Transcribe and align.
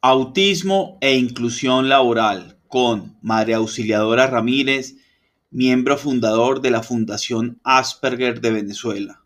Autismo 0.00 0.96
e 1.00 1.16
inclusión 1.16 1.88
laboral 1.88 2.56
con 2.68 3.18
María 3.20 3.56
Auxiliadora 3.56 4.28
Ramírez, 4.28 4.94
miembro 5.50 5.98
fundador 5.98 6.60
de 6.60 6.70
la 6.70 6.84
Fundación 6.84 7.58
Asperger 7.64 8.40
de 8.40 8.52
Venezuela. 8.52 9.24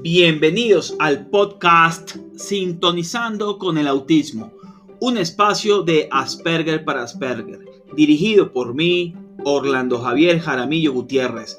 Bienvenidos 0.00 0.96
al 0.98 1.28
podcast 1.28 2.16
Sintonizando 2.34 3.58
con 3.58 3.76
el 3.76 3.86
Autismo, 3.86 4.54
un 4.98 5.18
espacio 5.18 5.82
de 5.82 6.08
Asperger 6.10 6.86
para 6.86 7.02
Asperger, 7.02 7.66
dirigido 7.94 8.50
por 8.50 8.72
mí, 8.72 9.14
Orlando 9.44 10.00
Javier 10.00 10.40
Jaramillo 10.40 10.94
Gutiérrez 10.94 11.58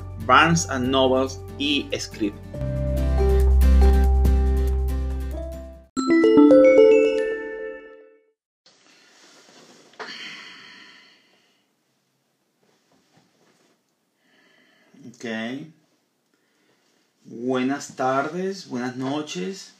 Barnes 0.25 0.67
and 0.69 0.89
Novels 0.89 1.39
y 1.57 1.89
Script. 1.97 2.37
Ok. 15.07 15.25
Buenas 17.25 17.95
tardes, 17.95 18.67
buenas 18.67 18.95
noches, 18.95 19.73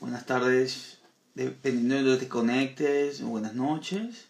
buenas 0.00 0.26
tardes, 0.26 0.98
dependiendo 1.34 1.96
de 1.96 2.02
donde 2.02 2.18
te 2.18 2.28
conectes, 2.28 3.20
buenas 3.22 3.54
noches. 3.54 4.26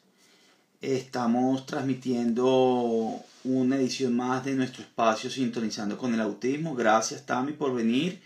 Estamos 0.83 1.65
transmitiendo 1.65 3.19
una 3.45 3.77
edición 3.77 4.15
más 4.15 4.45
de 4.45 4.55
nuestro 4.55 4.83
espacio 4.83 5.31
Sintonizando 5.31 5.97
con 5.97 6.13
el 6.13 6.21
Autismo. 6.21 6.75
Gracias 6.75 7.25
Tami 7.25 7.53
por 7.53 7.75
venir. 7.75 8.21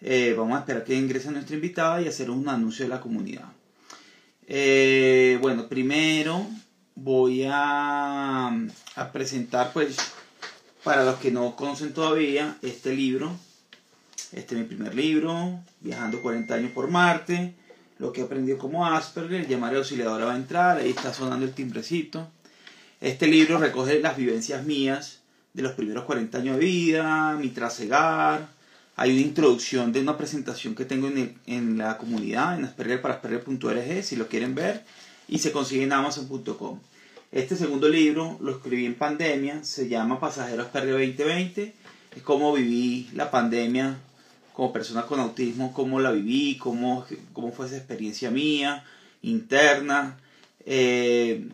Eh, 0.00 0.34
vamos 0.36 0.56
a 0.56 0.60
esperar 0.60 0.82
que 0.82 0.96
ingrese 0.96 1.30
nuestra 1.30 1.54
invitada 1.54 2.02
y 2.02 2.08
hacer 2.08 2.28
un 2.28 2.48
anuncio 2.48 2.84
de 2.84 2.88
la 2.88 3.00
comunidad. 3.00 3.44
Eh, 4.48 5.38
bueno, 5.40 5.68
primero 5.68 6.44
voy 6.96 7.44
a, 7.48 8.48
a, 8.48 9.12
presentar, 9.12 9.72
pues, 9.72 9.96
para 10.82 11.04
los 11.04 11.16
que 11.20 11.30
no 11.30 11.54
conocen 11.54 11.94
todavía, 11.94 12.56
este 12.62 12.96
libro. 12.96 13.30
Este 14.32 14.56
es 14.56 14.60
mi 14.60 14.66
primer 14.66 14.94
libro, 14.96 15.60
Viajando 15.80 16.20
40 16.20 16.52
años 16.52 16.72
por 16.72 16.90
Marte. 16.90 17.54
Lo 18.02 18.12
que 18.12 18.20
he 18.20 18.24
aprendido 18.24 18.58
como 18.58 18.84
Asperger, 18.84 19.46
llamar 19.46 19.76
auxiliadora 19.76 20.24
va 20.24 20.34
a 20.34 20.36
entrar, 20.36 20.78
ahí 20.78 20.90
está 20.90 21.14
sonando 21.14 21.46
el 21.46 21.52
timbrecito. 21.52 22.28
Este 23.00 23.28
libro 23.28 23.58
recoge 23.58 24.00
las 24.00 24.16
vivencias 24.16 24.64
mías 24.64 25.20
de 25.54 25.62
los 25.62 25.74
primeros 25.74 26.02
40 26.02 26.36
años 26.38 26.56
de 26.56 26.64
vida, 26.64 27.36
mi 27.40 27.50
trasegar. 27.50 28.48
Hay 28.96 29.12
una 29.12 29.20
introducción 29.20 29.92
de 29.92 30.00
una 30.00 30.18
presentación 30.18 30.74
que 30.74 30.84
tengo 30.84 31.06
en, 31.06 31.38
en 31.46 31.78
la 31.78 31.96
comunidad, 31.96 32.58
en 32.58 32.64
aspergerparasperger.org, 32.64 34.02
si 34.02 34.16
lo 34.16 34.26
quieren 34.26 34.56
ver, 34.56 34.82
y 35.28 35.38
se 35.38 35.52
consigue 35.52 35.84
en 35.84 35.92
amazon.com. 35.92 36.80
Este 37.30 37.54
segundo 37.54 37.88
libro 37.88 38.36
lo 38.40 38.50
escribí 38.50 38.84
en 38.84 38.96
pandemia, 38.96 39.62
se 39.62 39.88
llama 39.88 40.18
Pasajero 40.18 40.62
Asperger 40.62 40.94
2020. 40.94 41.72
Es 42.16 42.22
cómo 42.24 42.52
viví 42.52 43.10
la 43.14 43.30
pandemia 43.30 43.96
como 44.52 44.72
persona 44.72 45.06
con 45.06 45.20
autismo, 45.20 45.72
cómo 45.72 46.00
la 46.00 46.10
viví, 46.10 46.58
cómo, 46.58 47.06
cómo 47.32 47.52
fue 47.52 47.66
esa 47.66 47.76
experiencia 47.76 48.30
mía, 48.30 48.84
interna. 49.22 50.18
Eh, 50.66 51.48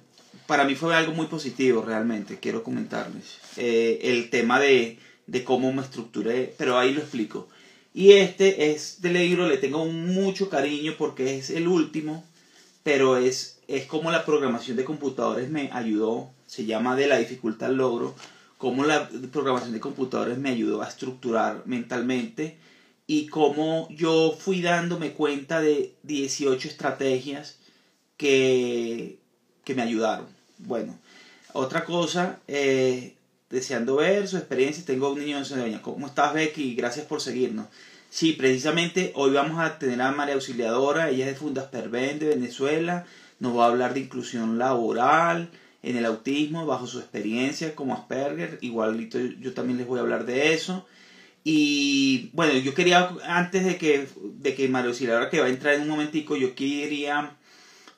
para 0.47 0.64
mí 0.64 0.75
fue 0.75 0.94
algo 0.94 1.12
muy 1.12 1.26
positivo 1.26 1.82
realmente, 1.82 2.38
quiero 2.41 2.62
comentarles. 2.62 3.38
Eh, 3.56 4.00
el 4.03 4.31
tema 4.31 4.59
de, 4.59 4.98
de, 5.26 5.44
cómo 5.44 5.72
me 5.72 5.82
estructuré, 5.82 6.54
pero 6.56 6.78
ahí 6.78 6.92
lo 6.92 7.00
explico. 7.00 7.48
Y 7.94 8.12
este 8.12 8.72
es 8.72 9.00
de 9.00 9.10
libro, 9.10 9.48
le 9.48 9.59
tengo 9.59 9.84
mucho 9.86 10.48
cariño 10.48 10.94
porque 10.98 11.38
es 11.38 11.50
el 11.50 11.69
último, 11.69 12.25
pero 12.82 13.16
es, 13.16 13.59
es 13.69 13.86
como 13.86 14.10
la 14.10 14.25
programación 14.25 14.76
de 14.76 14.84
computadores 14.84 15.50
me 15.50 15.70
ayudó, 15.72 16.30
se 16.47 16.65
llama 16.65 16.97
de 16.97 17.06
la 17.06 17.19
dificultad 17.19 17.70
al 17.70 17.76
logro, 17.76 18.15
cómo 18.56 18.84
la 18.84 19.09
programación 19.32 19.72
de 19.72 19.80
computadores 19.80 20.38
me 20.38 20.50
ayudó 20.50 20.82
a 20.82 20.88
estructurar 20.88 21.62
mentalmente 21.66 22.56
y 23.11 23.27
cómo 23.29 23.89
yo 23.91 24.37
fui 24.39 24.61
dándome 24.61 25.13
cuenta 25.13 25.63
de 25.63 25.95
18 26.03 26.69
estrategias 26.69 27.57
que, 28.19 29.19
que 29.65 29.75
me 29.75 29.81
ayudaron. 29.81 30.27
Bueno, 30.59 30.95
otra 31.55 31.87
cosa, 31.87 32.39
eh, 32.49 33.15
deseando 33.49 33.97
ver 33.97 34.29
su 34.29 34.37
experiencia, 34.37 34.85
tengo 34.85 35.11
un 35.11 35.21
niño 35.21 35.43
de 35.43 35.63
años. 35.63 35.81
¿Cómo 35.81 36.07
estás, 36.07 36.35
Becky? 36.35 36.75
Gracias 36.75 37.07
por 37.07 37.23
seguirnos. 37.23 37.67
Sí, 38.11 38.35
precisamente 38.35 39.13
hoy 39.17 39.33
vamos 39.33 39.59
a 39.59 39.79
tener 39.79 40.03
a 40.03 40.13
María 40.13 40.35
Auxiliadora, 40.35 41.09
ella 41.09 41.27
es 41.27 41.33
de 41.33 41.39
Fundas 41.39 41.67
Perven 41.67 42.19
de 42.19 42.29
Venezuela, 42.29 43.07
nos 43.41 43.57
va 43.57 43.65
a 43.65 43.69
hablar 43.69 43.95
de 43.95 44.01
inclusión 44.01 44.59
laboral 44.59 45.49
en 45.83 45.97
el 45.97 46.05
autismo 46.05 46.67
bajo 46.67 46.87
su 46.87 46.99
experiencia 46.99 47.75
como 47.75 47.95
Asperger, 47.95 48.59
igualito 48.61 49.19
yo 49.19 49.55
también 49.55 49.79
les 49.79 49.87
voy 49.87 49.99
a 49.99 50.03
hablar 50.03 50.27
de 50.27 50.53
eso. 50.53 50.87
Y 51.44 52.31
bueno, 52.32 52.54
yo 52.54 52.75
quería, 52.75 53.10
antes 53.25 53.65
de 53.65 53.76
que, 53.76 54.06
de 54.22 54.54
que 54.54 54.69
María 54.69 54.91
Auxiliadora 54.91 55.31
que 55.31 55.41
va 55.41 55.47
a 55.47 55.50
entrar 55.50 55.75
en 55.75 55.82
un 55.82 55.88
momentico, 55.88 56.37
yo 56.37 56.54
quería 56.54 57.34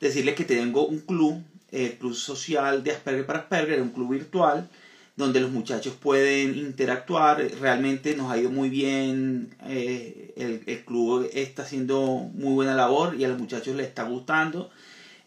decirles 0.00 0.34
que 0.34 0.44
tengo 0.44 0.86
un 0.86 1.00
club 1.00 1.42
el 1.72 1.98
Club 1.98 2.14
Social 2.14 2.82
de 2.82 2.90
Asperger 2.92 3.26
para 3.26 3.40
Asperger, 3.40 3.80
un 3.80 3.90
club 3.90 4.10
virtual 4.10 4.68
donde 5.16 5.40
los 5.40 5.50
muchachos 5.50 5.94
pueden 6.00 6.56
interactuar. 6.56 7.46
Realmente 7.60 8.16
nos 8.16 8.30
ha 8.30 8.38
ido 8.38 8.50
muy 8.50 8.70
bien, 8.70 9.54
eh, 9.66 10.32
el, 10.66 10.84
club 10.84 11.28
está 11.32 11.62
haciendo 11.62 12.00
muy 12.34 12.54
buena 12.54 12.74
labor 12.74 13.16
y 13.18 13.24
a 13.24 13.28
los 13.28 13.38
muchachos 13.38 13.76
les 13.76 13.86
está 13.88 14.04
gustando. 14.04 14.70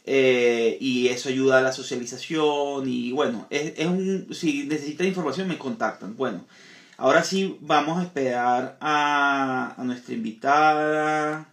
Eh, 0.05 0.77
y 0.81 1.07
eso 1.07 1.29
ayuda 1.29 1.59
a 1.59 1.61
la 1.61 1.71
socialización 1.71 2.89
y 2.89 3.13
bueno, 3.13 3.47
es, 3.49 3.85
un, 3.85 4.27
si 4.33 4.65
necesitan 4.65 5.07
información 5.07 5.47
me 5.47 5.57
contactan. 5.57 6.17
Bueno, 6.17 6.45
ahora 6.97 7.23
sí 7.23 7.57
vamos 7.61 7.99
a 7.99 8.03
esperar 8.03 8.77
a, 8.81 9.75
nuestra 9.83 10.13
invitada. 10.13 11.49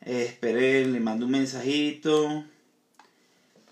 Eh, 0.00 0.24
esperen, 0.28 0.92
le 0.92 1.00
mando 1.00 1.26
un 1.26 1.32
mensajito. 1.32 2.44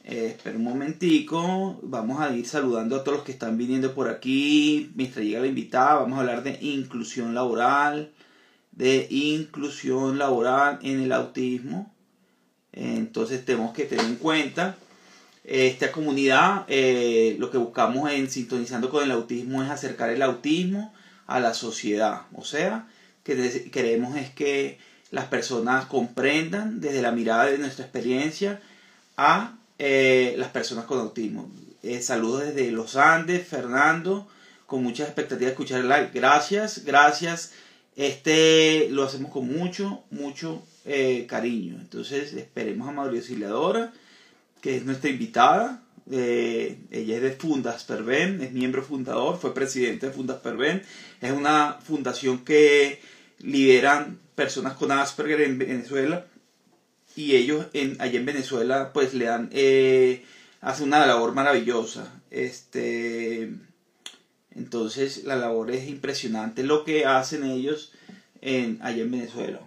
Eh, 0.04 0.26
espera 0.26 0.56
un 0.56 0.64
momentico, 0.64 1.78
vamos 1.82 2.20
a 2.20 2.34
ir 2.34 2.46
saludando 2.46 2.96
a 2.96 3.04
todos 3.04 3.18
los 3.18 3.24
que 3.24 3.32
están 3.32 3.58
viniendo 3.58 3.94
por 3.94 4.08
aquí. 4.08 4.90
Mientras 4.94 5.24
llega 5.24 5.40
la 5.40 5.46
invitada, 5.46 5.96
vamos 5.96 6.16
a 6.16 6.22
hablar 6.22 6.42
de 6.42 6.58
inclusión 6.62 7.34
laboral, 7.34 8.10
de 8.72 9.06
inclusión 9.10 10.18
laboral 10.18 10.78
en 10.82 11.00
el 11.00 11.12
autismo. 11.12 11.94
Entonces 12.72 13.44
tenemos 13.44 13.74
que 13.74 13.84
tener 13.84 14.04
en 14.06 14.16
cuenta 14.16 14.76
esta 15.50 15.90
comunidad. 15.90 16.64
Eh, 16.68 17.36
lo 17.38 17.50
que 17.50 17.58
buscamos 17.58 18.10
en 18.10 18.30
Sintonizando 18.30 18.88
con 18.88 19.02
el 19.02 19.10
Autismo 19.10 19.62
es 19.62 19.70
acercar 19.70 20.10
el 20.10 20.22
autismo 20.22 20.94
a 21.26 21.40
la 21.40 21.54
sociedad. 21.54 22.22
O 22.34 22.44
sea, 22.44 22.86
que 23.24 23.70
queremos 23.70 24.16
es 24.16 24.30
que 24.30 24.78
las 25.10 25.26
personas 25.26 25.86
comprendan 25.86 26.80
desde 26.80 27.02
la 27.02 27.10
mirada 27.10 27.46
de 27.46 27.58
nuestra 27.58 27.84
experiencia 27.84 28.60
a 29.16 29.56
eh, 29.78 30.34
las 30.38 30.48
personas 30.48 30.84
con 30.84 31.00
autismo. 31.00 31.50
eh, 31.82 32.00
saludos 32.00 32.44
desde 32.46 32.70
Los 32.70 32.96
Andes, 32.96 33.46
Fernando, 33.46 34.28
con 34.66 34.82
muchas 34.84 35.08
expectativas 35.08 35.46
de 35.46 35.52
escuchar 35.52 35.80
el 35.80 35.88
live. 35.88 36.10
Gracias, 36.14 36.84
gracias. 36.84 37.52
Este 37.96 38.88
lo 38.90 39.02
hacemos 39.02 39.32
con 39.32 39.48
mucho, 39.48 40.04
mucho 40.10 40.62
eh, 40.84 41.26
cariño. 41.28 41.76
Entonces 41.80 42.32
esperemos 42.34 42.88
a 42.88 42.92
María 42.92 43.18
Auxiliadora, 43.18 43.92
que 44.60 44.76
es 44.76 44.84
nuestra 44.84 45.10
invitada. 45.10 45.82
Eh, 46.10 46.78
ella 46.90 47.16
es 47.16 47.22
de 47.22 47.32
Fundas 47.32 47.84
Perben, 47.84 48.40
es 48.40 48.52
miembro 48.52 48.82
fundador, 48.82 49.38
fue 49.38 49.54
presidente 49.54 50.06
de 50.06 50.12
Fundas 50.12 50.38
Perben. 50.38 50.82
Es 51.20 51.32
una 51.32 51.78
fundación 51.82 52.44
que 52.44 53.00
liberan 53.38 54.18
personas 54.34 54.74
con 54.74 54.90
Asperger 54.90 55.42
en 55.42 55.58
Venezuela 55.58 56.26
y 57.16 57.36
ellos 57.36 57.66
en, 57.72 58.00
allá 58.00 58.18
en 58.18 58.26
Venezuela 58.26 58.92
pues 58.92 59.14
le 59.14 59.26
dan, 59.26 59.50
eh, 59.52 60.24
hace 60.60 60.82
una 60.82 61.06
labor 61.06 61.34
maravillosa. 61.34 62.12
Este, 62.30 63.52
entonces 64.54 65.24
la 65.24 65.36
labor 65.36 65.70
es 65.70 65.88
impresionante 65.88 66.62
lo 66.62 66.84
que 66.84 67.04
hacen 67.04 67.44
ellos 67.44 67.92
en, 68.40 68.78
allá 68.82 69.02
en 69.02 69.10
Venezuela. 69.10 69.60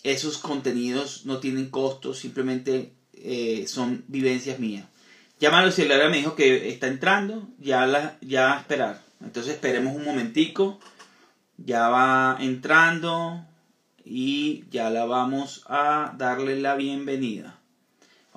Esos 0.03 0.38
contenidos 0.38 1.26
no 1.26 1.37
tienen 1.38 1.69
costo, 1.69 2.15
simplemente 2.15 2.94
eh, 3.12 3.67
son 3.69 4.05
vivencias 4.09 4.59
mías. 4.59 4.87
Llámalo 5.38 5.70
si 5.70 5.85
me 5.85 6.17
dijo 6.17 6.35
que 6.35 6.70
está 6.70 6.87
entrando, 6.87 7.47
ya, 7.59 7.87
la, 7.87 8.17
ya 8.23 8.55
a 8.55 8.61
esperar. 8.61 9.03
Entonces 9.23 9.53
esperemos 9.55 9.94
un 9.94 10.05
momentico, 10.05 10.81
ya 11.59 11.88
va 11.88 12.38
entrando 12.41 13.44
y 14.05 14.65
ya 14.70 14.91
la 14.91 15.05
vamos 15.05 15.65
a 15.69 16.15
darle 16.17 16.61
la 16.61 16.76
bienvenida. 16.76 17.57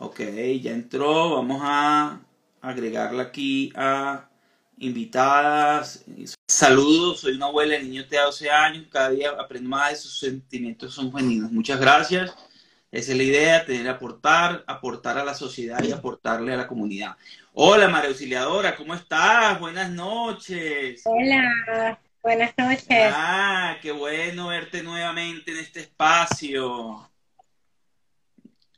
Ok, 0.04 0.20
ya 0.60 0.72
entró, 0.72 1.36
vamos 1.36 1.62
a 1.64 2.20
agregarla 2.60 3.22
aquí 3.22 3.72
a 3.76 4.28
invitadas. 4.80 6.04
Saludos, 6.48 7.20
soy 7.20 7.36
una 7.36 7.46
abuela 7.46 7.76
de 7.76 7.84
niño 7.84 8.04
de 8.06 8.18
12 8.18 8.50
años, 8.50 8.88
cada 8.90 9.12
día 9.12 9.30
aprendo 9.40 9.70
más 9.70 9.92
de 9.92 9.96
sus 9.98 10.18
sentimientos 10.18 10.96
son 10.96 11.14
genuinos. 11.14 11.52
Muchas 11.52 11.80
gracias. 11.80 12.34
Esa 12.92 13.12
es 13.12 13.18
la 13.18 13.24
idea, 13.24 13.64
tener 13.64 13.88
aportar, 13.90 14.64
aportar 14.66 15.20
a 15.20 15.24
la 15.24 15.36
sociedad 15.36 15.84
y 15.84 15.92
aportarle 15.92 16.52
a 16.52 16.58
la 16.58 16.68
comunidad. 16.68 17.16
Hola 17.54 17.88
María 17.88 18.10
Auxiliadora, 18.10 18.76
¿cómo 18.76 18.96
estás? 18.96 19.60
Buenas 19.60 19.92
noches. 19.92 21.04
Hola, 21.06 22.00
buenas 22.24 22.56
noches. 22.58 23.14
Ah, 23.16 23.78
qué 23.84 23.92
bueno 23.92 24.48
verte 24.48 24.82
nuevamente 24.82 25.52
en 25.52 25.58
este 25.58 25.82
espacio. 25.82 27.11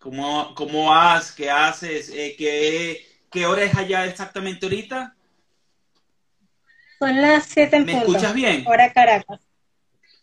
¿Cómo, 0.04 0.54
cómo 0.54 0.88
vas? 0.88 1.32
¿Qué 1.32 1.50
haces? 1.50 2.10
Eh, 2.10 2.36
¿qué, 2.38 3.08
¿Qué 3.32 3.46
hora 3.46 3.64
es 3.64 3.74
allá 3.74 4.06
exactamente 4.06 4.66
ahorita? 4.66 5.16
Son 7.00 7.22
las 7.22 7.46
7 7.46 7.78
en 7.78 7.86
¿Me 7.86 7.94
escuchas 7.94 8.34
bien? 8.34 8.66
Hora 8.68 8.92
Caracas. 8.92 9.40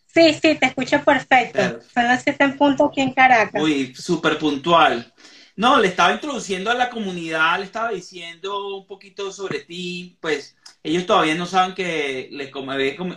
Sí, 0.05 0.35
sí, 0.35 0.53
te 0.53 0.67
escucho 0.67 1.03
perfecto. 1.03 1.79
Son 1.91 2.03
las 2.03 2.21
7 2.21 2.43
en 2.43 2.57
punto 2.59 2.85
aquí 2.85 3.01
en 3.01 3.11
Caracas. 3.11 3.59
Uy, 3.59 3.95
súper 3.95 4.37
puntual. 4.37 5.11
No, 5.55 5.79
le 5.79 5.87
estaba 5.87 6.13
introduciendo 6.13 6.69
a 6.69 6.75
la 6.75 6.91
comunidad, 6.91 7.57
le 7.57 7.65
estaba 7.65 7.89
diciendo 7.89 8.77
un 8.77 8.85
poquito 8.85 9.31
sobre 9.31 9.61
ti, 9.61 10.15
pues 10.21 10.55
ellos 10.83 11.07
todavía 11.07 11.33
no 11.33 11.47
saben 11.47 11.73
que 11.73 12.29
les, 12.31 12.51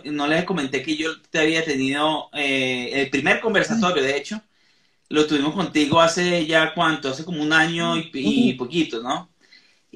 no 0.05 0.25
les 0.25 0.43
comenté 0.45 0.81
que 0.81 0.97
yo 0.97 1.21
te 1.29 1.41
había 1.41 1.63
tenido 1.63 2.31
eh, 2.33 2.89
el 2.91 3.11
primer 3.11 3.39
conversatorio, 3.39 4.01
de 4.01 4.17
hecho, 4.17 4.41
lo 5.09 5.25
tuvimos 5.27 5.53
contigo 5.53 6.01
hace 6.01 6.45
ya 6.45 6.73
cuánto, 6.73 7.09
hace 7.09 7.25
como 7.25 7.41
un 7.41 7.53
año 7.53 7.97
y, 7.97 8.09
y 8.13 8.53
poquito, 8.53 9.01
¿no? 9.01 9.29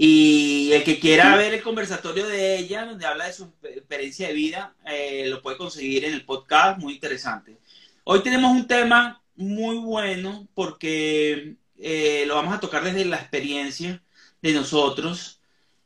Y 0.01 0.71
el 0.71 0.85
que 0.85 0.97
quiera 0.97 1.35
ver 1.35 1.53
el 1.53 1.61
conversatorio 1.61 2.25
de 2.25 2.57
ella, 2.57 2.85
donde 2.85 3.05
habla 3.05 3.25
de 3.25 3.33
su 3.33 3.51
experiencia 3.63 4.29
de 4.29 4.33
vida, 4.33 4.73
eh, 4.85 5.25
lo 5.27 5.41
puede 5.41 5.57
conseguir 5.57 6.05
en 6.05 6.13
el 6.13 6.23
podcast, 6.23 6.79
muy 6.79 6.93
interesante. 6.93 7.57
Hoy 8.05 8.23
tenemos 8.23 8.49
un 8.49 8.65
tema 8.65 9.21
muy 9.35 9.75
bueno 9.75 10.47
porque 10.53 11.57
eh, 11.77 12.23
lo 12.27 12.35
vamos 12.35 12.53
a 12.53 12.61
tocar 12.61 12.81
desde 12.81 13.03
la 13.03 13.17
experiencia 13.17 14.01
de 14.41 14.53
nosotros 14.53 15.41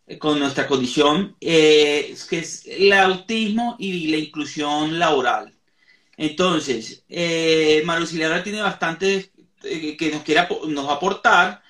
eh, 0.05 0.19
con 0.19 0.37
nuestra 0.37 0.67
condición, 0.67 1.35
que 1.39 2.11
es 2.11 2.67
el 2.67 2.93
autismo 2.93 3.77
y 3.79 4.09
la 4.09 4.17
inclusión 4.17 4.99
laboral. 4.99 5.52
Entonces, 6.17 7.03
eh, 7.09 7.81
María 7.85 8.43
tiene 8.43 8.61
bastante 8.61 9.31
que 9.61 10.09
nos 10.11 10.23
quiera 10.23 10.47
nos 10.67 10.89
aportar 10.89 11.63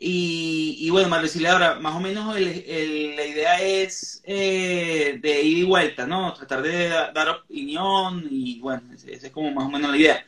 y, 0.00 0.88
bueno, 0.90 1.08
María 1.08 1.52
ahora 1.52 1.80
más 1.80 1.96
o 1.96 2.00
menos 2.00 2.34
la 2.38 2.40
idea 3.26 3.60
es 3.60 4.22
eh, 4.24 5.18
de 5.20 5.42
ir 5.42 5.58
y 5.58 5.62
vuelta, 5.64 6.06
¿no? 6.06 6.32
Tratar 6.34 6.62
de 6.62 6.88
dar 6.88 7.28
opinión 7.28 8.26
y 8.30 8.60
bueno, 8.60 8.82
esa 8.94 9.26
es 9.26 9.32
como 9.32 9.50
más 9.50 9.66
o 9.66 9.70
menos 9.70 9.90
la 9.90 9.96
idea. 9.96 10.26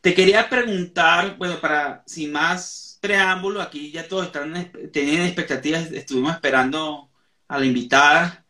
Te 0.00 0.14
quería 0.14 0.48
preguntar, 0.48 1.36
bueno, 1.38 1.60
para 1.60 2.02
sin 2.06 2.32
más 2.32 2.98
preámbulo, 3.00 3.62
aquí 3.62 3.90
ya 3.90 4.06
todos 4.08 4.26
están 4.26 4.70
teniendo 4.92 5.24
expectativas, 5.24 5.90
estuvimos 5.92 6.34
esperando 6.34 7.10
a 7.48 7.58
la 7.58 7.64
invitada. 7.66 8.44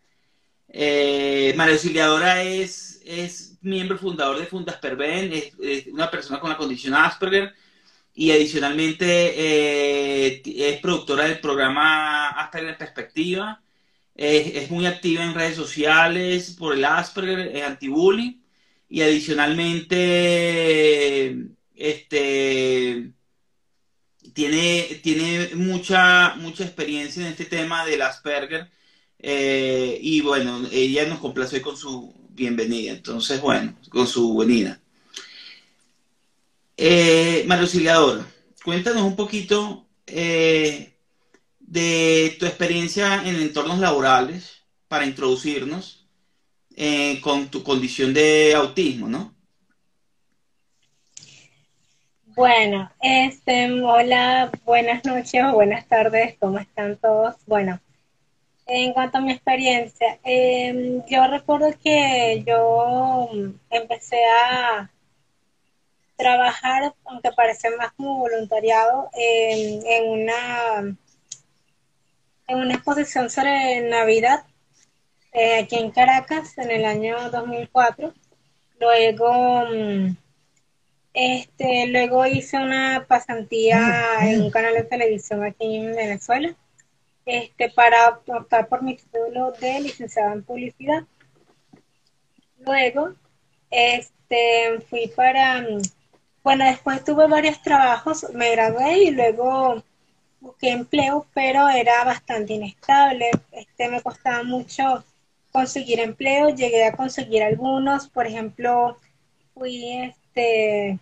Eh, 0.69 1.55
María 1.57 2.43
es, 2.43 3.01
es 3.05 3.48
miembro 3.61 3.99
fundador 3.99 4.39
de 4.39 4.47
Fundas 4.47 4.77
Perben, 4.77 5.33
es 5.33 5.87
una 5.89 6.11
persona 6.11 6.41
con 6.41 6.51
la 6.51 6.57
condición 6.57 6.95
Asperger 6.95 7.55
y 8.19 8.33
adicionalmente 8.33 9.07
eh, 9.07 10.43
es 10.45 10.81
productora 10.81 11.25
del 11.25 11.39
programa 11.39 12.31
Asperger 12.31 12.71
en 12.71 12.77
Perspectiva. 12.77 13.63
Es, 14.13 14.69
muy 14.73 14.87
activa 14.87 15.23
en 15.23 15.35
redes 15.35 15.55
sociales 15.55 16.57
por 16.59 16.75
el 16.75 16.85
Asperger, 16.85 17.57
es 17.57 17.63
anti-bullying. 17.63 18.41
Y 18.89 19.03
adicionalmente 19.03 21.37
este, 21.77 23.13
tiene, 24.35 25.01
tiene 25.01 25.51
mucha, 25.55 26.35
mucha 26.37 26.65
experiencia 26.65 27.23
en 27.23 27.29
este 27.29 27.45
tema 27.45 27.87
del 27.87 28.03
Asperger. 28.03 28.69
Eh, 29.21 29.97
y 30.03 30.23
bueno, 30.23 30.67
ella 30.73 31.07
nos 31.07 31.21
complace 31.21 31.63
con 31.63 31.77
su 31.77 32.18
bienvenida. 32.39 32.93
Entonces, 32.93 33.41
bueno, 33.41 33.75
con 33.91 34.07
su 34.07 34.37
venida. 34.37 34.81
Eh, 36.77 37.47
Auxiliadora, 37.51 38.25
cuéntanos 38.65 39.03
un 39.03 39.17
poquito 39.17 39.87
eh, 40.07 40.95
de 41.59 42.37
tu 42.39 42.47
experiencia 42.47 43.23
en 43.25 43.37
entornos 43.37 43.79
laborales 43.81 44.63
para 44.87 45.05
introducirnos 45.05 46.09
eh, 46.77 47.21
con 47.21 47.49
tu 47.49 47.65
condición 47.65 48.15
de 48.15 48.55
autismo, 48.55 49.09
¿no? 49.09 49.35
Bueno, 52.25 52.89
este, 53.03 53.83
hola, 53.83 54.53
buenas 54.65 55.05
noches 55.05 55.43
o 55.45 55.55
buenas 55.55 55.89
tardes, 55.89 56.37
¿cómo 56.39 56.61
están 56.61 56.97
todos? 56.97 57.35
Bueno, 57.47 57.81
en 58.69 58.93
cuanto 58.93 59.19
a 59.19 59.21
mi 59.23 59.33
experiencia, 59.33 60.19
em, 60.25 61.03
yo 61.07 61.27
recuerdo 61.27 61.71
que 61.83 62.45
yo 62.47 63.31
empecé 63.71 64.19
a 64.27 64.91
trabajar, 66.17 66.95
aunque 67.07 67.33
parece 67.33 67.71
más 67.77 67.93
como 67.97 68.19
voluntariado, 68.19 69.11
en, 69.15 70.11
una 70.11 70.97
en 72.49 72.59
una 72.59 72.75
exposición 72.75 73.31
sobre 73.31 73.81
Navidad 73.89 74.45
eh, 75.33 75.61
aquí 75.61 75.77
en 75.77 75.91
Caracas 75.91 76.59
en 76.59 76.71
el 76.71 76.85
año 76.85 77.31
2004. 77.31 78.13
Luego, 78.81 79.65
mm, 79.67 80.17
este, 81.15 81.87
luego 81.89 82.27
hice 82.27 82.59
una 82.59 83.07
pasantía 83.09 83.81
en 84.23 84.43
un 84.43 84.51
canal 84.51 84.75
de 84.75 84.85
televisión 84.85 85.45
aquí 85.45 85.77
en 85.77 85.95
Venezuela 85.97 86.55
este, 87.29 87.71
para 87.71 88.21
optar 88.27 88.69
por 88.69 88.83
mi 88.83 88.97
título 88.97 89.53
de 89.53 89.81
licenciada 89.81 90.33
en 90.33 90.43
publicidad. 90.43 91.05
Luego, 92.59 93.15
este, 93.71 94.81
fui 94.89 95.09
para 95.09 95.61
mm, 95.61 95.83
bueno, 96.49 96.65
después 96.65 97.05
tuve 97.05 97.27
varios 97.27 97.61
trabajos, 97.61 98.27
me 98.33 98.51
gradué 98.53 99.05
y 99.05 99.11
luego 99.11 99.83
busqué 100.41 100.71
empleo, 100.71 101.27
pero 101.35 101.69
era 101.69 102.05
bastante 102.05 102.55
inestable. 102.55 103.31
Este 103.53 103.89
me 103.91 104.01
costaba 104.01 104.43
mucho 104.45 105.05
conseguir 105.53 106.01
empleo, 106.01 106.49
llegué 106.49 106.87
a 106.87 106.97
conseguir 106.97 107.43
algunos, 107.43 108.09
por 108.09 108.27
ejemplo, 108.27 108.97
fui 109.53 109.93
este 109.99 110.99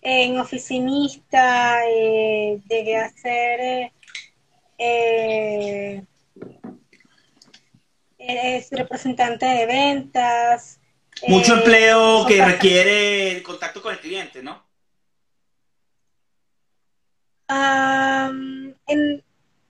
en 0.00 0.38
oficinista, 0.38 1.86
eh, 1.86 2.60
llegué 2.70 2.96
a 2.96 3.10
ser 3.10 3.60
eh, 3.60 3.92
es 8.18 8.68
representante 8.70 9.46
de 9.46 9.66
ventas. 9.66 10.80
Mucho 11.28 11.54
eh, 11.54 11.58
empleo 11.58 12.26
que 12.26 12.44
requiere 12.44 13.32
el 13.32 13.42
contacto 13.42 13.80
con 13.82 13.92
el 13.92 14.00
cliente, 14.00 14.42
¿no? 14.42 14.64
Am, 17.48 18.74
en- 18.86 19.22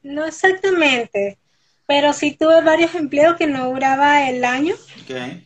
no 0.03 0.25
exactamente, 0.25 1.39
pero 1.87 2.13
sí 2.13 2.33
tuve 2.33 2.63
varios 2.63 2.95
empleos 2.95 3.37
que 3.37 3.47
no 3.47 3.71
duraba 3.71 4.29
el 4.29 4.45
año. 4.45 4.75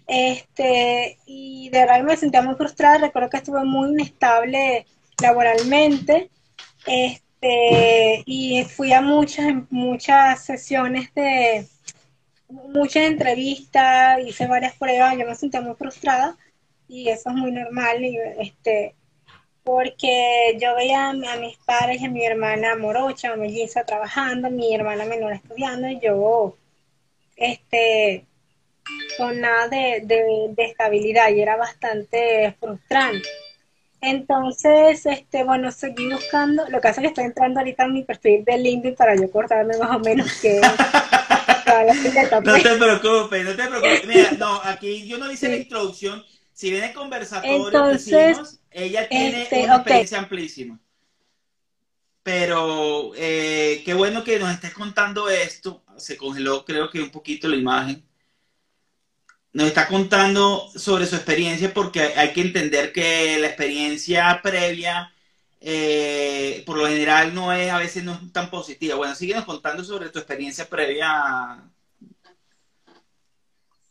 Este, 0.06 1.18
y 1.26 1.68
de 1.70 1.80
verdad 1.80 2.02
me 2.02 2.16
sentía 2.16 2.42
muy 2.42 2.54
frustrada. 2.54 2.98
Recuerdo 2.98 3.30
que 3.30 3.36
estuve 3.38 3.64
muy 3.64 3.90
inestable 3.90 4.86
laboralmente. 5.20 6.30
Este, 6.86 7.22
y 7.42 8.64
fui 8.64 8.92
a 8.92 9.00
muchas, 9.00 9.54
muchas 9.70 10.44
sesiones 10.44 11.12
de, 11.14 11.66
muchas 12.50 13.04
entrevistas, 13.04 14.20
hice 14.26 14.46
varias 14.46 14.76
pruebas, 14.76 15.16
yo 15.16 15.26
me 15.26 15.34
sentía 15.34 15.60
muy 15.60 15.74
frustrada 15.74 16.36
y 16.88 17.08
eso 17.08 17.30
es 17.30 17.36
muy 17.36 17.52
normal, 17.52 18.04
este, 18.38 18.94
porque 19.62 20.56
yo 20.60 20.74
veía 20.74 21.10
a, 21.10 21.12
mis 21.12 21.56
padres 21.58 22.00
y 22.00 22.06
a 22.06 22.10
mi 22.10 22.24
hermana 22.24 22.76
morocha 22.76 23.36
melliza 23.36 23.84
trabajando, 23.84 24.50
mi 24.50 24.74
hermana 24.74 25.04
menor 25.04 25.32
estudiando 25.32 25.88
y 25.88 26.00
yo, 26.00 26.56
este, 27.36 28.26
con 29.16 29.40
nada 29.40 29.68
de, 29.68 30.02
de 30.04 30.64
estabilidad 30.64 31.30
y 31.30 31.40
era 31.40 31.56
bastante 31.56 32.56
frustrante. 32.58 33.28
Entonces, 34.00 35.04
este, 35.04 35.44
bueno, 35.44 35.70
seguí 35.70 36.10
buscando. 36.10 36.64
Lo 36.68 36.80
que 36.80 36.88
pasa 36.88 37.00
es 37.00 37.04
que 37.04 37.08
estoy 37.08 37.24
entrando 37.24 37.60
ahorita 37.60 37.84
en 37.84 37.92
mi 37.92 38.02
perfil 38.02 38.44
de 38.44 38.58
LinkedIn 38.58 38.96
para 38.96 39.14
yo 39.14 39.30
cortarme 39.30 39.76
más 39.76 39.96
o 39.96 39.98
menos 39.98 40.32
que 40.42 40.60
No 42.42 42.62
te 42.62 42.76
preocupes, 42.76 43.44
no 43.44 43.56
te 43.56 43.66
preocupes. 43.66 44.06
Mira, 44.06 44.32
no, 44.38 44.60
aquí 44.64 45.06
yo 45.06 45.18
no 45.18 45.30
hice 45.30 45.48
la 45.48 45.56
introducción. 45.56 46.24
Si 46.52 46.70
viene 46.70 46.92
conversatorio 46.92 47.66
Entonces, 47.66 48.30
hicimos, 48.32 48.60
ella 48.70 49.08
tiene 49.08 49.42
este, 49.42 49.64
una 49.64 49.76
experiencia 49.76 50.18
amplísima. 50.18 50.78
Pero 52.22 53.12
eh, 53.16 53.82
qué 53.84 53.94
bueno 53.94 54.22
que 54.22 54.38
nos 54.38 54.50
estés 54.52 54.74
contando 54.74 55.28
esto. 55.28 55.82
Se 55.96 56.16
congeló, 56.16 56.64
creo 56.64 56.90
que 56.90 57.00
un 57.00 57.10
poquito 57.10 57.48
la 57.48 57.56
imagen. 57.56 58.04
Nos 59.52 59.66
está 59.66 59.88
contando 59.88 60.68
sobre 60.76 61.06
su 61.06 61.16
experiencia 61.16 61.74
porque 61.74 62.00
hay 62.16 62.32
que 62.32 62.40
entender 62.40 62.92
que 62.92 63.38
la 63.38 63.48
experiencia 63.48 64.40
previa, 64.42 65.12
eh, 65.60 66.62
por 66.66 66.78
lo 66.78 66.86
general, 66.86 67.34
no 67.34 67.52
es, 67.52 67.70
a 67.70 67.78
veces 67.78 68.04
no 68.04 68.12
es 68.12 68.32
tan 68.32 68.48
positiva. 68.48 68.94
Bueno, 68.96 69.14
síguenos 69.14 69.44
contando 69.44 69.82
sobre 69.82 70.08
tu 70.10 70.18
experiencia 70.18 70.68
previa. 70.68 71.58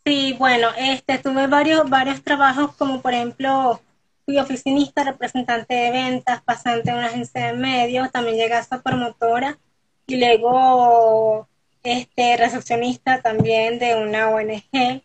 Sí, 0.06 0.34
bueno, 0.40 0.70
este, 0.78 1.18
tuve 1.20 1.48
varios, 1.48 1.90
varios 1.90 2.24
trabajos, 2.24 2.76
como 2.78 3.02
por 3.02 3.14
ejemplo, 3.14 3.82
fui 4.26 4.40
oficinista, 4.40 5.04
representante 5.04 5.74
de 5.74 5.92
ventas, 5.92 6.42
pasante 6.42 6.90
en 6.90 6.98
una 6.98 7.08
agencia 7.08 7.48
de 7.48 7.54
medios, 7.54 8.12
también 8.12 8.38
llegué 8.38 8.54
a 8.54 8.64
ser 8.64 8.82
promotora 8.82 9.60
y 10.08 10.18
luego 10.18 11.48
este, 11.84 12.38
recepcionista 12.38 13.22
también 13.22 13.78
de 13.80 13.96
una 13.96 14.30
ONG. 14.30 15.04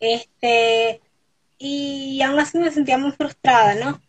Este, 0.00 1.00
y 1.58 2.22
aún 2.22 2.38
así 2.40 2.58
me 2.58 2.70
sentía 2.72 2.98
muy 2.98 3.12
frustrada, 3.12 3.74
¿no? 3.76 4.02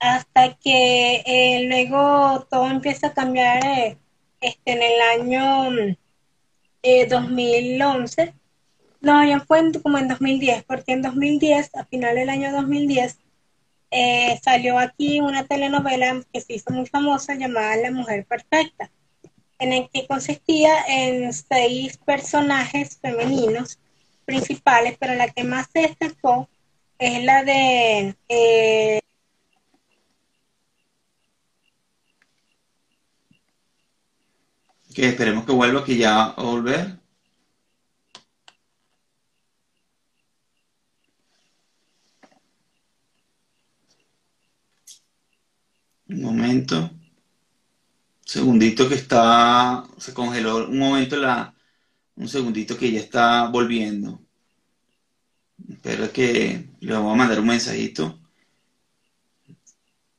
Hasta 0.00 0.56
que 0.58 1.22
eh, 1.26 1.66
luego 1.68 2.46
todo 2.50 2.68
empieza 2.70 3.08
a 3.08 3.14
cambiar 3.14 3.64
eh, 3.66 3.98
este, 4.40 4.72
en 4.72 4.82
el 4.82 5.00
año 5.20 5.70
mm, 5.72 5.96
eh, 6.82 7.06
2011. 7.06 8.34
No, 9.00 9.24
ya 9.24 9.40
fue 9.40 9.60
en- 9.60 9.72
como 9.80 9.98
en 9.98 10.08
2010, 10.08 10.64
porque 10.64 10.92
en 10.92 11.02
2010, 11.02 11.70
a 11.74 11.84
final 11.86 12.16
del 12.16 12.30
año 12.30 12.52
2010, 12.52 13.18
eh, 13.90 14.38
salió 14.42 14.78
aquí 14.78 15.20
una 15.20 15.46
telenovela 15.46 16.22
que 16.32 16.40
se 16.40 16.54
hizo 16.54 16.72
muy 16.72 16.86
famosa 16.86 17.34
llamada 17.34 17.76
La 17.76 17.90
Mujer 17.92 18.26
Perfecta, 18.26 18.90
en 19.58 19.72
el 19.72 19.88
que 19.90 20.06
consistía 20.06 20.72
en 20.88 21.32
seis 21.32 21.98
personajes 21.98 22.98
femeninos 23.00 23.78
principales, 24.28 24.96
pero 25.00 25.14
la 25.14 25.28
que 25.30 25.42
más 25.42 25.68
se 25.72 25.80
destacó 25.80 26.48
es 26.98 27.24
la 27.24 27.44
de 27.44 28.14
eh, 28.28 29.00
Que 34.94 35.08
esperemos 35.08 35.44
que 35.46 35.52
vuelva, 35.52 35.84
que 35.84 35.96
ya 35.96 36.24
a 36.24 36.42
volver. 36.42 36.98
Un 46.08 46.22
momento. 46.22 46.90
Segundito 48.24 48.88
que 48.88 48.96
está. 48.96 49.84
Se 49.98 50.12
congeló 50.14 50.68
un 50.68 50.78
momento 50.78 51.16
la. 51.16 51.54
Un 52.18 52.28
segundito 52.28 52.76
que 52.76 52.92
ya 52.92 53.00
está 53.00 53.48
volviendo. 53.48 54.20
Espero 55.68 56.12
que 56.12 56.68
le 56.80 56.92
vamos 56.92 57.12
a 57.12 57.16
mandar 57.16 57.40
un 57.40 57.46
mensajito. 57.46 58.18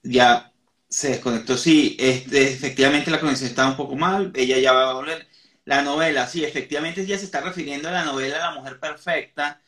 Ya 0.04 0.52
se 0.88 1.10
desconectó. 1.10 1.58
Sí, 1.58 1.96
este, 2.00 2.44
efectivamente 2.54 3.12
la 3.12 3.20
conexión 3.20 3.50
estaba 3.50 3.72
un 3.72 3.78
poco 3.78 3.96
mal. 3.96 4.32
Ella 4.36 4.58
ya 4.60 4.74
va 4.74 4.92
a 4.92 4.94
volver. 4.94 5.28
La 5.66 5.82
novela, 5.84 6.28
sí, 6.28 6.44
efectivamente 6.44 7.02
ella 7.02 7.18
se 7.18 7.26
está 7.26 7.42
refiriendo 7.42 7.90
a 7.90 7.92
la 7.92 8.04
novela 8.06 8.40
La 8.40 8.52
Mujer 8.56 8.80
Perfecta, 8.80 9.62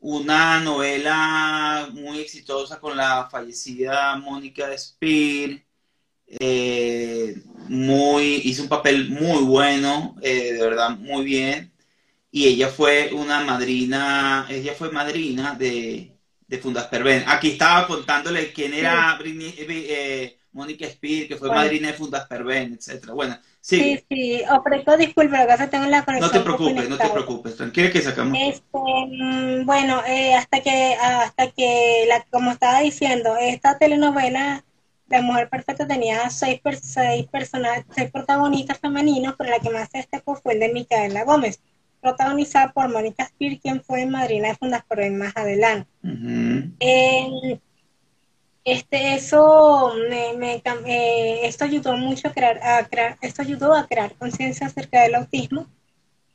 una 0.00 0.60
novela 0.60 1.88
muy 1.92 2.20
exitosa 2.20 2.80
con 2.80 2.96
la 2.96 3.28
fallecida 3.30 4.16
Mónica 4.18 4.76
Spear. 4.78 5.62
Eh, 6.28 7.42
muy, 7.68 8.42
hizo 8.44 8.62
un 8.64 8.68
papel 8.68 9.10
muy 9.10 9.44
bueno, 9.44 10.16
eh, 10.22 10.54
de 10.54 10.62
verdad, 10.62 10.90
muy 10.98 11.24
bien. 11.24 11.71
Y 12.32 12.48
ella 12.48 12.68
fue 12.70 13.12
una 13.14 13.44
madrina, 13.44 14.46
ella 14.50 14.74
fue 14.74 14.90
madrina 14.90 15.54
de, 15.54 16.18
de 16.48 16.58
Fundas 16.58 16.86
Perben. 16.88 17.24
Aquí 17.28 17.50
estaba 17.52 17.86
contándole 17.86 18.52
quién 18.54 18.74
era 18.74 19.18
Britney- 19.18 19.54
eh, 19.58 19.66
eh, 19.68 20.38
Mónica 20.52 20.88
Spear, 20.90 21.28
que 21.28 21.36
fue 21.36 21.48
Bueno. 21.48 21.62
madrina 21.62 21.88
de 21.88 21.94
Fundas 21.94 22.26
Perben, 22.28 22.74
etcétera. 22.74 23.12
Bueno, 23.14 23.38
Sí, 23.78 23.98
sigue. 23.98 24.06
sí, 24.08 24.42
ofrezco 24.50 24.96
disculpas, 24.96 25.40
lo 25.40 25.46
que 25.46 25.52
pasa 25.52 25.70
tengo 25.70 25.86
la 25.86 26.04
No 26.04 26.04
conexión 26.04 26.32
te 26.32 26.40
un 26.42 26.44
poco 26.50 26.70
preocupes, 26.70 26.88
no 26.88 26.96
te 26.98 27.10
preocupes. 27.10 27.56
Tranquila 27.56 27.90
que 27.90 28.00
sacamos. 28.02 28.38
Este, 28.48 28.78
mm, 28.78 29.66
bueno, 29.66 30.02
eh, 30.06 30.34
hasta 30.34 30.60
que, 30.62 30.94
hasta 30.94 31.50
que, 31.52 32.04
la, 32.08 32.24
como 32.30 32.50
estaba 32.52 32.80
diciendo, 32.80 33.36
esta 33.38 33.78
telenovela, 33.78 34.64
La 35.08 35.20
Mujer 35.22 35.48
Perfecta, 35.50 35.86
tenía 35.86 36.30
seis, 36.30 36.60
per- 36.60 36.76
seis 36.76 37.26
personajes, 37.28 37.84
seis 37.94 38.10
protagonistas 38.10 38.78
femeninos, 38.80 39.34
pero 39.36 39.50
la 39.50 39.60
que 39.60 39.70
más 39.70 39.90
se 39.90 39.98
destacó 39.98 40.36
fue 40.36 40.54
el 40.54 40.60
de 40.60 40.72
Micaela 40.72 41.24
Gómez, 41.24 41.60
protagonizada 42.02 42.72
por 42.72 42.90
Mónica 42.90 43.24
Spear, 43.26 43.58
quien 43.60 43.82
fue 43.82 44.04
madrina 44.04 44.48
de 44.48 44.56
Fundas 44.56 44.84
por 44.84 44.98
más 45.12 45.34
adelante. 45.36 45.88
Eh, 46.80 47.60
este, 48.64 49.14
eso 49.14 49.92
me, 50.10 50.34
me 50.36 50.62
eh, 50.86 51.40
esto 51.46 51.64
ayudó 51.64 51.96
mucho 51.96 52.28
a 52.28 52.32
crear, 52.32 52.62
a 52.62 52.86
crear, 52.88 53.16
esto 53.22 53.42
ayudó 53.42 53.74
a 53.74 53.86
crear 53.86 54.14
conciencia 54.14 54.66
acerca 54.66 55.02
del 55.02 55.14
autismo. 55.14 55.66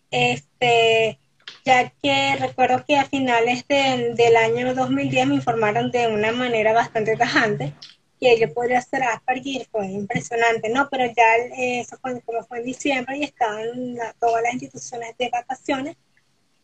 Este, 0.10 1.20
ya 1.66 1.90
que 2.02 2.36
recuerdo 2.38 2.84
que 2.86 2.98
a 2.98 3.06
finales 3.06 3.68
de- 3.68 4.14
del 4.16 4.36
año 4.38 4.74
2010 4.74 5.28
me 5.28 5.36
informaron 5.36 5.92
de 5.92 6.08
una 6.08 6.32
manera 6.32 6.74
bastante 6.74 7.16
tajante 7.18 7.74
que 8.20 8.40
yo 8.40 8.54
podría 8.54 8.82
ser 8.82 9.04
Asperger, 9.04 9.68
fue 9.72 9.88
impresionante, 9.88 10.70
¿no? 10.70 10.88
Pero 10.90 11.06
ya 11.06 11.36
eh, 11.58 11.82
eso 11.82 11.98
fue, 12.02 12.22
como 12.22 12.44
fue 12.46 12.60
en 12.60 12.66
diciembre 12.66 13.18
y 13.18 13.24
estaban 13.24 13.96
la- 13.96 14.14
todas 14.20 14.42
las 14.44 14.54
instituciones 14.54 15.16
de 15.18 15.30
vacaciones, 15.30 15.96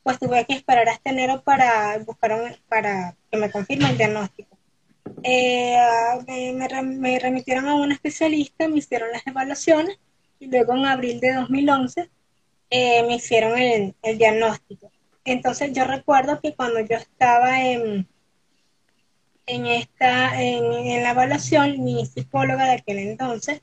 pues 0.04 0.20
tuve 0.20 0.46
que 0.46 0.54
esperar 0.54 0.90
hasta 0.90 1.10
enero 1.12 1.42
para 1.44 1.98
buscar 2.00 2.34
un- 2.34 2.56
para 2.70 3.16
que 3.32 3.38
me 3.38 3.52
confirme 3.52 3.90
el 3.92 3.98
diagnóstico. 3.98 4.58
Eh, 5.24 5.78
me, 6.28 6.54
me 6.54 6.82
me 6.84 7.20
remitieron 7.20 7.68
a 7.68 7.76
un 7.76 7.92
especialista, 7.92 8.68
me 8.68 8.78
hicieron 8.80 9.12
las 9.12 9.26
evaluaciones 9.28 9.98
y 10.40 10.48
luego 10.48 10.76
en 10.76 10.86
abril 10.86 11.20
de 11.20 11.34
2011 11.34 12.10
eh, 12.70 13.04
me 13.04 13.16
hicieron 13.16 13.58
el, 13.58 13.96
el 14.02 14.18
diagnóstico. 14.18 14.92
Entonces 15.26 15.72
yo 15.74 15.86
recuerdo 15.86 16.40
que 16.42 16.56
cuando 16.56 16.80
yo 16.82 16.98
estaba 16.98 17.62
en, 17.64 18.08
en, 19.46 19.66
esta, 19.66 20.42
en, 20.42 20.64
en 20.66 21.04
la 21.04 21.12
evaluación, 21.12 21.84
mi 21.84 22.06
psicóloga 22.06 22.66
de 22.66 22.72
aquel 22.74 23.00
entonces 23.00 23.62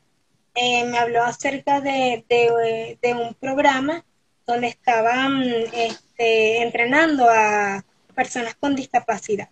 eh, 0.54 0.84
me 0.84 0.98
habló 0.98 1.22
acerca 1.22 1.80
de, 1.80 2.24
de, 2.28 2.98
de 3.00 3.14
un 3.14 3.34
programa 3.34 4.04
donde 4.46 4.68
estaban 4.68 5.42
este, 5.72 6.62
entrenando 6.62 7.28
a 7.30 7.84
personas 8.14 8.54
con 8.56 8.74
discapacidad. 8.74 9.48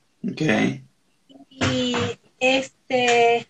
Y 1.49 1.95
este 2.41 3.47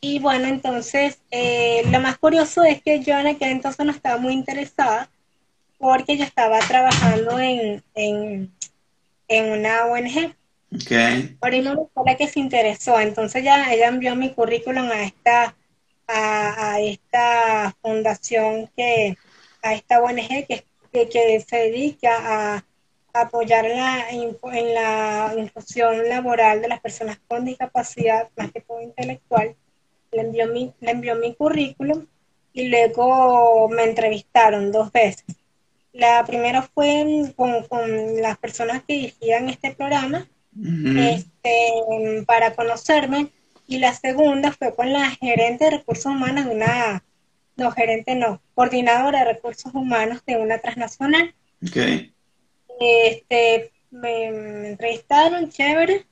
y 0.00 0.18
bueno, 0.18 0.48
entonces 0.48 1.20
eh, 1.30 1.82
lo 1.90 2.00
más 2.00 2.18
curioso 2.18 2.64
es 2.64 2.82
que 2.82 3.00
yo 3.00 3.18
en 3.18 3.26
aquel 3.26 3.50
entonces 3.50 3.84
no 3.84 3.92
estaba 3.92 4.16
muy 4.16 4.32
interesada 4.32 5.10
porque 5.78 6.16
yo 6.16 6.24
estaba 6.24 6.58
trabajando 6.60 7.38
en, 7.38 7.82
en, 7.94 8.52
en 9.28 9.52
una 9.52 9.86
ONG. 9.86 10.34
Okay. 10.72 11.36
Por 11.40 11.52
ahí 11.52 11.64
fue 11.64 12.04
la 12.06 12.16
que 12.16 12.28
se 12.28 12.38
interesó, 12.38 13.00
entonces 13.00 13.42
ya 13.42 13.72
ella 13.72 13.88
envió 13.88 14.14
mi 14.14 14.32
currículum 14.32 14.88
a 14.90 15.02
esta, 15.02 15.56
a, 16.06 16.74
a 16.74 16.80
esta 16.80 17.76
fundación 17.82 18.70
que, 18.76 19.16
a 19.62 19.74
esta 19.74 20.00
ONG 20.00 20.46
que, 20.46 20.64
que, 20.92 21.44
se 21.46 21.56
dedica 21.56 22.56
a, 22.56 22.64
apoyar 23.12 23.64
la, 23.64 24.08
en 24.10 24.74
la 24.74 25.34
inclusión 25.36 26.08
laboral 26.08 26.62
de 26.62 26.68
las 26.68 26.80
personas 26.80 27.18
con 27.26 27.44
discapacidad, 27.44 28.28
más 28.36 28.52
que 28.52 28.60
todo 28.60 28.80
intelectual. 28.80 29.56
Le 30.12 30.20
envió 30.20 30.46
mi, 30.46 30.72
le 30.80 30.92
envió 30.92 31.16
mi 31.16 31.34
currículum 31.34 32.06
y 32.52 32.68
luego 32.68 33.68
me 33.68 33.82
entrevistaron 33.82 34.70
dos 34.70 34.92
veces. 34.92 35.24
La 35.92 36.24
primera 36.24 36.62
fue 36.62 37.32
con, 37.34 37.64
con 37.66 38.22
las 38.22 38.38
personas 38.38 38.84
que 38.84 38.94
dirigían 38.94 39.48
este 39.48 39.74
programa 39.74 40.28
este, 40.56 42.24
para 42.26 42.54
conocerme 42.54 43.28
y 43.66 43.78
la 43.78 43.94
segunda 43.94 44.52
fue 44.52 44.74
con 44.74 44.92
la 44.92 45.10
gerente 45.10 45.64
de 45.64 45.70
recursos 45.78 46.06
humanos 46.06 46.46
de 46.46 46.54
una, 46.56 47.04
no 47.56 47.70
gerente 47.70 48.14
no, 48.16 48.42
coordinadora 48.54 49.20
de 49.20 49.32
recursos 49.32 49.72
humanos 49.74 50.22
de 50.26 50.36
una 50.36 50.58
transnacional. 50.58 51.34
Okay. 51.66 52.12
Este, 52.80 53.70
me, 53.90 54.32
me 54.32 54.68
entrevistaron, 54.70 55.50
chévere, 55.50 56.06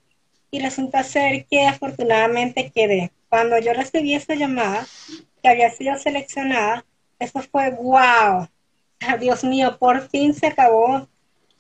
y 0.50 0.60
resulta 0.60 1.02
ser 1.02 1.46
que 1.46 1.66
afortunadamente 1.66 2.70
quedé. 2.74 3.10
Cuando 3.28 3.58
yo 3.58 3.72
recibí 3.72 4.14
esa 4.14 4.34
llamada, 4.34 4.86
que 5.42 5.48
había 5.48 5.70
sido 5.70 5.98
seleccionada, 5.98 6.84
eso 7.18 7.42
fue 7.42 7.70
wow. 7.70 8.48
Dios 9.20 9.44
mío, 9.44 9.78
por 9.78 10.08
fin 10.08 10.34
se 10.34 10.46
acabó 10.46 11.08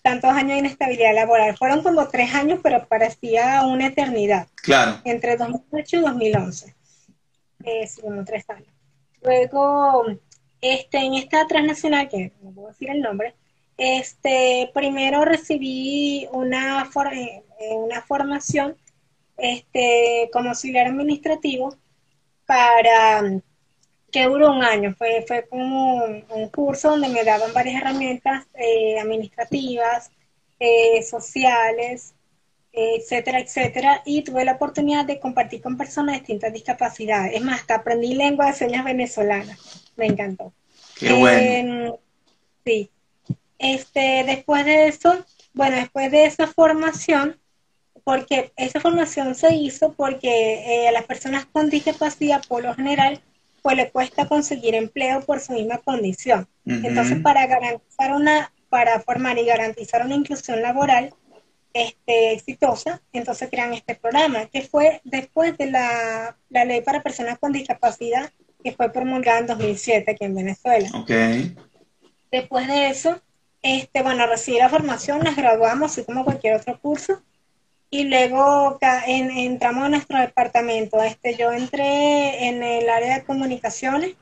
tantos 0.02 0.30
años 0.30 0.52
de 0.52 0.58
inestabilidad 0.58 1.14
laboral. 1.14 1.56
Fueron 1.56 1.82
como 1.82 2.08
tres 2.08 2.34
años, 2.34 2.60
pero 2.62 2.86
parecía 2.86 3.64
una 3.66 3.88
eternidad. 3.88 4.48
Claro. 4.56 5.00
Entre 5.04 5.36
2008 5.36 5.96
y 5.96 6.00
2011. 6.00 6.74
Eh, 7.64 7.88
como 8.00 8.24
tres 8.24 8.48
años. 8.48 8.72
Luego, 9.22 10.04
este, 10.60 10.98
en 10.98 11.14
esta 11.14 11.46
transnacional, 11.46 12.08
que 12.08 12.32
no 12.42 12.52
puedo 12.52 12.68
decir 12.68 12.90
el 12.90 13.00
nombre, 13.00 13.34
este, 13.76 14.70
primero 14.74 15.24
recibí 15.24 16.28
una, 16.32 16.88
eh, 17.12 17.42
una 17.76 18.02
formación 18.02 18.76
este, 19.36 20.28
como 20.32 20.50
auxiliar 20.50 20.88
administrativo 20.88 21.76
para 22.46 23.40
que 24.10 24.24
duró 24.24 24.52
un 24.52 24.62
año, 24.62 24.94
fue, 24.96 25.24
fue 25.26 25.46
como 25.48 26.04
un, 26.04 26.48
curso 26.50 26.90
donde 26.90 27.08
me 27.08 27.24
daban 27.24 27.52
varias 27.52 27.82
herramientas 27.82 28.46
eh, 28.54 28.98
administrativas, 28.98 30.10
eh, 30.58 31.02
sociales, 31.02 32.14
etcétera, 32.72 33.40
etcétera, 33.40 34.02
y 34.04 34.22
tuve 34.22 34.44
la 34.44 34.52
oportunidad 34.52 35.04
de 35.04 35.18
compartir 35.18 35.60
con 35.60 35.76
personas 35.76 36.14
de 36.14 36.20
distintas 36.20 36.52
discapacidades. 36.52 37.34
Es 37.34 37.42
más, 37.42 37.60
hasta 37.60 37.76
aprendí 37.76 38.14
lengua 38.14 38.46
de 38.46 38.52
señas 38.52 38.84
venezolana, 38.84 39.56
me 39.96 40.06
encantó. 40.06 40.52
Qué 40.98 41.12
bueno. 41.12 41.38
Em, 41.40 41.92
sí. 42.64 42.90
Este, 43.58 44.24
después 44.24 44.64
de 44.64 44.88
eso, 44.88 45.24
bueno, 45.52 45.76
después 45.76 46.10
de 46.12 46.24
esa 46.24 46.46
formación, 46.46 47.40
porque 48.04 48.52
esa 48.56 48.80
formación 48.80 49.34
se 49.34 49.54
hizo 49.54 49.92
porque 49.92 50.84
eh, 50.84 50.88
a 50.88 50.92
las 50.92 51.04
personas 51.04 51.46
con 51.46 51.68
discapacidad, 51.68 52.42
por 52.46 52.62
lo 52.62 52.74
general, 52.74 53.20
pues 53.62 53.76
le 53.76 53.90
cuesta 53.90 54.26
conseguir 54.26 54.74
empleo 54.74 55.20
por 55.20 55.40
su 55.40 55.52
misma 55.52 55.78
condición. 55.78 56.48
Entonces, 56.64 57.18
para 57.22 57.46
garantizar 57.46 58.12
una, 58.12 58.52
para 58.68 59.00
formar 59.00 59.38
y 59.38 59.46
garantizar 59.46 60.04
una 60.04 60.14
inclusión 60.14 60.60
laboral 60.60 61.14
este, 61.72 62.32
exitosa, 62.32 63.00
entonces 63.12 63.48
crean 63.50 63.72
este 63.72 63.94
programa, 63.94 64.46
que 64.46 64.62
fue 64.62 65.00
después 65.04 65.56
de 65.56 65.70
la, 65.70 66.36
la 66.50 66.64
ley 66.64 66.80
para 66.82 67.02
personas 67.02 67.38
con 67.38 67.52
discapacidad 67.52 68.30
que 68.62 68.72
fue 68.72 68.90
promulgada 68.92 69.38
en 69.38 69.46
2007 69.46 70.10
aquí 70.10 70.24
en 70.24 70.34
Venezuela. 70.34 70.88
Okay. 70.94 71.56
Después 72.30 72.66
de 72.66 72.88
eso, 72.88 73.20
este, 73.62 74.02
bueno, 74.02 74.26
recibí 74.26 74.58
la 74.58 74.68
formación, 74.68 75.20
nos 75.20 75.36
graduamos, 75.36 75.92
así 75.92 76.04
como 76.04 76.24
cualquier 76.24 76.56
otro 76.56 76.78
curso, 76.80 77.22
y 77.90 78.04
luego 78.04 78.78
entramos 79.06 79.84
a 79.84 79.88
nuestro 79.88 80.18
departamento. 80.18 81.02
Este, 81.02 81.36
yo 81.36 81.52
entré 81.52 82.48
en 82.48 82.62
el 82.62 82.88
área 82.88 83.18
de 83.18 83.24
comunicaciones, 83.24 84.14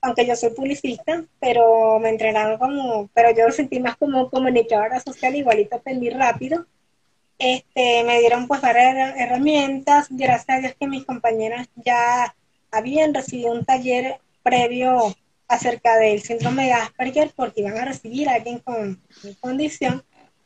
aunque 0.00 0.26
yo 0.26 0.36
soy 0.36 0.50
publicista, 0.50 1.24
pero 1.40 1.98
me 2.00 2.10
entrenaron 2.10 2.58
como, 2.58 3.08
pero 3.14 3.30
yo 3.30 3.46
lo 3.46 3.52
sentí 3.52 3.80
más 3.80 3.96
como 3.96 4.30
comunicadora 4.30 5.00
social, 5.00 5.34
igualito 5.36 5.76
aprendí 5.76 6.10
rápido. 6.10 6.66
Este, 7.38 8.04
me 8.04 8.20
dieron 8.20 8.46
pues 8.46 8.60
varias 8.60 9.16
herramientas, 9.16 10.06
gracias 10.10 10.58
a 10.58 10.60
Dios 10.60 10.74
que 10.78 10.86
mis 10.86 11.04
compañeras 11.04 11.68
ya 11.76 12.34
habían 12.70 13.14
recibido 13.14 13.52
un 13.52 13.64
taller 13.64 14.18
previo 14.42 15.14
acerca 15.48 15.96
del 15.98 16.22
síndrome 16.22 16.66
de 16.66 16.72
Asperger 16.72 17.32
porque 17.34 17.60
iban 17.60 17.78
a 17.78 17.84
recibir 17.84 18.28
a 18.28 18.34
alguien 18.34 18.58
con 18.60 19.00
condición 19.40 20.04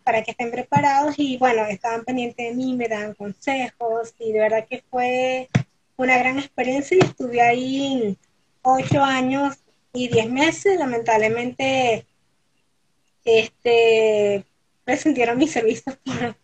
para 0.08 0.22
que 0.22 0.30
estén 0.30 0.50
preparados 0.50 1.16
y 1.18 1.36
bueno, 1.36 1.66
estaban 1.66 2.02
pendientes 2.02 2.48
de 2.48 2.54
mí, 2.54 2.74
me 2.74 2.88
daban 2.88 3.12
consejos 3.12 4.14
y 4.18 4.32
de 4.32 4.38
verdad 4.38 4.66
que 4.66 4.82
fue 4.88 5.50
una 5.98 6.16
gran 6.16 6.38
experiencia 6.38 6.96
y 6.96 7.04
estuve 7.04 7.42
ahí 7.42 8.16
ocho 8.62 9.04
años 9.04 9.56
y 9.92 10.08
diez 10.08 10.30
meses. 10.30 10.78
Lamentablemente, 10.78 12.06
este, 13.22 14.46
presentieron 14.82 15.36
mis 15.36 15.52
servicios 15.52 15.94
por, 16.02 16.36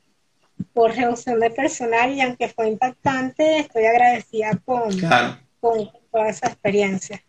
por 0.75 0.95
reducción 0.95 1.41
de 1.41 1.49
personal 1.49 2.13
y 2.13 2.21
aunque 2.21 2.51
fue 2.51 2.69
impactante, 2.69 3.61
estoy 3.61 3.87
agradecida 3.87 4.61
con, 4.63 4.91
con 5.59 5.91
toda 6.13 6.29
esa 6.29 6.49
experiencia. 6.49 7.23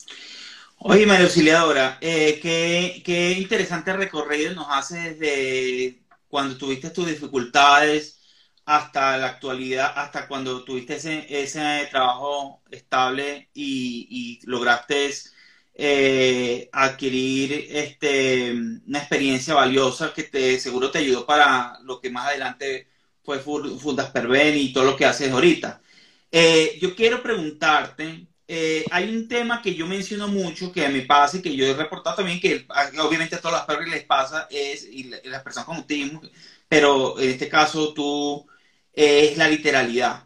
Oye, 0.80 1.06
María 1.06 1.24
Auxiliadora, 1.24 1.98
eh, 2.02 2.42
qué, 2.42 3.02
qué 3.06 3.32
interesante 3.40 3.94
recorrido 3.94 4.54
nos 4.54 4.68
hace 4.70 5.14
desde 5.14 6.05
cuando 6.36 6.58
tuviste 6.58 6.90
tus 6.90 7.08
dificultades 7.08 8.20
hasta 8.66 9.18
la 9.18 9.28
actualidad, 9.28 9.94
hasta 9.96 10.28
cuando 10.28 10.66
tuviste 10.66 10.96
ese, 10.96 11.88
trabajo 11.90 12.62
estable 12.70 13.50
y, 13.54 14.42
lograste 14.44 15.12
eh, 15.76 16.70
adquirir 16.74 17.68
este, 17.70 18.52
una 18.86 19.00
experiencia 19.00 19.54
valiosa 19.54 20.14
que 20.14 20.24
te 20.24 20.60
seguro 20.60 20.92
te 20.92 21.00
ayudó 21.00 21.26
para 21.26 21.80
lo 21.84 22.02
que 22.02 22.10
más 22.10 22.28
adelante 22.28 22.90
fue 23.24 23.40
Fundas 23.40 24.12
Perben 24.12 24.58
y 24.58 24.74
todo 24.74 24.84
lo 24.84 24.98
que 24.98 25.06
haces 25.06 25.32
ahorita. 25.32 25.82
Eh, 26.32 26.78
yo 26.82 26.96
quiero 26.96 27.24
preguntarte, 27.24 28.28
eh, 28.48 28.86
hay 28.92 29.16
un 29.16 29.28
tema 29.28 29.62
que 29.62 29.74
yo 29.76 29.88
menciono 29.88 30.28
mucho, 30.28 30.72
que 30.72 30.88
mí 30.90 31.02
pasa 31.02 31.38
y 31.38 31.42
que 31.42 31.56
yo 31.56 31.66
he 31.66 31.74
reportado 31.74 32.18
también, 32.18 32.40
que 32.40 32.66
obviamente 33.00 33.36
a 33.36 33.42
todas 33.42 33.58
las 33.58 33.66
personas 33.66 33.90
les 33.90 34.04
pasa, 34.04 34.48
es, 34.52 34.86
y 34.86 35.06
las 35.26 35.44
personas 35.44 35.66
con 35.66 35.78
autismo, 35.78 36.22
pero 36.68 37.20
en 37.20 37.30
este 37.30 37.50
caso 37.50 37.94
tú, 37.94 38.46
es 38.94 39.38
la 39.38 39.48
literalidad. 39.48 40.26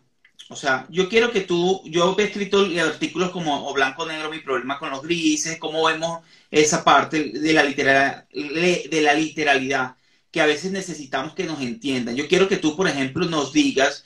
O 0.50 0.56
sea, 0.56 0.88
yo 0.90 1.08
quiero 1.10 1.32
que 1.32 1.42
tú, 1.42 1.82
yo 1.86 2.16
he 2.18 2.24
escrito 2.24 2.68
artículos 2.84 3.30
como 3.32 3.70
o 3.70 3.74
blanco 3.74 4.06
negro, 4.06 4.32
mi 4.32 4.40
problema 4.40 4.80
con 4.80 4.90
los 4.90 5.04
grises, 5.04 5.60
cómo 5.60 5.86
vemos 5.86 6.24
esa 6.50 6.84
parte 6.84 7.32
de 7.32 7.54
la, 7.54 7.64
literalidad, 7.64 8.28
de 8.30 9.02
la 9.04 9.14
literalidad, 9.14 9.96
que 10.32 10.42
a 10.42 10.48
veces 10.48 10.72
necesitamos 10.72 11.36
que 11.36 11.46
nos 11.46 11.62
entiendan. 11.62 12.16
Yo 12.16 12.28
quiero 12.28 12.48
que 12.48 12.58
tú, 12.58 12.76
por 12.76 12.88
ejemplo, 12.88 13.26
nos 13.26 13.54
digas 13.54 14.06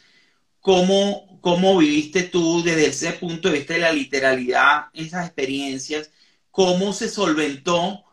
cómo, 0.59 1.32
cómo 1.43 1.77
viviste 1.77 2.23
tú 2.23 2.63
desde 2.63 2.87
ese 2.87 3.11
punto 3.13 3.49
de 3.49 3.57
vista 3.57 3.73
de 3.73 3.81
la 3.81 3.91
literalidad, 3.91 4.85
esas 4.93 5.25
experiencias, 5.25 6.09
cómo 6.51 6.93
se 6.93 7.09
solventó 7.09 8.05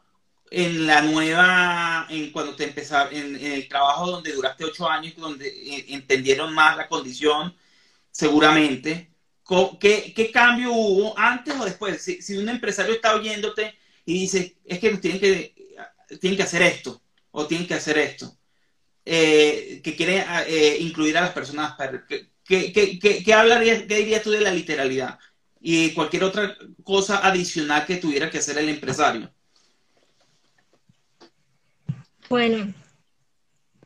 en 0.50 0.84
la 0.84 1.02
nueva, 1.02 2.08
en 2.10 2.32
cuando 2.32 2.56
te 2.56 2.64
empezaste, 2.64 3.16
en, 3.16 3.36
el 3.36 3.68
trabajo 3.68 4.10
donde 4.10 4.32
duraste 4.32 4.64
ocho 4.64 4.88
años, 4.90 5.14
donde 5.16 5.46
eh, 5.46 5.86
entendieron 5.90 6.52
más 6.52 6.76
la 6.76 6.88
condición, 6.88 7.54
seguramente, 8.10 9.12
¿qué, 9.78 10.30
cambio 10.34 10.72
hubo 10.72 11.16
antes 11.16 11.54
o 11.54 11.64
después? 11.64 12.02
Si, 12.02 12.36
un 12.36 12.48
empresario 12.48 12.94
está 12.94 13.14
oyéndote 13.14 13.78
y 14.06 14.14
dice, 14.22 14.56
es 14.64 14.80
que 14.80 14.96
tienen 14.96 15.20
que, 15.20 15.54
tienen 16.20 16.36
que 16.36 16.42
hacer 16.42 16.62
esto, 16.62 17.00
o 17.30 17.46
tienen 17.46 17.68
que 17.68 17.74
hacer 17.74 17.96
esto, 17.96 18.36
eh, 19.04 19.80
que 19.84 19.94
quiere 19.94 20.24
eh, 20.48 20.78
incluir 20.80 21.16
a 21.16 21.20
las 21.20 21.32
personas, 21.32 21.76
¿qué, 22.50 22.72
qué, 22.72 22.98
qué, 22.98 23.22
qué 23.22 23.32
hablarías, 23.32 23.84
qué 23.84 23.98
dirías 23.98 24.22
tú 24.24 24.32
de 24.32 24.40
la 24.40 24.50
literalidad? 24.50 25.20
Y 25.60 25.92
cualquier 25.92 26.24
otra 26.24 26.56
cosa 26.82 27.24
adicional 27.24 27.86
que 27.86 27.98
tuviera 27.98 28.28
que 28.28 28.38
hacer 28.38 28.58
el 28.58 28.68
empresario. 28.68 29.32
Bueno, 32.28 32.74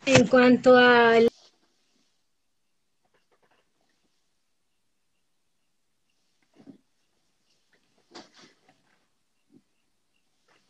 en 0.06 0.26
cuanto 0.28 0.76
a 0.78 1.14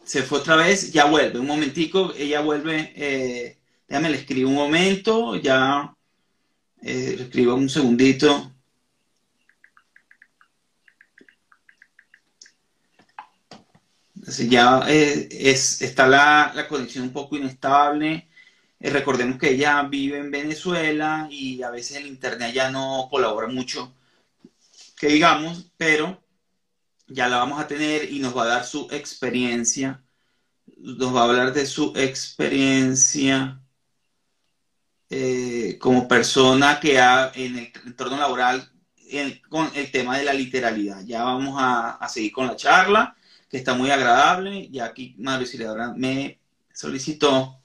se 0.04 0.22
fue 0.22 0.38
otra 0.38 0.56
vez, 0.56 0.92
ya 0.92 1.06
vuelve, 1.06 1.38
un 1.38 1.46
momentico, 1.46 2.12
ella 2.16 2.40
vuelve, 2.40 2.92
eh, 2.96 3.58
déjame 3.88 4.10
le 4.10 4.18
escribo 4.18 4.50
un 4.50 4.56
momento, 4.56 5.36
ya 5.36 5.94
eh, 6.84 7.16
escribo 7.18 7.54
un 7.54 7.68
segundito. 7.70 8.52
ya 14.48 14.84
eh, 14.88 15.28
es, 15.30 15.82
está 15.82 16.06
la, 16.06 16.52
la, 16.54 16.68
conexión 16.68 17.04
un 17.04 17.12
poco 17.12 17.36
inestable. 17.36 18.28
Eh, 18.80 18.90
recordemos 18.90 19.38
que 19.38 19.50
ella 19.50 19.82
vive 19.84 20.18
en 20.18 20.30
Venezuela 20.30 21.28
y 21.30 21.62
a 21.62 21.70
veces 21.70 21.96
el 21.98 22.06
internet 22.06 22.52
ya 22.54 22.70
no 22.70 23.08
colabora 23.10 23.48
mucho, 23.48 23.94
que 24.98 25.08
digamos, 25.08 25.70
pero 25.76 26.22
ya 27.08 27.28
la 27.28 27.38
vamos 27.38 27.60
a 27.60 27.66
tener 27.68 28.12
y 28.12 28.18
nos 28.20 28.36
va 28.36 28.44
a 28.44 28.46
dar 28.46 28.64
su 28.66 28.88
experiencia. 28.90 30.02
Nos 30.78 31.14
va 31.14 31.22
a 31.22 31.24
hablar 31.24 31.52
de 31.54 31.66
su 31.66 31.92
experiencia 31.96 33.63
eh, 35.10 35.76
como 35.80 36.08
persona 36.08 36.80
que 36.80 36.98
ha 36.98 37.30
en 37.34 37.58
el 37.58 37.72
entorno 37.86 38.16
laboral 38.16 38.70
con 39.48 39.70
el 39.74 39.90
tema 39.90 40.18
de 40.18 40.24
la 40.24 40.32
literalidad. 40.32 41.02
Ya 41.04 41.22
vamos 41.22 41.54
a, 41.58 41.92
a 41.92 42.08
seguir 42.08 42.32
con 42.32 42.46
la 42.46 42.56
charla 42.56 43.16
que 43.48 43.58
está 43.58 43.74
muy 43.74 43.90
agradable. 43.90 44.68
Y 44.70 44.80
aquí 44.80 45.14
Mario 45.18 45.42
Auxiliadora 45.42 45.92
me 45.96 46.40
solicitó. 46.72 47.60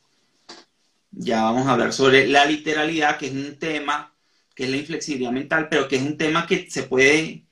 Ya 1.11 1.41
vamos 1.43 1.65
a 1.65 1.71
hablar 1.71 1.93
sobre 1.93 2.27
la 2.27 2.45
literalidad, 2.45 3.17
que 3.17 3.25
es 3.25 3.31
un 3.31 3.57
tema, 3.57 4.13
que 4.53 4.65
es 4.65 4.69
la 4.69 4.77
inflexibilidad 4.77 5.31
mental, 5.31 5.67
pero 5.67 5.87
que 5.87 5.95
es 5.95 6.03
un 6.03 6.17
tema 6.17 6.45
que 6.45 6.69
se 6.69 6.83
puede, 6.83 7.43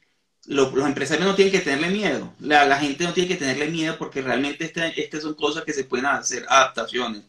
los 0.46 0.72
empresarios 0.86 1.26
no 1.26 1.34
tienen 1.34 1.52
que 1.52 1.62
tenerle 1.62 1.90
miedo, 1.90 2.32
la, 2.40 2.78
gente 2.78 3.04
no 3.04 3.14
tiene 3.14 3.30
que 3.30 3.36
tenerle 3.36 3.68
miedo 3.68 3.98
porque 3.98 4.22
realmente 4.22 4.66
estas 4.66 4.94
este 4.96 5.20
son 5.20 5.34
cosas 5.34 5.64
que 5.64 5.74
se 5.74 5.86
pueden 5.86 6.06
hacer 6.06 6.46
adaptaciones, 6.48 7.24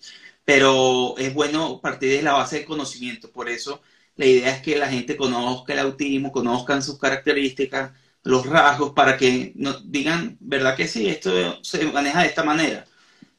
pero 0.48 1.14
es 1.18 1.34
bueno 1.34 1.78
partir 1.78 2.10
de 2.10 2.22
la 2.22 2.32
base 2.32 2.60
de 2.60 2.64
conocimiento, 2.64 3.30
por 3.30 3.50
eso 3.50 3.82
la 4.16 4.24
idea 4.24 4.50
es 4.56 4.62
que 4.62 4.78
la 4.78 4.88
gente 4.88 5.14
conozca 5.14 5.74
el 5.74 5.80
autismo, 5.80 6.32
conozcan 6.32 6.82
sus 6.82 6.98
características, 6.98 7.92
los 8.22 8.46
rasgos 8.46 8.92
para 8.94 9.18
que 9.18 9.52
nos 9.56 9.92
digan, 9.92 10.38
¿verdad 10.40 10.74
que 10.74 10.88
sí? 10.88 11.06
Esto 11.06 11.62
se 11.62 11.84
maneja 11.92 12.22
de 12.22 12.28
esta 12.28 12.44
manera. 12.44 12.86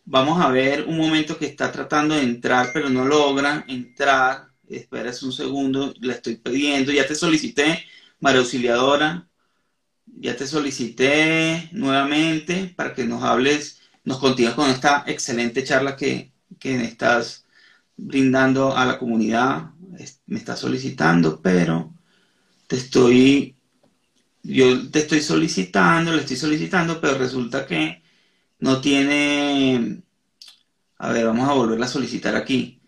Vamos 0.06 0.40
a 0.40 0.50
ver 0.50 0.86
un 0.86 0.98
momento 0.98 1.36
que 1.40 1.48
está 1.48 1.72
tratando 1.72 2.14
de 2.14 2.22
entrar, 2.22 2.70
pero 2.74 2.90
no 2.90 3.04
logra 3.06 3.66
entrar. 3.68 4.50
Espera 4.68 5.12
un 5.24 5.34
segundo, 5.34 5.92
le 6.00 6.14
estoy 6.14 6.36
pidiendo. 6.36 6.92
Ya 6.92 7.08
te 7.08 7.16
solicité, 7.16 7.86
María 8.20 8.42
Auxiliadora. 8.42 9.28
Ya 10.06 10.36
te 10.36 10.46
solicité 10.46 11.70
nuevamente 11.72 12.72
para 12.76 12.94
que 12.94 13.06
nos 13.06 13.24
hables, 13.24 13.82
nos 14.04 14.20
continúes 14.20 14.54
con 14.54 14.70
esta 14.70 15.06
excelente 15.08 15.64
charla 15.64 15.96
que, 15.96 16.32
que 16.58 16.84
estás 16.84 17.46
brindando 17.98 18.76
a 18.76 18.86
la 18.86 18.98
comunidad. 18.98 19.72
Me 20.26 20.38
está 20.38 20.56
solicitando, 20.56 21.42
pero 21.42 21.94
te 22.68 22.78
estoy 22.78 23.56
yo 24.44 24.90
te 24.90 25.00
estoy 25.00 25.22
solicitando, 25.22 26.12
le 26.14 26.22
estoy 26.22 26.38
solicitando, 26.38 27.00
pero 27.02 27.18
resulta 27.18 27.66
que 27.66 28.02
no 28.60 28.82
tiene... 28.82 30.02
A 30.98 31.12
ver, 31.12 31.26
vamos 31.26 31.48
a 31.50 31.54
volverla 31.54 31.86
a 31.86 31.90
solicitar 31.90 32.36
aquí. 32.36 32.82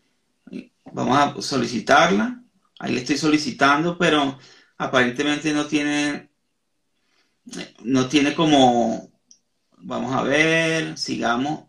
Vamos 0.94 1.18
a 1.18 1.42
solicitarla. 1.42 2.44
Ahí 2.80 2.94
le 2.94 3.02
estoy 3.02 3.18
solicitando, 3.18 3.98
pero 3.98 4.38
aparentemente 4.78 5.54
no 5.54 5.68
tiene... 5.68 6.30
No 7.84 8.08
tiene 8.08 8.34
como... 8.34 9.12
Vamos 9.78 10.16
a 10.16 10.24
ver, 10.24 10.98
sigamos. 10.98 11.66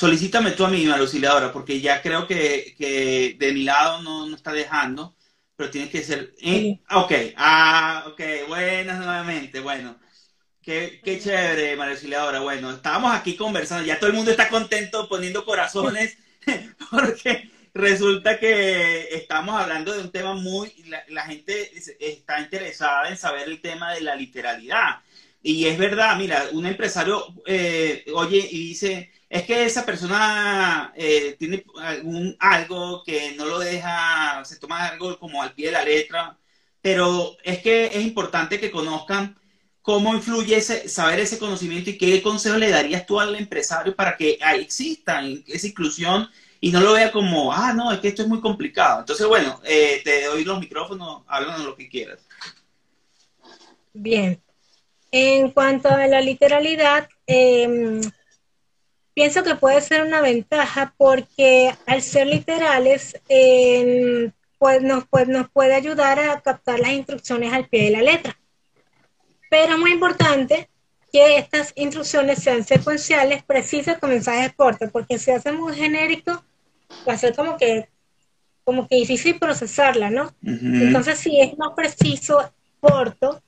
Solicítame 0.00 0.52
tú 0.52 0.64
a 0.64 0.68
mí, 0.68 0.86
auxiliadora, 0.86 1.52
porque 1.52 1.80
ya 1.80 2.00
creo 2.02 2.26
que, 2.26 2.74
que 2.78 3.36
de 3.38 3.52
mi 3.52 3.64
lado 3.64 4.02
no, 4.02 4.26
no 4.26 4.36
está 4.36 4.52
dejando 4.52 5.16
pero 5.58 5.70
tiene 5.72 5.90
que 5.90 6.04
ser... 6.04 6.34
Eh, 6.40 6.78
ok, 6.88 7.12
ah, 7.36 8.04
ok, 8.06 8.20
buenas 8.46 8.96
nuevamente, 8.98 9.58
bueno. 9.58 9.98
Qué, 10.62 11.00
qué 11.02 11.18
chévere, 11.18 11.74
María 11.74 11.94
Auxiliadora. 11.94 12.38
Bueno, 12.38 12.70
estábamos 12.70 13.12
aquí 13.12 13.34
conversando, 13.34 13.84
ya 13.84 13.98
todo 13.98 14.08
el 14.08 14.14
mundo 14.14 14.30
está 14.30 14.48
contento 14.48 15.08
poniendo 15.08 15.44
corazones, 15.44 16.16
porque 16.92 17.50
resulta 17.74 18.38
que 18.38 19.08
estamos 19.16 19.60
hablando 19.60 19.92
de 19.92 20.00
un 20.00 20.12
tema 20.12 20.34
muy... 20.34 20.72
La, 21.08 21.22
gente 21.24 21.72
está 21.98 22.38
interesada 22.38 23.08
en 23.08 23.16
saber 23.16 23.48
el 23.48 23.60
tema 23.60 23.94
de 23.94 24.02
la 24.02 24.14
literalidad. 24.14 25.00
Y 25.42 25.66
es 25.66 25.78
verdad, 25.78 26.16
mira, 26.16 26.46
un 26.52 26.66
empresario 26.66 27.24
eh, 27.46 28.04
oye 28.14 28.38
y 28.50 28.68
dice, 28.68 29.12
es 29.28 29.44
que 29.44 29.64
esa 29.64 29.86
persona 29.86 30.92
eh, 30.96 31.36
tiene 31.38 31.64
algún, 31.80 32.36
algo 32.40 33.02
que 33.04 33.32
no 33.36 33.44
lo 33.46 33.58
deja, 33.58 34.44
se 34.44 34.58
toma 34.58 34.88
algo 34.88 35.18
como 35.18 35.42
al 35.42 35.54
pie 35.54 35.66
de 35.66 35.72
la 35.72 35.84
letra, 35.84 36.38
pero 36.82 37.36
es 37.44 37.60
que 37.60 37.86
es 37.86 38.04
importante 38.04 38.58
que 38.60 38.70
conozcan 38.70 39.38
cómo 39.82 40.14
influye 40.14 40.56
ese, 40.56 40.88
saber 40.88 41.20
ese 41.20 41.38
conocimiento 41.38 41.90
y 41.90 41.98
qué 41.98 42.20
consejo 42.22 42.58
le 42.58 42.70
darías 42.70 43.06
tú 43.06 43.20
al 43.20 43.34
empresario 43.36 43.94
para 43.96 44.16
que 44.16 44.38
exista 44.56 45.22
esa 45.46 45.66
inclusión 45.66 46.28
y 46.60 46.72
no 46.72 46.80
lo 46.80 46.92
vea 46.94 47.12
como, 47.12 47.52
ah, 47.52 47.72
no, 47.72 47.92
es 47.92 48.00
que 48.00 48.08
esto 48.08 48.22
es 48.22 48.28
muy 48.28 48.40
complicado. 48.40 49.00
Entonces, 49.00 49.26
bueno, 49.26 49.60
eh, 49.64 50.00
te 50.04 50.24
doy 50.26 50.44
los 50.44 50.58
micrófonos, 50.60 51.22
háblanos 51.28 51.64
lo 51.64 51.76
que 51.76 51.88
quieras. 51.88 52.26
Bien. 53.92 54.42
En 55.10 55.50
cuanto 55.50 55.88
a 55.88 56.06
la 56.06 56.20
literalidad, 56.20 57.08
eh, 57.26 58.00
pienso 59.14 59.42
que 59.42 59.56
puede 59.56 59.80
ser 59.80 60.02
una 60.02 60.20
ventaja 60.20 60.94
porque 60.96 61.74
al 61.86 62.02
ser 62.02 62.26
literales 62.26 63.20
pues 64.58 64.82
nos, 64.82 65.06
pues 65.08 65.28
nos 65.28 65.48
puede 65.50 65.74
ayudar 65.74 66.18
a 66.18 66.40
captar 66.40 66.80
las 66.80 66.92
instrucciones 66.92 67.52
al 67.52 67.68
pie 67.68 67.84
de 67.84 67.90
la 67.90 68.02
letra. 68.02 68.38
Pero 69.50 69.72
es 69.72 69.78
muy 69.78 69.92
importante 69.92 70.68
que 71.12 71.38
estas 71.38 71.72
instrucciones 71.74 72.40
sean 72.40 72.64
secuenciales, 72.64 73.42
precisas 73.42 73.98
con 73.98 74.10
mensajes 74.10 74.52
cortos, 74.54 74.90
porque 74.92 75.18
si 75.18 75.30
hacemos 75.30 75.62
muy 75.62 75.74
genérico, 75.74 76.44
va 77.08 77.14
a 77.14 77.18
ser 77.18 77.34
como 77.34 77.56
que, 77.56 77.88
como 78.62 78.86
que 78.86 78.96
difícil 78.96 79.38
procesarla, 79.38 80.10
¿no? 80.10 80.34
Entonces, 80.42 81.18
si 81.18 81.40
es 81.40 81.56
más 81.56 81.72
preciso, 81.74 82.52
corto, 82.80 83.42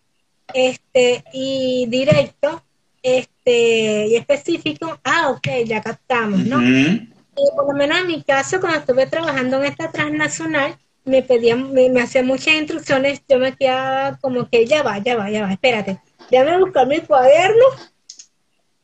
este, 0.54 1.24
y 1.32 1.86
directo, 1.88 2.62
este, 3.02 4.06
y 4.08 4.16
específico, 4.16 4.98
ah, 5.04 5.30
ok, 5.30 5.48
ya 5.66 5.80
captamos, 5.80 6.44
¿no? 6.44 6.60
Y 6.62 7.56
por 7.56 7.66
lo 7.66 7.72
menos 7.74 7.98
en 7.98 8.06
mi 8.06 8.22
caso, 8.22 8.60
cuando 8.60 8.80
estuve 8.80 9.06
trabajando 9.06 9.58
en 9.58 9.64
esta 9.64 9.90
transnacional, 9.90 10.76
me 11.04 11.22
pedían, 11.22 11.72
me, 11.72 12.00
hacían 12.00 12.26
muchas 12.26 12.54
instrucciones, 12.54 13.22
yo 13.28 13.38
me 13.38 13.56
quedaba 13.56 14.18
como 14.18 14.48
que 14.48 14.66
ya 14.66 14.82
va, 14.82 14.98
ya 14.98 15.16
va, 15.16 15.30
ya 15.30 15.42
va, 15.42 15.52
espérate, 15.52 15.98
ya 16.30 16.44
me 16.44 16.58
buscar 16.58 16.86
mi 16.86 17.00
cuaderno 17.00 17.64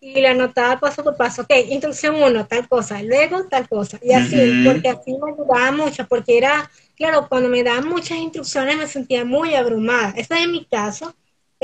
y 0.00 0.20
la 0.20 0.30
anotaba 0.30 0.78
paso 0.78 1.02
por 1.02 1.16
paso, 1.16 1.42
ok, 1.42 1.50
instrucción 1.70 2.22
uno, 2.22 2.46
tal 2.46 2.68
cosa, 2.68 3.02
luego 3.02 3.44
tal 3.44 3.68
cosa, 3.68 3.98
y 4.02 4.12
así, 4.12 4.36
porque 4.64 4.88
así 4.88 5.12
me 5.12 5.32
ayudaba 5.32 5.72
mucho, 5.72 6.06
porque 6.06 6.38
era, 6.38 6.70
claro, 6.96 7.26
cuando 7.28 7.48
me 7.48 7.62
daban 7.62 7.88
muchas 7.88 8.18
instrucciones 8.18 8.76
me 8.76 8.86
sentía 8.86 9.24
muy 9.24 9.54
abrumada, 9.54 10.14
ese 10.16 10.40
es 10.40 10.48
mi 10.48 10.64
caso, 10.64 11.14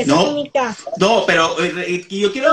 no, 0.07 0.45
no, 0.97 1.25
pero 1.27 1.63
eh, 1.63 2.07
yo 2.09 2.33
quiero, 2.33 2.51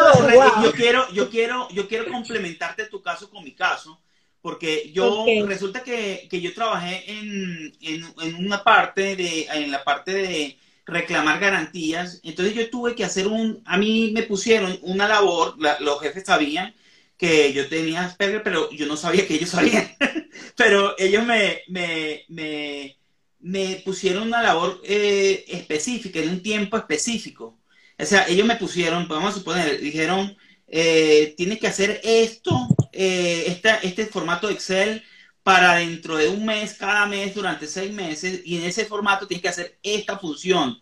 yo 0.61 0.71
quiero, 0.73 1.11
yo 1.13 1.29
quiero, 1.29 1.69
yo 1.69 1.87
quiero 1.87 2.11
complementarte 2.11 2.85
tu 2.85 3.01
caso 3.01 3.29
con 3.29 3.43
mi 3.43 3.53
caso, 3.53 4.01
porque 4.41 4.91
yo 4.91 5.25
resulta 5.45 5.81
que, 5.83 6.27
yo 6.31 6.53
trabajé 6.53 7.05
en, 7.07 8.35
una 8.39 8.63
parte 8.63 9.15
de, 9.15 9.47
en 9.53 9.71
la 9.71 9.83
parte 9.83 10.13
de 10.13 10.57
reclamar 10.85 11.39
garantías, 11.39 12.19
entonces 12.23 12.55
yo 12.55 12.69
tuve 12.69 12.95
que 12.95 13.05
hacer 13.05 13.27
un, 13.27 13.61
a 13.65 13.77
mí 13.77 14.11
me 14.13 14.23
pusieron 14.23 14.77
una 14.81 15.07
labor, 15.07 15.55
los 15.79 16.01
jefes 16.01 16.25
sabían 16.25 16.75
que 17.17 17.53
yo 17.53 17.67
tenía 17.67 18.05
Asperger, 18.05 18.43
pero 18.43 18.69
yo 18.71 18.85
no 18.85 18.97
sabía 18.97 19.27
que 19.27 19.35
ellos 19.35 19.49
sabían, 19.49 19.89
pero 20.55 20.95
ellos 20.97 21.25
me, 21.25 21.61
me, 21.67 22.25
me 22.29 22.98
me 23.39 23.81
pusieron 23.85 24.23
una 24.27 24.43
labor 24.43 24.81
eh, 24.83 25.45
específica, 25.47 26.19
en 26.19 26.29
un 26.29 26.43
tiempo 26.43 26.77
específico. 26.77 27.57
O 27.97 28.05
sea, 28.05 28.27
ellos 28.27 28.45
me 28.47 28.55
pusieron, 28.55 29.07
vamos 29.07 29.33
a 29.33 29.37
suponer, 29.37 29.79
dijeron, 29.79 30.37
eh, 30.67 31.33
tienes 31.37 31.59
que 31.59 31.67
hacer 31.67 31.99
esto, 32.03 32.67
eh, 32.91 33.59
este 33.83 34.05
formato 34.05 34.49
Excel 34.49 35.03
para 35.43 35.75
dentro 35.75 36.17
de 36.17 36.29
un 36.29 36.45
mes, 36.45 36.75
cada 36.75 37.05
mes, 37.07 37.33
durante 37.33 37.67
seis 37.67 37.91
meses, 37.91 38.41
y 38.45 38.57
en 38.57 38.65
ese 38.65 38.85
formato 38.85 39.27
tienes 39.27 39.41
que 39.41 39.49
hacer 39.49 39.79
esta 39.83 40.17
función. 40.19 40.79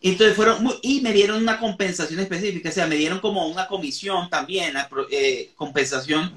Entonces 0.00 0.36
fueron, 0.36 0.66
y 0.82 1.00
me 1.00 1.12
dieron 1.12 1.42
una 1.42 1.58
compensación 1.58 2.20
específica, 2.20 2.68
o 2.68 2.72
sea, 2.72 2.86
me 2.86 2.96
dieron 2.96 3.20
como 3.20 3.46
una 3.48 3.66
comisión 3.66 4.30
también, 4.30 4.74
eh, 5.10 5.50
compensación, 5.56 6.32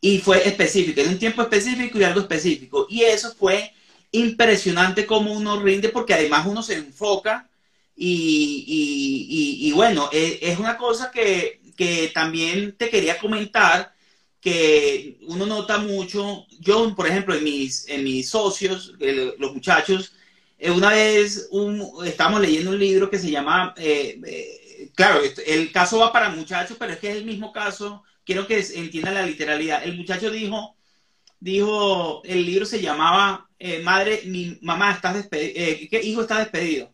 y 0.00 0.18
fue 0.18 0.46
específica, 0.46 1.00
en 1.02 1.10
un 1.10 1.18
tiempo 1.18 1.42
específico 1.42 1.98
y 1.98 2.04
algo 2.04 2.20
específico. 2.20 2.86
Y 2.90 3.02
eso 3.02 3.34
fue 3.34 3.72
impresionante 4.14 5.06
cómo 5.06 5.32
uno 5.32 5.60
rinde 5.60 5.88
porque 5.88 6.14
además 6.14 6.46
uno 6.46 6.62
se 6.62 6.74
enfoca 6.74 7.48
y, 7.96 9.72
bueno, 9.74 10.08
e, 10.12 10.38
es, 10.42 10.58
una 10.58 10.76
cosa 10.76 11.10
que, 11.10 11.60
también 12.14 12.76
te 12.76 12.90
quería 12.90 13.18
comentar 13.18 13.92
que 14.40 15.18
uno 15.22 15.46
nota 15.46 15.78
mucho, 15.78 16.46
yo 16.60 16.94
por 16.94 17.06
ejemplo 17.08 17.34
en 17.34 17.44
mis, 17.44 17.88
en 17.88 18.04
mis 18.04 18.28
socios, 18.28 18.94
los 19.38 19.52
muchachos, 19.52 20.12
eh, 20.58 20.70
una 20.70 20.90
vez 20.90 21.48
un, 21.50 21.90
estamos 22.06 22.40
leyendo 22.40 22.70
un 22.70 22.78
libro 22.78 23.10
que 23.10 23.18
se 23.18 23.30
llama, 23.30 23.74
eh, 23.76 24.20
eh, 24.26 24.90
claro, 24.94 25.20
el 25.46 25.72
caso 25.72 25.98
va 25.98 26.12
para 26.12 26.30
muchachos, 26.30 26.76
pero 26.78 26.92
es 26.92 26.98
que 26.98 27.10
es 27.10 27.16
el 27.16 27.24
mismo 27.24 27.52
caso, 27.52 28.02
quiero 28.24 28.46
que 28.46 28.58
entiendan 28.74 29.14
la 29.14 29.26
literalidad. 29.26 29.82
El 29.84 29.96
muchacho 29.96 30.30
dijo, 30.30 30.73
dijo, 31.44 32.22
el 32.24 32.46
libro 32.46 32.64
se 32.66 32.80
llamaba 32.80 33.48
Madre, 33.82 34.22
mi 34.26 34.58
mamá, 34.62 34.92
estás 34.92 35.14
despedido, 35.14 35.88
¿qué 35.90 36.00
hijo 36.02 36.22
está 36.22 36.38
despedido? 36.38 36.92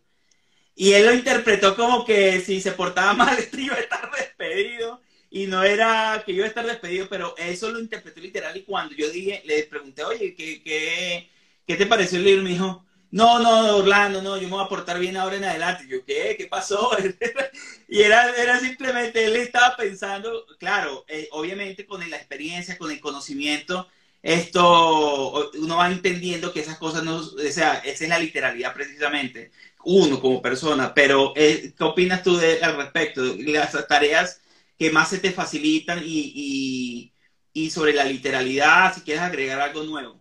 Y 0.74 0.92
él 0.94 1.06
lo 1.06 1.12
interpretó 1.12 1.76
como 1.76 2.04
que 2.04 2.40
si 2.40 2.60
se 2.60 2.72
portaba 2.72 3.12
mal, 3.14 3.36
iba 3.52 3.76
a 3.76 3.80
estar 3.80 4.10
despedido. 4.10 5.00
Y 5.30 5.46
no 5.46 5.62
era 5.62 6.22
que 6.26 6.32
iba 6.32 6.44
a 6.44 6.48
estar 6.48 6.66
despedido, 6.66 7.06
pero 7.08 7.36
eso 7.36 7.70
lo 7.70 7.78
interpretó 7.78 8.20
literal. 8.20 8.56
Y 8.56 8.62
cuando 8.62 8.94
yo 8.94 9.10
dije, 9.10 9.42
le 9.44 9.62
pregunté, 9.64 10.02
oye, 10.04 10.34
¿qué, 10.34 10.62
qué, 10.62 11.30
qué 11.66 11.76
te 11.76 11.86
pareció 11.86 12.18
el 12.18 12.24
libro? 12.24 12.42
Me 12.42 12.50
dijo, 12.50 12.84
no, 13.10 13.38
no, 13.40 13.76
Orlando, 13.76 14.22
no, 14.22 14.36
yo 14.36 14.48
me 14.48 14.54
voy 14.54 14.64
a 14.64 14.68
portar 14.68 14.98
bien 14.98 15.16
ahora 15.16 15.36
en 15.36 15.44
adelante. 15.44 15.86
yo, 15.86 16.04
¿qué? 16.04 16.34
¿Qué 16.38 16.46
pasó? 16.46 16.90
y 17.88 18.00
era, 18.00 18.34
era 18.36 18.58
simplemente, 18.58 19.24
él 19.24 19.36
estaba 19.36 19.76
pensando, 19.76 20.46
claro, 20.58 21.04
eh, 21.08 21.28
obviamente 21.32 21.86
con 21.86 22.08
la 22.08 22.16
experiencia, 22.16 22.78
con 22.78 22.90
el 22.90 23.00
conocimiento, 23.00 23.86
esto, 24.22 25.50
uno 25.54 25.76
va 25.76 25.90
entendiendo 25.90 26.52
que 26.52 26.60
esas 26.60 26.78
cosas 26.78 27.02
no, 27.04 27.16
o 27.18 27.38
sea, 27.50 27.78
esa 27.78 28.04
es 28.04 28.10
la 28.10 28.18
literalidad 28.18 28.74
precisamente, 28.74 29.50
uno 29.84 30.20
como 30.20 30.42
persona, 30.42 30.92
pero 30.94 31.32
eh, 31.36 31.72
¿qué 31.76 31.84
opinas 31.84 32.22
tú 32.22 32.36
de, 32.36 32.62
al 32.62 32.76
respecto? 32.76 33.22
Las 33.38 33.86
tareas 33.88 34.40
que 34.78 34.90
más 34.90 35.08
se 35.10 35.18
te 35.18 35.32
facilitan 35.32 36.00
y, 36.04 37.12
y 37.52 37.70
sobre 37.70 37.92
la 37.92 38.04
literalidad, 38.04 38.94
si 38.94 39.02
quieres 39.02 39.22
agregar 39.22 39.60
algo 39.60 39.82
nuevo. 39.82 40.20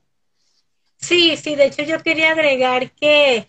Sí, 0.98 1.38
sí, 1.38 1.56
de 1.56 1.66
hecho 1.68 1.84
yo 1.84 2.02
quería 2.04 2.32
agregar 2.32 2.92
que, 2.92 3.48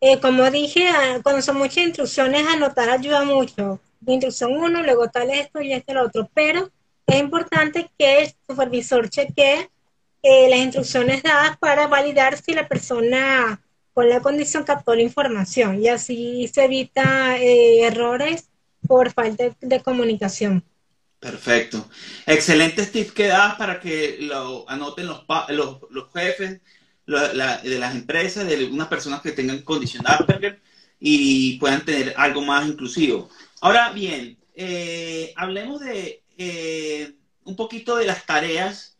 eh, 0.00 0.20
como 0.20 0.50
dije, 0.50 0.88
ah, 0.88 1.20
cuando 1.22 1.42
son 1.42 1.58
muchas 1.58 1.78
instrucciones, 1.78 2.46
anotar 2.46 2.90
ayuda 2.90 3.24
mucho. 3.24 3.80
Instrucción 4.06 4.52
uno, 4.56 4.82
luego 4.82 5.08
tal 5.10 5.30
esto 5.30 5.60
y 5.60 5.72
este 5.72 5.94
lo 5.94 6.04
otro, 6.04 6.28
pero 6.34 6.70
es 7.06 7.20
importante 7.20 7.90
que 7.98 8.22
el 8.22 8.34
supervisor 8.46 9.08
chequee 9.10 9.68
las 10.22 10.58
instrucciones 10.58 11.22
dadas 11.22 11.56
para 11.58 11.86
validar 11.88 12.40
si 12.40 12.54
la 12.54 12.68
persona 12.68 13.60
con 13.92 14.08
la 14.08 14.20
condición 14.20 14.64
captó 14.64 14.94
la 14.94 15.02
información 15.02 15.82
y 15.82 15.88
así 15.88 16.48
se 16.52 16.64
evita 16.64 17.38
eh, 17.38 17.82
errores 17.82 18.48
por 18.86 19.12
falta 19.12 19.44
de 19.60 19.80
comunicación. 19.80 20.64
Perfecto. 21.18 21.88
Excelentes 22.26 22.90
tips 22.90 23.12
que 23.12 23.26
das 23.28 23.54
para 23.54 23.78
que 23.78 24.18
lo 24.20 24.68
anoten 24.68 25.06
los, 25.06 25.24
los, 25.50 25.78
los 25.90 26.12
jefes 26.12 26.60
de 27.06 27.78
las 27.78 27.94
empresas, 27.94 28.46
de 28.46 28.56
algunas 28.56 28.88
personas 28.88 29.22
que 29.22 29.32
tengan 29.32 29.62
condición 29.62 30.04
Asperger 30.06 30.60
y 30.98 31.58
puedan 31.58 31.84
tener 31.84 32.14
algo 32.16 32.42
más 32.42 32.66
inclusivo. 32.66 33.28
Ahora 33.60 33.92
bien, 33.92 34.38
eh, 34.54 35.32
hablemos 35.36 35.80
de 35.80 36.22
eh, 36.38 37.14
un 37.44 37.56
poquito 37.56 37.96
de 37.96 38.06
las 38.06 38.24
tareas. 38.26 38.91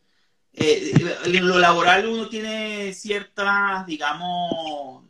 Eh, 0.53 0.93
en 1.25 1.47
lo 1.47 1.59
laboral 1.59 2.07
uno 2.07 2.29
tiene 2.29 2.93
ciertas, 2.93 3.85
digamos, 3.85 5.03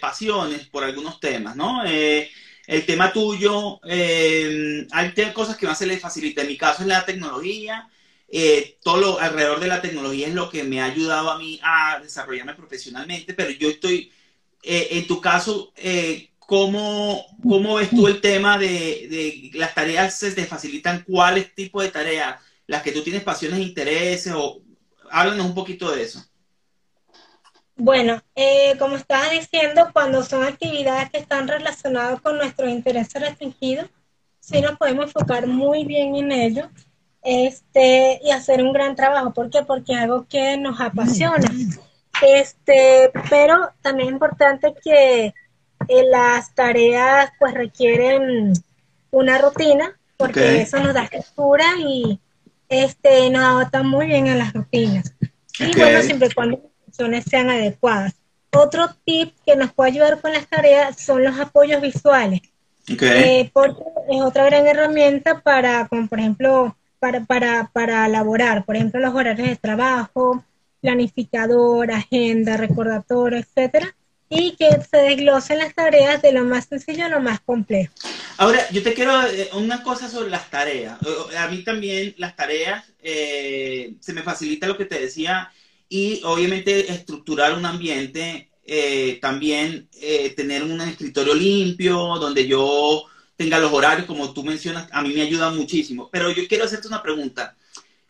pasiones 0.00 0.66
por 0.66 0.82
algunos 0.82 1.20
temas, 1.20 1.54
¿no? 1.54 1.84
el 1.84 2.86
tema 2.86 3.12
tuyo, 3.12 3.80
hay 3.84 5.32
cosas 5.32 5.56
que 5.56 5.66
más 5.66 5.78
se 5.78 5.86
le 5.86 5.98
facilita. 5.98 6.42
En 6.42 6.48
mi 6.48 6.56
caso 6.56 6.82
es 6.82 6.88
la 6.88 7.04
tecnología 7.04 7.88
eh, 8.32 8.78
todo 8.82 8.98
lo 8.98 9.18
alrededor 9.18 9.58
de 9.58 9.66
la 9.66 9.82
tecnología 9.82 10.28
es 10.28 10.34
lo 10.34 10.48
que 10.50 10.62
me 10.62 10.80
ha 10.80 10.84
ayudado 10.84 11.30
a 11.30 11.38
mí 11.38 11.58
a 11.64 11.98
desarrollarme 12.00 12.54
profesionalmente, 12.54 13.34
pero 13.34 13.50
yo 13.50 13.68
estoy, 13.68 14.12
eh, 14.62 14.88
en 14.92 15.06
tu 15.08 15.20
caso, 15.20 15.72
eh, 15.76 16.30
¿cómo, 16.38 17.26
¿cómo, 17.42 17.74
ves 17.74 17.90
tú 17.90 18.06
el 18.06 18.20
tema 18.20 18.56
de, 18.56 18.68
de, 19.10 19.50
las 19.54 19.74
tareas 19.74 20.16
se 20.16 20.30
te 20.30 20.46
facilitan? 20.46 21.02
¿Cuáles 21.04 21.54
tipos 21.56 21.82
de 21.82 21.90
tareas? 21.90 22.40
¿Las 22.68 22.82
que 22.82 22.92
tú 22.92 23.02
tienes 23.02 23.24
pasiones 23.24 23.58
e 23.58 23.62
intereses? 23.62 24.32
O, 24.36 24.62
háblanos 25.10 25.46
un 25.46 25.54
poquito 25.54 25.90
de 25.90 26.02
eso. 26.02 26.24
Bueno, 27.76 28.22
eh, 28.34 28.76
como 28.78 28.96
estaba 28.96 29.28
diciendo, 29.30 29.88
cuando 29.92 30.22
son 30.22 30.44
actividades 30.44 31.10
que 31.10 31.18
están 31.18 31.48
relacionadas 31.48 32.20
con 32.20 32.36
nuestros 32.36 32.68
intereses 32.68 33.20
restringidos, 33.22 33.88
sí 34.38 34.60
nos 34.60 34.76
podemos 34.76 35.06
enfocar 35.06 35.46
muy 35.46 35.84
bien 35.84 36.14
en 36.14 36.32
ello 36.32 36.70
este, 37.22 38.20
y 38.22 38.30
hacer 38.32 38.62
un 38.62 38.72
gran 38.72 38.96
trabajo. 38.96 39.32
¿Por 39.32 39.48
qué? 39.50 39.62
Porque 39.62 39.92
es 39.92 39.98
algo 39.98 40.26
que 40.28 40.56
nos 40.56 40.80
apasiona. 40.80 41.48
Este, 42.22 43.10
pero 43.30 43.70
también 43.80 44.08
es 44.08 44.12
importante 44.12 44.74
que 44.84 45.32
eh, 45.88 46.04
las 46.10 46.54
tareas 46.54 47.30
pues 47.38 47.54
requieren 47.54 48.52
una 49.10 49.38
rutina, 49.38 49.98
porque 50.18 50.60
eso 50.60 50.78
nos 50.80 50.92
da 50.92 51.04
estructura 51.04 51.64
y 51.78 52.20
este, 52.70 53.28
nos 53.30 53.42
adapta 53.42 53.82
muy 53.82 54.06
bien 54.06 54.28
a 54.28 54.36
las 54.36 54.52
rutinas. 54.54 55.14
Y 55.58 55.76
bueno, 55.76 56.00
siempre 56.02 56.30
cuando 56.34 56.56
las 56.56 56.72
funciones 56.84 57.24
sean 57.28 57.50
adecuadas. 57.50 58.14
Otro 58.52 58.88
tip 59.04 59.34
que 59.44 59.56
nos 59.56 59.72
puede 59.72 59.90
ayudar 59.90 60.20
con 60.20 60.32
las 60.32 60.48
tareas 60.48 60.98
son 60.98 61.22
los 61.22 61.38
apoyos 61.38 61.82
visuales. 61.82 62.40
Eh, 62.88 63.50
porque 63.52 63.82
es 64.10 64.20
otra 64.22 64.46
gran 64.46 64.66
herramienta 64.66 65.40
para, 65.40 65.86
como 65.88 66.08
por 66.08 66.18
ejemplo, 66.18 66.76
para, 66.98 67.24
para, 67.24 67.70
para 67.72 68.06
elaborar, 68.06 68.64
por 68.64 68.76
ejemplo, 68.76 69.00
los 69.00 69.14
horarios 69.14 69.48
de 69.48 69.56
trabajo, 69.56 70.44
planificador, 70.80 71.92
agenda, 71.92 72.56
recordatorio, 72.56 73.38
etcétera, 73.38 73.94
y 74.30 74.52
que 74.52 74.68
se 74.88 74.96
desglosen 74.96 75.58
las 75.58 75.74
tareas 75.74 76.22
de 76.22 76.32
lo 76.32 76.44
más 76.44 76.66
sencillo 76.66 77.04
a 77.04 77.08
lo 77.08 77.20
más 77.20 77.40
complejo. 77.40 77.92
Ahora, 78.38 78.70
yo 78.70 78.82
te 78.82 78.94
quiero 78.94 79.26
eh, 79.26 79.50
una 79.54 79.82
cosa 79.82 80.08
sobre 80.08 80.30
las 80.30 80.48
tareas. 80.48 80.98
A 81.36 81.48
mí 81.48 81.64
también 81.64 82.14
las 82.16 82.36
tareas 82.36 82.84
eh, 83.02 83.94
se 84.00 84.12
me 84.12 84.22
facilita 84.22 84.68
lo 84.68 84.78
que 84.78 84.86
te 84.86 85.00
decía 85.00 85.50
y 85.88 86.22
obviamente 86.22 86.92
estructurar 86.92 87.54
un 87.54 87.66
ambiente, 87.66 88.50
eh, 88.64 89.18
también 89.20 89.88
tener 90.36 90.62
un 90.62 90.80
escritorio 90.80 91.34
limpio 91.34 91.96
donde 92.18 92.46
yo 92.46 93.04
tenga 93.36 93.58
los 93.58 93.72
horarios, 93.72 94.06
como 94.06 94.32
tú 94.32 94.44
mencionas, 94.44 94.86
a 94.92 95.02
mí 95.02 95.12
me 95.12 95.22
ayuda 95.22 95.50
muchísimo. 95.50 96.08
Pero 96.12 96.30
yo 96.30 96.46
quiero 96.46 96.64
hacerte 96.64 96.86
una 96.86 97.02
pregunta. 97.02 97.56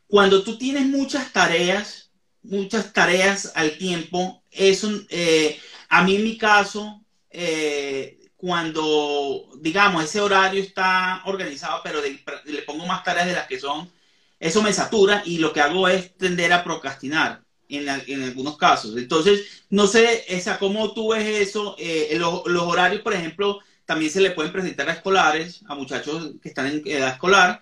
Cuando 0.06 0.42
tú 0.42 0.58
tienes 0.58 0.86
muchas 0.86 1.32
tareas, 1.32 2.10
muchas 2.42 2.92
tareas 2.92 3.52
al 3.54 3.78
tiempo, 3.78 4.42
es 4.50 4.82
un, 4.82 5.06
eh, 5.08 5.58
a 5.90 6.02
mí 6.04 6.16
en 6.16 6.24
mi 6.24 6.38
caso, 6.38 7.04
eh, 7.30 8.18
cuando, 8.36 9.50
digamos, 9.58 10.04
ese 10.04 10.20
horario 10.20 10.62
está 10.62 11.22
organizado, 11.26 11.80
pero 11.84 12.00
le 12.00 12.62
pongo 12.62 12.86
más 12.86 13.04
tareas 13.04 13.26
de 13.26 13.34
las 13.34 13.46
que 13.46 13.58
son, 13.58 13.90
eso 14.38 14.62
me 14.62 14.72
satura 14.72 15.22
y 15.26 15.38
lo 15.38 15.52
que 15.52 15.60
hago 15.60 15.88
es 15.88 16.16
tender 16.16 16.52
a 16.52 16.64
procrastinar 16.64 17.42
en, 17.68 17.88
algunos 17.88 18.56
casos. 18.56 18.96
Entonces, 18.96 19.64
no 19.68 19.86
sé, 19.86 20.24
esa, 20.28 20.58
¿cómo 20.58 20.94
tú 20.94 21.12
ves 21.12 21.48
eso? 21.48 21.76
Eh, 21.78 22.16
los, 22.18 22.42
horarios, 22.46 23.02
por 23.02 23.12
ejemplo, 23.12 23.58
también 23.84 24.12
se 24.12 24.20
le 24.20 24.30
pueden 24.30 24.52
presentar 24.52 24.88
a 24.88 24.94
escolares, 24.94 25.62
a 25.68 25.74
muchachos 25.74 26.32
que 26.40 26.48
están 26.48 26.66
en 26.66 26.82
edad 26.86 27.10
escolar, 27.10 27.60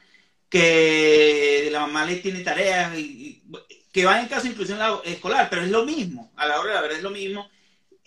que 0.51 1.69
la 1.73 1.81
mamá 1.81 2.05
les 2.05 2.23
tiene 2.23 2.41
tareas, 2.41 2.97
y, 2.99 3.43
que 3.91 4.05
van 4.05 4.21
en 4.21 4.29
caso 4.29 4.45
de 4.45 4.51
inclusión 4.51 4.79
escolar, 5.05 5.49
pero 5.51 5.63
es 5.63 5.71
lo 5.71 5.85
mismo, 5.87 6.31
a 6.37 6.47
la 6.47 6.61
hora 6.61 6.69
de 6.69 6.75
la 6.75 6.83
verdad 6.83 6.99
es 6.99 7.03
lo 7.03 7.11
mismo. 7.11 7.49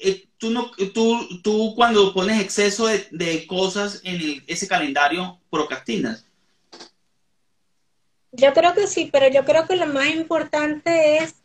Eh, 0.03 0.27
tú, 0.37 0.49
no, 0.49 0.71
tú, 0.93 1.41
tú 1.43 1.73
cuando 1.75 2.13
pones 2.13 2.41
exceso 2.41 2.87
de, 2.87 3.45
cosas 3.47 4.01
en 4.03 4.43
ese 4.47 4.67
calendario, 4.67 5.39
procrastinas. 5.49 6.25
Yo 8.31 8.53
creo 8.53 8.73
que 8.73 8.87
sí, 8.87 9.09
pero 9.11 9.29
yo 9.29 9.43
creo 9.45 9.67
que 9.67 9.75
lo 9.75 9.87
más 9.87 10.09
importante 10.09 11.17
es 11.17 11.35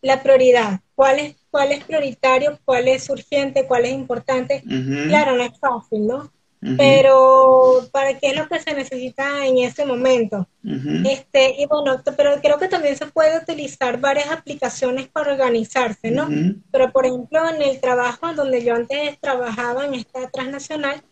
la 0.00 0.22
prioridad. 0.22 0.80
¿Cuál 0.94 1.18
es 1.18 1.36
cuál 1.50 1.72
es 1.72 1.84
prioritario, 1.84 2.58
cuál 2.64 2.88
es 2.88 3.08
urgente, 3.10 3.66
cuál 3.66 3.84
es 3.84 3.92
importante. 3.92 4.62
Claro, 5.08 5.36
no 5.36 5.42
es 5.42 5.58
fácil, 5.58 6.06
¿no? 6.06 6.32
Pero 6.76 7.88
para 7.90 8.18
qué 8.18 8.28
es 8.28 8.36
lo 8.36 8.46
que 8.46 8.60
se 8.60 8.74
necesita 8.74 9.46
en 9.46 9.58
ese 9.58 9.86
momento. 9.86 10.46
Este, 10.62 11.54
y 11.58 11.64
bueno, 11.64 12.02
pero 12.16 12.38
creo 12.42 12.58
que 12.58 12.68
también 12.68 12.96
se 12.96 13.06
puede 13.06 13.38
utilizar 13.38 13.98
varias 13.98 14.30
aplicaciones 14.30 15.08
para 15.08 15.32
organizarse, 15.32 16.10
¿no? 16.10 16.28
Pero 16.70 16.92
por 16.92 17.06
ejemplo, 17.06 17.48
en 17.48 17.62
el 17.62 17.80
trabajo 17.80 18.34
donde 18.34 18.62
yo 18.62 18.74
antes 18.74 19.18
trabajaba 19.20 19.86
en 19.86 19.94
esta 19.94 20.28
transnacional, 20.30 21.02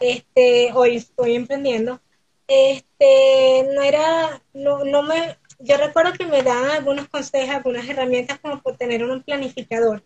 este, 0.00 0.70
hoy 0.74 0.96
estoy 0.96 1.34
emprendiendo, 1.34 2.00
este, 2.46 3.66
no 3.74 3.82
era, 3.82 4.42
no, 4.52 4.84
no 4.84 5.02
me, 5.02 5.38
yo 5.60 5.78
recuerdo 5.78 6.12
que 6.12 6.26
me 6.26 6.42
daban 6.42 6.70
algunos 6.70 7.08
consejos, 7.08 7.54
algunas 7.54 7.88
herramientas 7.88 8.38
como 8.40 8.60
por 8.60 8.76
tener 8.76 9.02
un 9.02 9.22
planificador, 9.22 10.02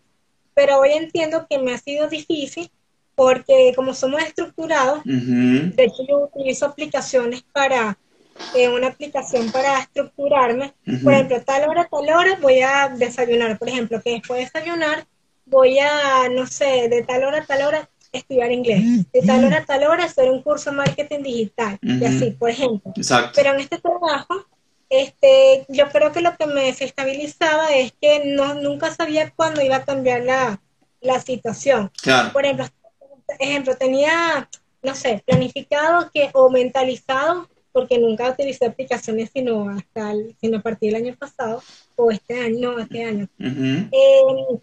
pero 0.53 0.79
hoy 0.79 0.91
entiendo 0.93 1.47
que 1.49 1.57
me 1.59 1.73
ha 1.73 1.77
sido 1.77 2.07
difícil 2.07 2.71
porque 3.19 3.73
como 3.75 3.93
somos 3.93 4.23
estructurados, 4.23 5.01
de 5.03 5.83
hecho 5.83 6.03
yo 6.07 6.19
utilizo 6.19 6.65
aplicaciones 6.67 7.43
para 7.51 7.97
en 8.55 8.71
una 8.71 8.87
aplicación 8.87 9.51
para 9.51 9.79
estructurarme. 9.79 10.73
Por 11.03 11.11
ejemplo, 11.11 11.41
tal 11.43 11.67
hora, 11.67 11.89
tal 11.91 12.09
hora 12.15 12.37
voy 12.41 12.61
a 12.61 12.87
desayunar. 12.87 13.59
Por 13.59 13.67
ejemplo, 13.67 14.01
que 14.01 14.11
después 14.11 14.39
de 14.39 14.45
desayunar 14.45 15.05
voy 15.45 15.79
a, 15.79 16.29
no 16.29 16.47
sé, 16.47 16.87
de 16.87 17.03
tal 17.03 17.25
hora 17.25 17.39
a 17.39 17.45
tal 17.45 17.61
hora 17.63 17.89
estudiar 18.13 18.53
inglés. 18.53 19.11
De 19.11 19.21
tal 19.27 19.43
hora 19.43 19.57
a 19.57 19.65
tal 19.65 19.83
hora 19.83 20.05
hacer 20.05 20.29
un 20.29 20.41
curso 20.41 20.69
de 20.69 20.77
marketing 20.77 21.21
digital. 21.21 21.77
Y 21.81 22.05
así, 22.05 22.31
por 22.31 22.51
ejemplo. 22.51 22.93
Pero 23.35 23.51
en 23.51 23.59
este 23.59 23.79
trabajo, 23.79 24.45
este, 24.89 25.65
yo 25.67 25.89
creo 25.89 26.13
que 26.13 26.21
lo 26.21 26.37
que 26.37 26.45
me 26.45 26.63
desestabilizaba 26.67 27.75
es 27.75 27.91
que 27.99 28.23
no, 28.27 28.53
nunca 28.53 28.95
sabía 28.95 29.29
cuándo 29.35 29.61
iba 29.61 29.75
a 29.75 29.83
cambiar 29.83 30.21
la, 30.21 30.61
la 31.01 31.19
situación. 31.19 31.91
Por 32.31 32.45
ejemplo, 32.45 32.65
ejemplo, 33.39 33.75
tenía, 33.75 34.49
no 34.81 34.95
sé, 34.95 35.23
planificado 35.25 36.09
que 36.13 36.29
o 36.33 36.49
mentalizado 36.49 37.47
porque 37.71 37.99
nunca 37.99 38.29
utilicé 38.29 38.65
aplicaciones 38.65 39.29
sino 39.31 39.69
hasta 39.69 40.13
sino 40.41 40.57
a 40.57 40.61
partir 40.61 40.91
del 40.91 41.03
año 41.03 41.15
pasado 41.17 41.61
o 41.95 42.11
este 42.11 42.39
año, 42.39 42.71
no, 42.73 42.79
este 42.79 43.03
año. 43.03 43.27
Eh, 43.39 44.59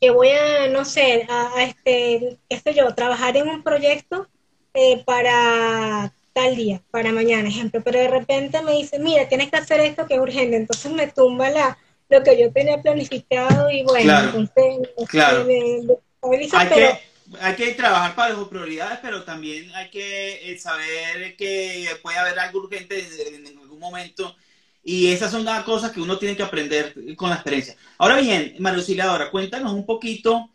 que 0.00 0.10
voy 0.10 0.30
a, 0.30 0.68
no 0.68 0.84
sé, 0.84 1.26
a, 1.28 1.62
este, 1.62 2.36
qué 2.48 2.58
sé 2.58 2.74
yo, 2.74 2.92
trabajar 2.94 3.36
en 3.36 3.48
un 3.48 3.62
proyecto 3.62 4.28
eh, 4.74 5.02
para 5.04 6.12
tal 6.32 6.56
día, 6.56 6.82
para 6.90 7.12
mañana, 7.12 7.48
ejemplo, 7.48 7.82
pero 7.84 8.00
de 8.00 8.08
repente 8.08 8.62
me 8.62 8.72
dice, 8.72 8.98
mira, 8.98 9.28
tienes 9.28 9.50
que 9.50 9.58
hacer 9.58 9.80
esto 9.80 10.06
que 10.06 10.14
es 10.14 10.20
urgente, 10.20 10.56
entonces 10.56 10.90
me 10.90 11.06
tumba 11.06 11.50
la, 11.50 11.78
lo 12.08 12.22
que 12.22 12.40
yo 12.40 12.52
tenía 12.52 12.80
planificado 12.80 13.70
y 13.70 13.84
bueno, 13.84 14.18
entonces 14.18 14.88
claro. 15.08 15.46
hay, 15.46 16.68
que, 16.68 16.98
hay 17.40 17.56
que 17.56 17.72
trabajar 17.74 18.14
las 18.30 18.48
prioridades, 18.48 18.98
pero 19.02 19.22
también 19.24 19.74
hay 19.74 19.90
que 19.90 20.52
eh, 20.52 20.58
saber 20.58 21.36
que 21.36 21.88
puede 22.02 22.18
haber 22.18 22.38
algo 22.38 22.60
urgente 22.60 23.06
en, 23.34 23.46
algún 23.58 23.78
momento 23.78 24.36
y 24.84 25.08
esas 25.08 25.30
son 25.30 25.44
las 25.44 25.62
cosas 25.64 25.92
que 25.92 26.00
uno 26.00 26.18
tiene 26.18 26.36
que 26.36 26.42
aprender 26.42 26.94
con 27.16 27.30
la 27.30 27.36
experiencia. 27.36 27.76
Ahora 27.98 28.16
bien, 28.16 28.56
María 28.58 29.04
ahora 29.04 29.30
cuéntanos 29.30 29.72
un 29.72 29.86
poquito, 29.86 30.50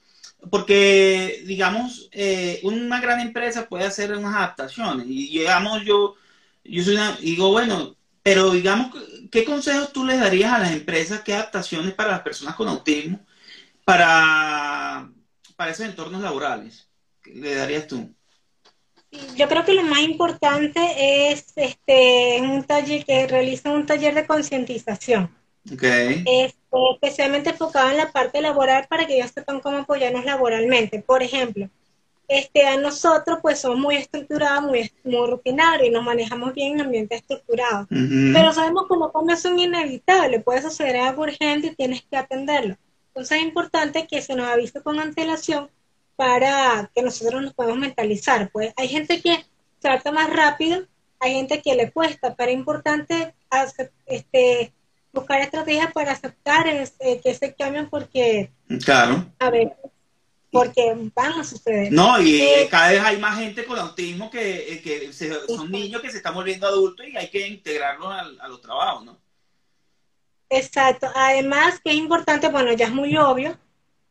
porque 0.49 1.43
digamos, 1.45 2.09
eh, 2.11 2.59
una 2.63 2.99
gran 2.99 3.19
empresa 3.21 3.67
puede 3.67 3.85
hacer 3.85 4.15
unas 4.15 4.35
adaptaciones 4.35 5.07
y 5.07 5.39
digamos 5.39 5.83
yo, 5.85 6.15
yo 6.63 6.83
soy 6.83 6.95
una, 6.95 7.15
digo, 7.17 7.51
bueno, 7.51 7.95
pero 8.23 8.51
digamos, 8.51 8.95
¿qué 9.31 9.45
consejos 9.45 9.93
tú 9.93 10.05
les 10.05 10.19
darías 10.19 10.51
a 10.53 10.59
las 10.59 10.71
empresas? 10.71 11.21
¿Qué 11.21 11.33
adaptaciones 11.33 11.93
para 11.93 12.11
las 12.11 12.21
personas 12.21 12.55
con 12.55 12.67
autismo 12.67 13.25
para, 13.87 15.09
para 15.57 15.71
esos 15.71 15.85
entornos 15.85 16.21
laborales? 16.21 16.87
¿Qué 17.21 17.33
le 17.33 17.55
darías 17.55 17.87
tú? 17.87 18.13
Yo 19.35 19.47
creo 19.47 19.65
que 19.65 19.73
lo 19.73 19.83
más 19.83 20.01
importante 20.01 21.31
es 21.31 21.51
este 21.55 22.39
un 22.41 22.63
taller 22.63 23.03
que 23.05 23.27
realiza 23.27 23.71
un 23.71 23.85
taller 23.85 24.13
de 24.13 24.25
concientización. 24.25 25.35
Okay. 25.73 26.23
Este, 26.25 26.57
especialmente 26.93 27.49
enfocado 27.49 27.89
en 27.89 27.97
la 27.97 28.11
parte 28.11 28.41
laboral 28.41 28.85
para 28.89 29.05
que 29.05 29.17
ellos 29.17 29.31
sepan 29.31 29.59
cómo 29.59 29.77
apoyarnos 29.77 30.23
laboralmente. 30.23 31.01
Por 31.01 31.23
ejemplo, 31.23 31.69
este, 32.27 32.65
a 32.65 32.77
nosotros 32.77 33.39
pues 33.41 33.59
somos 33.59 33.79
muy 33.79 33.95
estructurados, 33.95 34.63
muy, 34.63 34.91
muy 35.03 35.29
rutinarios 35.29 35.87
y 35.87 35.91
nos 35.91 36.03
manejamos 36.03 36.53
bien 36.53 36.73
en 36.73 36.81
ambientes 36.81 37.21
estructurados. 37.21 37.87
Pero 37.89 38.53
sabemos 38.53 38.85
que 38.87 38.97
los 38.97 39.11
cambios 39.11 39.39
son 39.39 39.57
inevitables, 39.57 40.43
puede 40.43 40.61
suceder 40.61 40.97
algo 40.97 41.23
urgente 41.23 41.67
y 41.67 41.75
tienes 41.75 42.03
que 42.09 42.17
atenderlo. 42.17 42.77
Entonces 43.17 43.39
es 43.39 43.45
importante 43.45 44.05
que 44.05 44.21
se 44.21 44.35
nos 44.35 44.47
avise 44.47 44.79
con 44.83 44.99
antelación 44.99 45.71
para 46.15 46.91
que 46.93 47.01
nosotros 47.01 47.41
nos 47.41 47.55
podamos 47.55 47.79
mentalizar. 47.79 48.51
Pues 48.51 48.71
hay 48.77 48.87
gente 48.87 49.19
que 49.23 49.43
trata 49.79 50.11
más 50.11 50.31
rápido, 50.31 50.85
hay 51.19 51.33
gente 51.33 51.63
que 51.63 51.73
le 51.73 51.89
cuesta, 51.89 52.35
pero 52.35 52.51
es 52.51 52.57
importante 52.57 53.33
este, 54.05 54.71
buscar 55.11 55.41
estrategias 55.41 55.91
para 55.93 56.11
aceptar 56.11 56.65
que 57.23 57.33
se 57.33 57.55
cambien 57.55 57.89
porque, 57.89 58.51
claro. 58.85 59.25
a 59.39 59.49
ver, 59.49 59.75
porque 60.51 60.95
van 61.15 61.39
a 61.39 61.43
suceder. 61.43 61.91
No, 61.91 62.21
y 62.21 62.39
eh, 62.39 62.67
cada 62.69 62.91
vez 62.91 63.01
hay 63.01 63.17
más 63.17 63.39
gente 63.39 63.65
con 63.65 63.79
autismo 63.79 64.29
que, 64.29 64.73
eh, 64.73 64.81
que 64.83 65.11
son 65.11 65.71
niños 65.71 66.03
que 66.03 66.11
se 66.11 66.17
están 66.17 66.35
volviendo 66.35 66.67
adultos 66.67 67.07
y 67.07 67.17
hay 67.17 67.31
que 67.31 67.47
integrarlos 67.47 68.13
a, 68.39 68.47
los 68.47 68.61
trabajos, 68.61 69.05
¿no? 69.05 69.17
Exacto. 70.49 71.07
Además, 71.15 71.79
es 71.83 71.95
importante, 71.95 72.49
bueno, 72.49 72.73
ya 72.73 72.85
es 72.85 72.93
muy 72.93 73.17
obvio, 73.17 73.57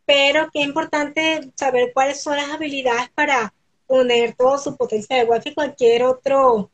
pero 0.04 0.48
es 0.52 0.64
importante 0.64 1.50
saber 1.54 1.92
cuáles 1.92 2.22
son 2.22 2.36
las 2.36 2.50
habilidades 2.50 3.10
para 3.14 3.52
poner 3.86 4.34
todo 4.34 4.58
su 4.58 4.76
potencial, 4.76 5.24
igual 5.24 5.42
que 5.42 5.54
cualquier 5.54 6.04
otro 6.04 6.70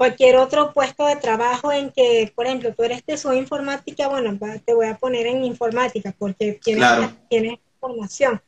cualquier 0.00 0.36
otro 0.36 0.72
puesto 0.72 1.04
de 1.04 1.16
trabajo 1.16 1.70
en 1.70 1.90
que, 1.90 2.32
por 2.34 2.46
ejemplo, 2.46 2.72
tú 2.74 2.84
eres 2.84 3.04
de 3.04 3.18
su 3.18 3.34
informática, 3.34 4.08
bueno, 4.08 4.34
te 4.64 4.72
voy 4.72 4.86
a 4.86 4.96
poner 4.96 5.26
en 5.26 5.44
informática 5.44 6.14
porque 6.18 6.58
tienes, 6.64 6.88
tienes 7.28 7.58
formación. 7.78 8.40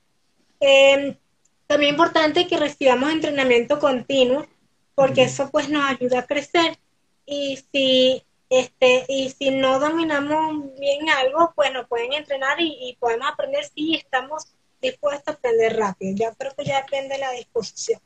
Eh, 0.61 1.15
también 1.67 1.91
es 1.91 1.93
importante 1.99 2.47
que 2.47 2.57
recibamos 2.57 3.13
entrenamiento 3.13 3.79
continuo, 3.79 4.47
porque 4.95 5.25
eso 5.25 5.51
pues 5.51 5.69
nos 5.69 5.85
ayuda 5.85 6.21
a 6.21 6.27
crecer. 6.27 6.79
Y 7.27 7.59
si 7.71 8.23
este, 8.53 9.07
y 9.09 9.31
si 9.31 9.51
no 9.51 9.79
dominamos 9.79 10.79
bien 10.79 11.09
algo, 11.09 11.55
pues 11.57 11.73
nos 11.73 11.89
pueden 11.89 12.13
entrenar 12.13 12.61
y, 12.61 12.95
podemos 13.01 13.27
aprender 13.27 13.65
si 13.65 13.95
estamos 13.95 14.45
dispuestos 14.83 15.35
a 15.35 15.39
aprender 15.39 15.75
rápido. 15.79 16.15
Ya 16.15 16.35
creo 16.35 16.53
que 16.55 16.67
ya 16.67 16.83
depende 16.83 17.15
de 17.15 17.21
la 17.21 17.31
disposición. 17.31 17.99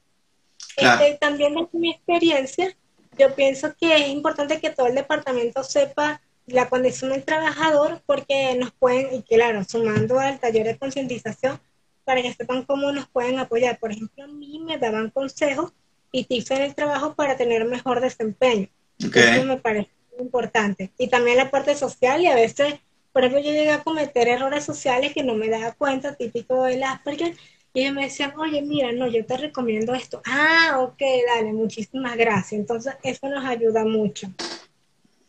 Este, 0.76 1.18
también 1.20 1.56
de 1.56 1.66
mi 1.72 1.90
experiencia, 1.90 2.76
yo 3.18 3.34
pienso 3.34 3.74
que 3.74 3.96
es 3.96 4.08
importante 4.08 4.60
que 4.60 4.70
todo 4.70 4.86
el 4.86 4.94
departamento 4.94 5.64
sepa 5.64 6.22
la 6.46 6.68
condición 6.68 7.10
del 7.10 7.24
trabajador 7.24 8.00
porque 8.06 8.54
nos 8.54 8.70
pueden, 8.70 9.16
y 9.16 9.22
claro, 9.24 9.64
sumando 9.64 10.20
al 10.20 10.38
taller 10.38 10.64
de 10.64 10.78
concientización, 10.78 11.60
para 12.04 12.22
que 12.22 12.32
sepan 12.32 12.62
cómo 12.62 12.92
nos 12.92 13.08
pueden 13.08 13.40
apoyar. 13.40 13.80
Por 13.80 13.90
ejemplo, 13.90 14.22
a 14.22 14.28
mí 14.28 14.60
me 14.60 14.78
daban 14.78 15.10
consejos 15.10 15.72
y 16.12 16.22
tips 16.22 16.52
en 16.52 16.62
el 16.62 16.74
trabajo 16.76 17.16
para 17.16 17.36
tener 17.36 17.64
mejor 17.64 18.00
desempeño. 18.00 18.68
Eso 19.00 19.44
me 19.44 19.56
parece 19.56 19.95
importante. 20.20 20.90
Y 20.98 21.08
también 21.08 21.36
la 21.36 21.50
parte 21.50 21.74
social 21.76 22.20
y 22.20 22.26
a 22.26 22.34
veces, 22.34 22.74
por 23.12 23.24
ejemplo, 23.24 23.42
yo 23.44 23.52
llegué 23.52 23.70
a 23.70 23.82
cometer 23.82 24.28
errores 24.28 24.64
sociales 24.64 25.12
que 25.12 25.22
no 25.22 25.34
me 25.34 25.48
daba 25.48 25.72
cuenta, 25.72 26.14
típico 26.14 26.64
del 26.64 26.82
Asperger, 26.82 27.34
y 27.74 27.90
me 27.90 28.04
decían, 28.04 28.32
oye, 28.38 28.62
mira, 28.62 28.90
no, 28.92 29.06
yo 29.06 29.24
te 29.26 29.36
recomiendo 29.36 29.92
esto. 29.94 30.22
Ah, 30.24 30.78
ok, 30.80 31.02
dale, 31.26 31.52
muchísimas 31.52 32.16
gracias. 32.16 32.52
Entonces, 32.52 32.94
eso 33.02 33.28
nos 33.28 33.44
ayuda 33.44 33.84
mucho. 33.84 34.28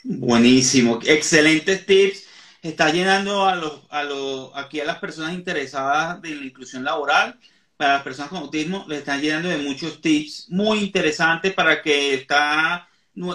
Buenísimo, 0.04 1.00
excelentes 1.06 1.86
tips 1.86 2.28
está 2.62 2.92
llenando 2.92 3.46
a 3.46 3.56
los, 3.56 3.82
a 3.90 4.04
los, 4.04 4.52
aquí 4.56 4.80
a 4.80 4.86
las 4.86 5.00
personas 5.00 5.34
interesadas 5.34 6.22
de 6.22 6.36
la 6.36 6.46
inclusión 6.46 6.84
laboral, 6.84 7.38
para 7.76 7.96
las 7.96 8.04
personas 8.04 8.30
con 8.30 8.40
autismo, 8.40 8.86
le 8.88 8.98
están 8.98 9.22
llenando 9.22 9.50
de 9.50 9.58
muchos 9.58 10.02
tips 10.02 10.48
muy 10.50 10.80
interesantes 10.80 11.54
para 11.54 11.82
que 11.82 12.16
está 12.16 12.88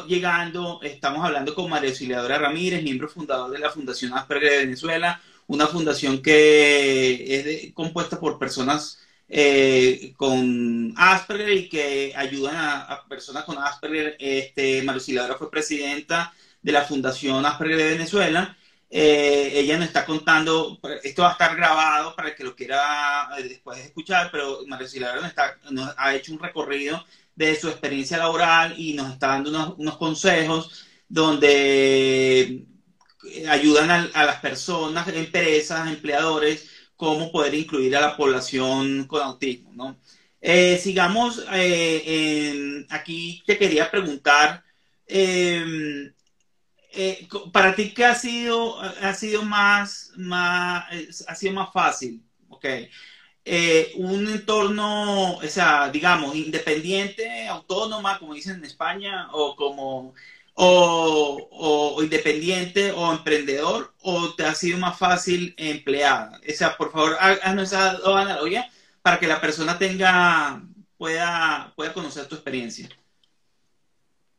llegando, 0.06 0.80
estamos 0.82 1.24
hablando 1.24 1.54
con 1.54 1.68
María 1.68 1.90
Auxiliadora 1.90 2.38
Ramírez, 2.38 2.82
miembro 2.82 3.08
fundador 3.08 3.50
de 3.50 3.58
la 3.58 3.70
Fundación 3.70 4.14
Asperger 4.14 4.50
de 4.50 4.58
Venezuela, 4.58 5.20
una 5.48 5.66
fundación 5.66 6.22
que 6.22 7.66
es 7.66 7.72
compuesta 7.74 8.20
por 8.20 8.38
personas 8.38 8.98
eh, 9.28 10.14
con 10.16 10.94
Asperger 10.96 11.52
y 11.52 11.68
que 11.68 12.12
ayudan 12.16 12.54
a, 12.56 13.04
personas 13.08 13.44
con 13.44 13.58
Asperger. 13.58 14.16
Este, 14.18 14.82
María 14.82 14.98
Auxiliadora 14.98 15.34
fue 15.36 15.50
presidenta 15.50 16.32
de 16.62 16.72
la 16.72 16.82
Fundación 16.82 17.44
Asperger 17.44 17.76
de 17.76 17.90
Venezuela 17.90 18.56
eh, 18.94 19.50
ella 19.54 19.78
nos 19.78 19.86
está 19.86 20.04
contando, 20.04 20.78
esto 21.02 21.22
va 21.22 21.30
a 21.30 21.32
estar 21.32 21.56
grabado 21.56 22.14
para 22.14 22.28
el 22.28 22.34
que 22.34 22.44
lo 22.44 22.54
quiera 22.54 23.30
eh, 23.38 23.44
después 23.44 23.78
de 23.78 23.84
escuchar, 23.84 24.28
pero 24.30 24.66
María 24.66 24.86
Silvia 24.86 25.14
nos, 25.70 25.94
ha 25.96 26.14
hecho 26.14 26.30
un 26.34 26.38
recorrido 26.38 27.02
de 27.34 27.54
su 27.56 27.68
experiencia 27.68 28.18
laboral 28.18 28.74
y 28.78 28.94
nos 28.94 29.12
está 29.12 29.28
dando 29.28 29.74
unos, 29.76 29.96
consejos 29.96 30.86
donde 31.08 32.64
ayudan 33.48 34.10
a, 34.14 34.24
las 34.24 34.40
personas, 34.40 35.08
empresas, 35.08 35.88
empleadores, 35.88 36.68
cómo 36.96 37.30
poder 37.32 37.54
incluir 37.54 37.96
a 37.96 38.00
la 38.00 38.16
población 38.16 39.06
con 39.06 39.22
autismo. 39.22 39.72
¿no? 39.74 39.98
Eh, 40.40 40.78
sigamos, 40.82 41.44
aquí 42.90 43.42
te 43.46 43.58
quería 43.58 43.90
preguntar, 43.90 44.62
eh, 45.06 45.64
para 47.52 47.74
ti 47.74 47.94
qué 47.94 48.04
ha 48.04 48.14
sido 48.14 48.78
ha 48.80 49.14
sido 49.14 49.42
más, 49.42 50.12
más 50.16 50.84
ha 51.26 51.34
sido 51.34 51.54
más 51.54 51.72
fácil 51.72 52.22
okay 52.50 52.90
eh, 53.44 53.92
un 53.96 54.28
entorno 54.28 55.34
o 55.36 55.42
sea 55.42 55.90
digamos 55.90 56.36
independiente 56.36 57.48
autónoma 57.48 58.18
como 58.18 58.34
dicen 58.34 58.56
en 58.58 58.64
España 58.64 59.28
o 59.32 59.56
como 59.56 60.14
o, 60.54 61.98
independiente 62.02 62.92
o 62.92 63.10
emprendedor 63.12 63.92
o 64.02 64.34
te 64.34 64.44
ha 64.44 64.54
sido 64.54 64.78
más 64.78 64.96
fácil 64.98 65.54
empleada 65.56 66.40
o 66.48 66.52
sea 66.52 66.76
por 66.76 66.92
favor 66.92 67.16
haznos 67.20 67.72
esa 67.72 67.98
analogía 68.04 68.70
para 69.02 69.18
que 69.18 69.26
la 69.26 69.40
persona 69.40 69.76
tenga 69.78 70.62
pueda 70.96 71.72
pueda 71.74 71.92
conocer 71.92 72.26
tu 72.26 72.36
experiencia 72.36 72.88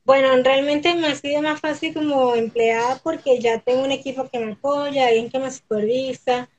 Bueno, 0.06 0.30
realmente 0.43 0.95
me 0.95 1.08
ha 1.08 1.16
sido 1.16 1.41
más 1.41 1.60
fácil 1.60 1.93
como 1.93 2.36
empleada 2.36 2.99
porque 3.04 3.39
ya 3.39 3.60
tengo 3.60 3.84
un 3.84 3.91
equipo 3.91 4.30
que 4.30 4.39
me 4.39 4.54
apoya, 4.54 5.08
alguien 5.08 5.30
que 5.30 5.39
me 5.39 5.49
supervisa. 5.51 6.49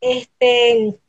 Este, 0.00 1.00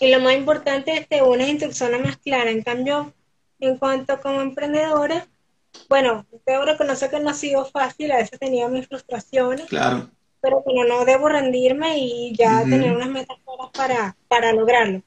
y 0.00 0.10
lo 0.10 0.20
más 0.20 0.34
importante 0.34 0.96
es 0.96 1.08
tener 1.08 1.24
una 1.24 1.48
instrucción 1.48 2.00
más 2.02 2.16
clara. 2.18 2.50
En 2.50 2.62
cambio, 2.62 3.14
en 3.60 3.76
cuanto 3.78 4.20
como 4.20 4.40
emprendedora, 4.40 5.26
bueno, 5.88 6.26
debo 6.46 6.64
reconocer 6.64 7.10
que 7.10 7.20
no 7.20 7.30
ha 7.30 7.34
sido 7.34 7.64
fácil, 7.64 8.12
a 8.12 8.16
veces 8.16 8.34
he 8.34 8.38
tenido 8.38 8.68
mis 8.68 8.86
frustraciones. 8.86 9.66
Claro. 9.66 10.10
Pero 10.40 10.62
bueno, 10.62 10.84
no 10.84 11.04
debo 11.04 11.28
rendirme 11.28 11.98
y 11.98 12.34
ya 12.36 12.62
tener 12.62 12.92
unas 12.92 13.08
metas 13.08 13.36
claras 13.44 13.70
para, 13.72 14.16
para 14.28 14.52
lograrlo. 14.52 15.02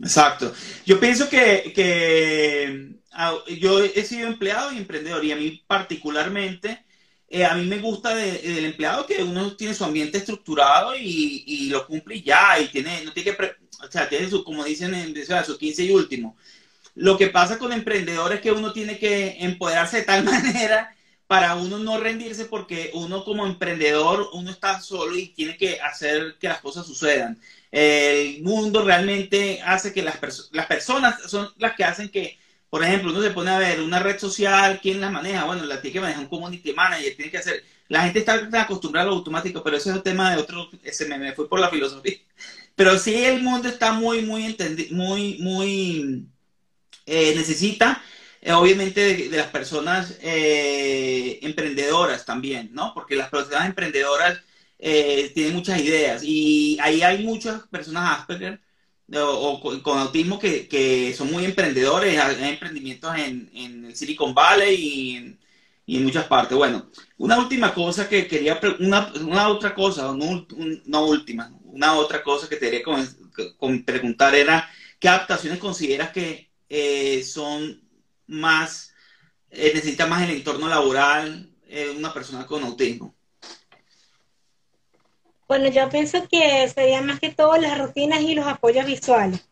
Exacto. 0.00 0.52
Yo 0.86 0.98
pienso 0.98 1.28
que, 1.28 1.72
que 1.74 2.96
ah, 3.12 3.34
yo 3.58 3.84
he 3.84 4.02
sido 4.02 4.26
empleado 4.26 4.72
y 4.72 4.78
emprendedor 4.78 5.24
y 5.24 5.32
a 5.32 5.36
mí 5.36 5.62
particularmente, 5.66 6.84
eh, 7.28 7.44
a 7.44 7.54
mí 7.54 7.66
me 7.66 7.78
gusta 7.78 8.14
del 8.14 8.64
empleado 8.64 9.06
que 9.06 9.22
uno 9.22 9.54
tiene 9.54 9.74
su 9.74 9.84
ambiente 9.84 10.18
estructurado 10.18 10.96
y, 10.96 11.44
y, 11.46 11.68
lo 11.68 11.86
cumple 11.86 12.20
ya 12.22 12.58
y 12.58 12.68
tiene, 12.68 13.04
no 13.04 13.12
tiene 13.12 13.36
que, 13.36 13.54
o 13.82 13.90
sea, 13.90 14.08
tiene 14.08 14.28
su, 14.28 14.44
como 14.44 14.64
dicen 14.64 14.94
en 14.94 15.14
su 15.44 15.58
15 15.58 15.84
y 15.84 15.90
último. 15.92 16.36
Lo 16.94 17.16
que 17.16 17.28
pasa 17.28 17.58
con 17.58 17.72
emprendedores 17.72 18.36
es 18.36 18.42
que 18.42 18.52
uno 18.52 18.72
tiene 18.72 18.98
que 18.98 19.36
empoderarse 19.40 19.98
de 19.98 20.02
tal 20.02 20.24
manera 20.24 20.94
para 21.30 21.54
uno 21.54 21.78
no 21.78 21.96
rendirse 22.00 22.46
porque 22.46 22.90
uno 22.92 23.24
como 23.24 23.46
emprendedor, 23.46 24.30
uno 24.32 24.50
está 24.50 24.80
solo 24.80 25.16
y 25.16 25.28
tiene 25.28 25.56
que 25.56 25.80
hacer 25.80 26.36
que 26.40 26.48
las 26.48 26.60
cosas 26.60 26.84
sucedan. 26.84 27.38
El 27.70 28.42
mundo 28.42 28.84
realmente 28.84 29.62
hace 29.64 29.92
que 29.92 30.02
las, 30.02 30.18
las 30.50 30.66
personas 30.66 31.22
son 31.30 31.48
las 31.58 31.76
que 31.76 31.84
hacen 31.84 32.08
que, 32.08 32.36
por 32.68 32.82
ejemplo, 32.82 33.12
uno 33.12 33.22
se 33.22 33.30
pone 33.30 33.50
a 33.52 33.60
ver 33.60 33.80
una 33.80 34.00
red 34.00 34.18
social, 34.18 34.80
¿quién 34.82 35.00
la 35.00 35.08
maneja? 35.08 35.44
Bueno, 35.44 35.64
la 35.66 35.80
tiene 35.80 35.92
que 35.92 36.00
manejar 36.00 36.24
un 36.24 36.28
community 36.28 36.72
manager, 36.72 37.14
tiene 37.14 37.30
que 37.30 37.38
hacer... 37.38 37.64
La 37.86 38.02
gente 38.02 38.18
está 38.20 38.48
acostumbrada 38.62 39.06
a 39.06 39.10
lo 39.10 39.16
automático, 39.16 39.62
pero 39.62 39.76
eso 39.76 39.90
es 39.90 39.96
un 39.96 40.02
tema 40.02 40.32
de 40.34 40.42
otro, 40.42 40.68
ese 40.82 41.06
me, 41.06 41.16
me 41.16 41.32
fue 41.32 41.48
por 41.48 41.60
la 41.60 41.70
filosofía. 41.70 42.18
Pero 42.80 42.98
sí 42.98 43.14
el 43.14 43.42
mundo 43.42 43.68
está 43.68 43.92
muy, 43.92 44.22
muy, 44.22 44.56
muy, 44.90 45.36
muy 45.38 46.26
eh, 47.04 47.34
necesita 47.36 48.02
eh, 48.40 48.52
obviamente 48.52 49.28
de, 49.28 49.36
las 49.36 49.48
personas 49.48 50.16
eh, 50.22 51.38
emprendedoras 51.42 52.24
también, 52.24 52.70
¿no? 52.72 52.94
Porque 52.94 53.16
las 53.16 53.28
personas 53.28 53.66
emprendedoras 53.66 54.40
tienen 54.78 55.52
muchas 55.52 55.78
ideas 55.78 56.22
y 56.24 56.78
ahí 56.80 57.02
hay 57.02 57.22
muchas 57.22 57.68
personas 57.68 58.18
Asperger 58.18 58.58
o, 59.14 59.60
con, 59.82 59.98
autismo 59.98 60.38
que, 60.38 61.14
son 61.14 61.30
muy 61.30 61.44
emprendedores, 61.44 62.18
hay 62.18 62.48
emprendimientos 62.48 63.14
en, 63.18 63.50
el 63.88 63.94
Silicon 63.94 64.32
Valley 64.32 65.38
y 65.86 65.96
en, 65.96 66.04
muchas 66.04 66.24
partes. 66.24 66.56
Bueno, 66.56 66.88
una 67.18 67.38
última 67.38 67.74
cosa 67.74 68.08
que 68.08 68.26
quería, 68.26 68.58
una, 68.78 69.12
una 69.20 69.48
otra 69.48 69.74
cosa, 69.74 70.14
no, 70.14 70.46
una 70.86 71.00
última, 71.00 71.52
una 71.72 71.94
otra 71.94 72.22
cosa 72.22 72.48
que 72.48 72.56
te 72.56 72.70
quería 72.70 72.84
preguntar 73.84 74.34
era, 74.34 74.68
¿qué 74.98 75.08
adaptaciones 75.08 75.58
consideras 75.58 76.10
que 76.10 76.50
eh, 76.68 77.22
son 77.24 77.82
más, 78.26 78.94
eh, 79.50 79.72
necesita 79.74 80.06
más 80.06 80.22
el 80.22 80.30
entorno 80.36 80.68
laboral 80.68 81.50
eh, 81.66 81.94
una 81.96 82.12
persona 82.12 82.46
con 82.46 82.62
autismo? 82.62 83.14
Bueno, 85.48 85.68
yo 85.68 85.88
pienso 85.88 86.28
que 86.28 86.68
sería 86.68 87.02
más 87.02 87.18
que 87.18 87.30
todo 87.30 87.56
las 87.56 87.76
rutinas 87.76 88.20
y 88.20 88.34
los 88.34 88.46
apoyos 88.46 88.86
visuales. 88.86 89.48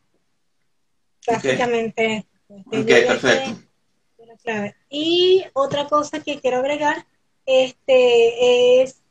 Básicamente. 1.27 2.25
Ok, 2.49 2.87
perfecto. 2.87 3.69
Y 4.89 5.45
otra 5.53 5.87
cosa 5.89 6.21
que 6.21 6.41
quiero 6.41 6.59
agregar 6.59 7.05
este, 7.45 8.83
es 8.83 9.03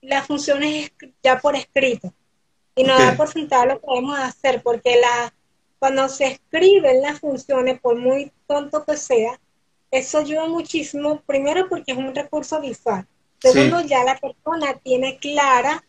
las 0.00 0.26
funciones 0.26 0.92
ya 1.22 1.38
por 1.40 1.56
escrito. 1.56 2.14
Y 2.78 2.84
no 2.84 2.96
da 2.96 3.16
por 3.16 3.26
sentado 3.26 3.66
lo 3.66 3.80
que 3.80 3.86
podemos 3.86 4.16
hacer, 4.20 4.62
porque 4.62 5.00
la, 5.00 5.34
cuando 5.80 6.08
se 6.08 6.26
escriben 6.26 7.02
las 7.02 7.18
funciones, 7.18 7.80
por 7.80 7.96
muy 7.96 8.30
tonto 8.46 8.84
que 8.84 8.96
sea, 8.96 9.40
eso 9.90 10.18
ayuda 10.18 10.46
muchísimo, 10.46 11.20
primero 11.26 11.68
porque 11.68 11.90
es 11.90 11.98
un 11.98 12.14
recurso 12.14 12.60
visual. 12.60 13.04
Segundo, 13.40 13.80
ya 13.80 14.04
la 14.04 14.16
persona 14.16 14.78
tiene 14.82 15.18
clara 15.18 15.84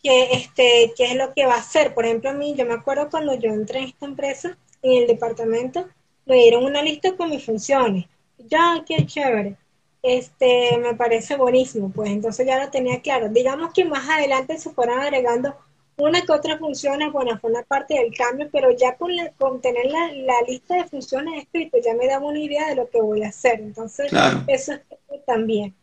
que 0.00 0.32
este, 0.32 0.92
qué 0.96 1.06
es 1.06 1.16
lo 1.16 1.34
que 1.34 1.44
va 1.44 1.54
a 1.54 1.58
hacer. 1.58 1.92
Por 1.92 2.04
ejemplo, 2.04 2.30
a 2.30 2.34
mí, 2.34 2.54
yo 2.56 2.66
me 2.66 2.74
acuerdo 2.74 3.10
cuando 3.10 3.34
yo 3.34 3.50
entré 3.50 3.80
en 3.80 3.84
esta 3.86 4.06
empresa, 4.06 4.56
en 4.80 5.02
el 5.02 5.08
departamento, 5.08 5.88
me 6.24 6.36
dieron 6.36 6.64
una 6.64 6.82
lista 6.82 7.16
con 7.16 7.30
mis 7.30 7.44
funciones. 7.44 8.06
Ya, 8.38 8.84
qué 8.86 9.06
chévere. 9.06 9.56
Este, 10.04 10.78
me 10.78 10.94
parece 10.94 11.36
buenísimo, 11.36 11.90
pues 11.90 12.10
entonces 12.10 12.46
ya 12.46 12.64
lo 12.64 12.70
tenía 12.70 13.00
claro. 13.00 13.28
Digamos 13.28 13.72
que 13.72 13.84
más 13.84 14.08
adelante 14.08 14.56
se 14.56 14.70
fueran 14.70 15.00
agregando 15.00 15.56
una 15.96 16.22
que 16.22 16.32
otra 16.32 16.58
función 16.58 17.02
es 17.02 17.12
buena, 17.12 17.38
una 17.42 17.62
parte 17.62 17.94
del 17.94 18.14
cambio, 18.16 18.48
pero 18.50 18.76
ya 18.76 18.96
con, 18.96 19.10
con 19.38 19.60
tener 19.60 19.86
la, 19.86 20.10
lista 20.48 20.76
de 20.76 20.88
funciones 20.88 21.42
escritas 21.42 21.80
ya 21.84 21.94
me 21.94 22.06
da 22.06 22.18
una 22.18 22.38
idea 22.38 22.68
de 22.68 22.76
lo 22.76 22.88
que 22.88 23.00
voy 23.00 23.22
a 23.22 23.28
hacer. 23.28 23.60
Entonces, 23.60 24.10
eso 24.46 24.72
es 24.72 25.24
también. 25.26 25.74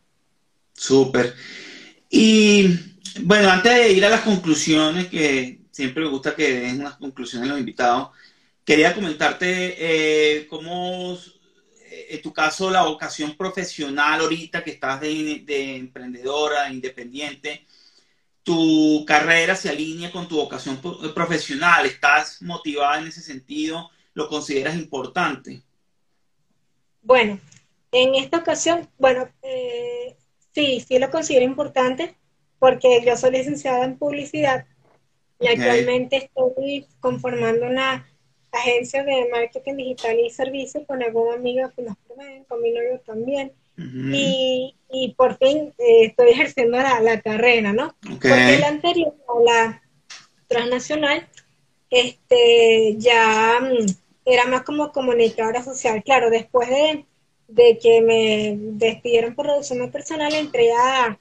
Súper. 0.72 1.34
Y 2.08 2.68
bueno, 3.22 3.50
antes 3.50 3.72
de 3.72 3.92
ir 3.92 4.04
a 4.04 4.10
las 4.10 4.22
conclusiones, 4.22 5.06
que 5.06 5.60
siempre 5.70 6.02
me 6.02 6.10
gusta 6.10 6.34
que 6.34 6.60
den 6.60 6.80
unas 6.80 6.96
conclusiones 6.96 7.48
los 7.48 7.58
invitados, 7.58 8.10
quería 8.64 8.94
comentarte 8.94 9.76
eh, 9.78 10.46
cómo, 10.48 11.16
eh, 11.84 12.06
en 12.10 12.22
tu 12.22 12.32
caso, 12.32 12.70
la 12.70 12.82
vocación 12.82 13.36
profesional 13.36 14.20
ahorita 14.20 14.64
que 14.64 14.72
estás 14.72 15.00
de, 15.00 15.42
de 15.44 15.76
emprendedora, 15.76 16.72
independiente, 16.72 17.66
tu 18.50 19.04
carrera 19.06 19.54
se 19.54 19.68
alinea 19.68 20.10
con 20.10 20.26
tu 20.26 20.36
vocación 20.36 20.80
profesional, 21.14 21.86
estás 21.86 22.42
motivada 22.42 22.98
en 22.98 23.06
ese 23.06 23.20
sentido, 23.20 23.90
lo 24.12 24.28
consideras 24.28 24.74
importante. 24.74 25.62
Bueno, 27.00 27.38
en 27.92 28.16
esta 28.16 28.38
ocasión, 28.38 28.88
bueno, 28.98 29.28
eh, 29.42 30.16
sí, 30.52 30.84
sí 30.86 30.98
lo 30.98 31.12
considero 31.12 31.44
importante 31.44 32.16
porque 32.58 33.04
yo 33.06 33.16
soy 33.16 33.30
licenciada 33.30 33.84
en 33.84 33.96
publicidad 33.96 34.66
y 35.38 35.46
actualmente 35.46 36.16
estoy 36.16 36.88
conformando 36.98 37.66
una 37.66 38.04
agencia 38.50 39.04
de 39.04 39.28
marketing 39.30 39.76
digital 39.76 40.18
y 40.18 40.28
servicios 40.30 40.84
con 40.88 41.04
algún 41.04 41.32
amigo 41.32 41.70
que 41.76 41.82
nos 41.82 41.96
con 42.48 42.60
mi 42.60 42.72
novio 42.72 43.00
también 43.06 43.52
y, 44.12 44.74
y, 44.90 45.14
por 45.14 45.38
fin 45.38 45.72
eh, 45.78 46.06
estoy 46.06 46.30
ejerciendo 46.30 46.76
la, 46.76 47.00
la 47.00 47.20
carrera, 47.20 47.72
¿no? 47.72 47.94
Porque 48.20 48.58
la 48.58 48.68
anterior, 48.68 49.14
la 49.44 49.82
transnacional, 50.46 51.28
este, 51.90 52.96
ya 52.98 53.60
mm, 53.60 53.86
era 54.24 54.46
más 54.46 54.62
como 54.62 54.92
comunicadora 54.92 55.62
social. 55.62 56.02
Claro, 56.04 56.30
después 56.30 56.68
de, 56.68 57.06
de 57.48 57.78
que 57.78 58.00
me 58.02 58.56
despidieron 58.58 59.34
por 59.34 59.46
reducción 59.46 59.90
personal, 59.90 60.34
entré 60.34 60.72
a, 60.72 61.18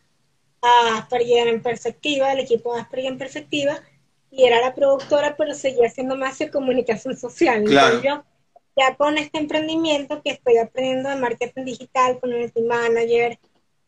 a 0.61 0.97
Asperger 0.97 1.47
en 1.47 1.61
Perspectiva, 1.61 2.33
el 2.33 2.39
equipo 2.39 2.75
de 2.75 2.81
Asperger 2.81 3.11
en 3.11 3.17
Perspectiva, 3.17 3.79
y 4.31 4.43
era 4.43 4.61
la 4.61 4.75
productora, 4.75 5.35
pero 5.37 5.55
seguía 5.55 5.87
haciendo 5.87 6.15
más 6.15 6.37
de 6.37 6.51
comunicación 6.51 7.17
social. 7.17 7.63
Claro 7.63 8.23
ya 8.79 8.95
con 8.95 9.17
este 9.17 9.39
emprendimiento 9.39 10.21
que 10.23 10.31
estoy 10.31 10.57
aprendiendo 10.57 11.09
de 11.09 11.15
marketing 11.17 11.65
digital, 11.65 12.19
community 12.19 12.61
manager, 12.61 13.37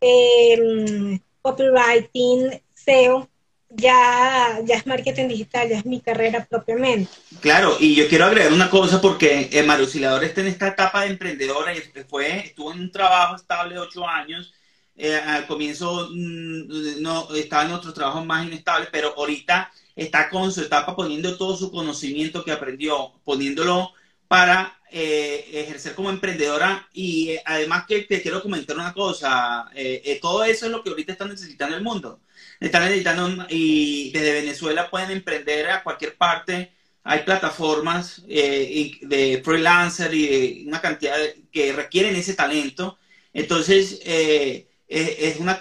eh, 0.01 1.19
copywriting, 1.41 2.61
SEO, 2.83 3.29
ya, 3.69 4.59
ya 4.65 4.75
es 4.75 4.85
marketing 4.85 5.27
digital, 5.27 5.69
ya 5.69 5.77
es 5.77 5.85
mi 5.85 6.01
carrera 6.01 6.45
propiamente. 6.49 7.11
Claro, 7.39 7.77
y 7.79 7.95
yo 7.95 8.07
quiero 8.07 8.25
agregar 8.25 8.51
una 8.51 8.69
cosa 8.69 9.01
porque 9.01 9.49
el 9.51 9.65
Mario 9.65 9.85
Oscilador 9.85 10.23
está 10.23 10.41
en 10.41 10.47
esta 10.47 10.67
etapa 10.67 11.01
de 11.01 11.11
emprendedora 11.11 11.73
y 11.73 11.81
fue, 12.09 12.39
estuvo 12.39 12.73
en 12.73 12.81
un 12.81 12.91
trabajo 12.91 13.35
estable 13.35 13.75
de 13.75 13.81
ocho 13.81 14.07
años. 14.07 14.53
Eh, 14.97 15.15
al 15.15 15.47
comienzo 15.47 16.09
mm, 16.11 17.01
no 17.01 17.33
estaba 17.33 17.63
en 17.63 17.71
otros 17.71 17.93
trabajos 17.93 18.25
más 18.25 18.45
inestables, 18.45 18.89
pero 18.91 19.13
ahorita 19.15 19.71
está 19.95 20.29
con 20.29 20.51
su 20.51 20.61
etapa 20.61 20.95
poniendo 20.95 21.37
todo 21.37 21.55
su 21.55 21.71
conocimiento 21.71 22.43
que 22.43 22.51
aprendió, 22.51 23.13
poniéndolo 23.23 23.93
para 24.27 24.79
eh, 24.93 25.45
ejercer 25.53 25.95
como 25.95 26.09
emprendedora 26.09 26.87
y 26.93 27.29
eh, 27.29 27.41
además 27.45 27.85
que 27.87 28.01
te 28.01 28.21
quiero 28.21 28.41
comentar 28.41 28.75
una 28.75 28.93
cosa, 28.93 29.69
eh, 29.73 30.19
todo 30.21 30.43
eso 30.43 30.65
es 30.65 30.71
lo 30.71 30.83
que 30.83 30.89
ahorita 30.89 31.13
está 31.13 31.25
necesitando 31.25 31.77
el 31.77 31.83
mundo. 31.83 32.19
Están 32.61 32.83
necesitando 32.83 33.45
y 33.49 34.11
desde 34.11 34.31
Venezuela 34.31 34.89
pueden 34.89 35.11
emprender 35.11 35.69
a 35.69 35.83
cualquier 35.83 36.15
parte. 36.15 36.73
Hay 37.03 37.23
plataformas 37.23 38.25
de 38.27 39.41
freelancer 39.43 40.13
y 40.13 40.63
una 40.67 40.79
cantidad 40.79 41.17
que 41.51 41.73
requieren 41.73 42.15
ese 42.15 42.35
talento. 42.35 42.97
Entonces, 43.33 43.99
es 44.05 45.39
una, 45.39 45.59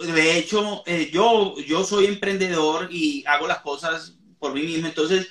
de 0.00 0.38
hecho, 0.38 0.82
yo, 1.12 1.56
yo 1.60 1.84
soy 1.84 2.06
emprendedor 2.06 2.88
y 2.90 3.22
hago 3.26 3.46
las 3.46 3.60
cosas 3.60 4.14
por 4.38 4.54
mí 4.54 4.62
mismo. 4.62 4.88
Entonces, 4.88 5.28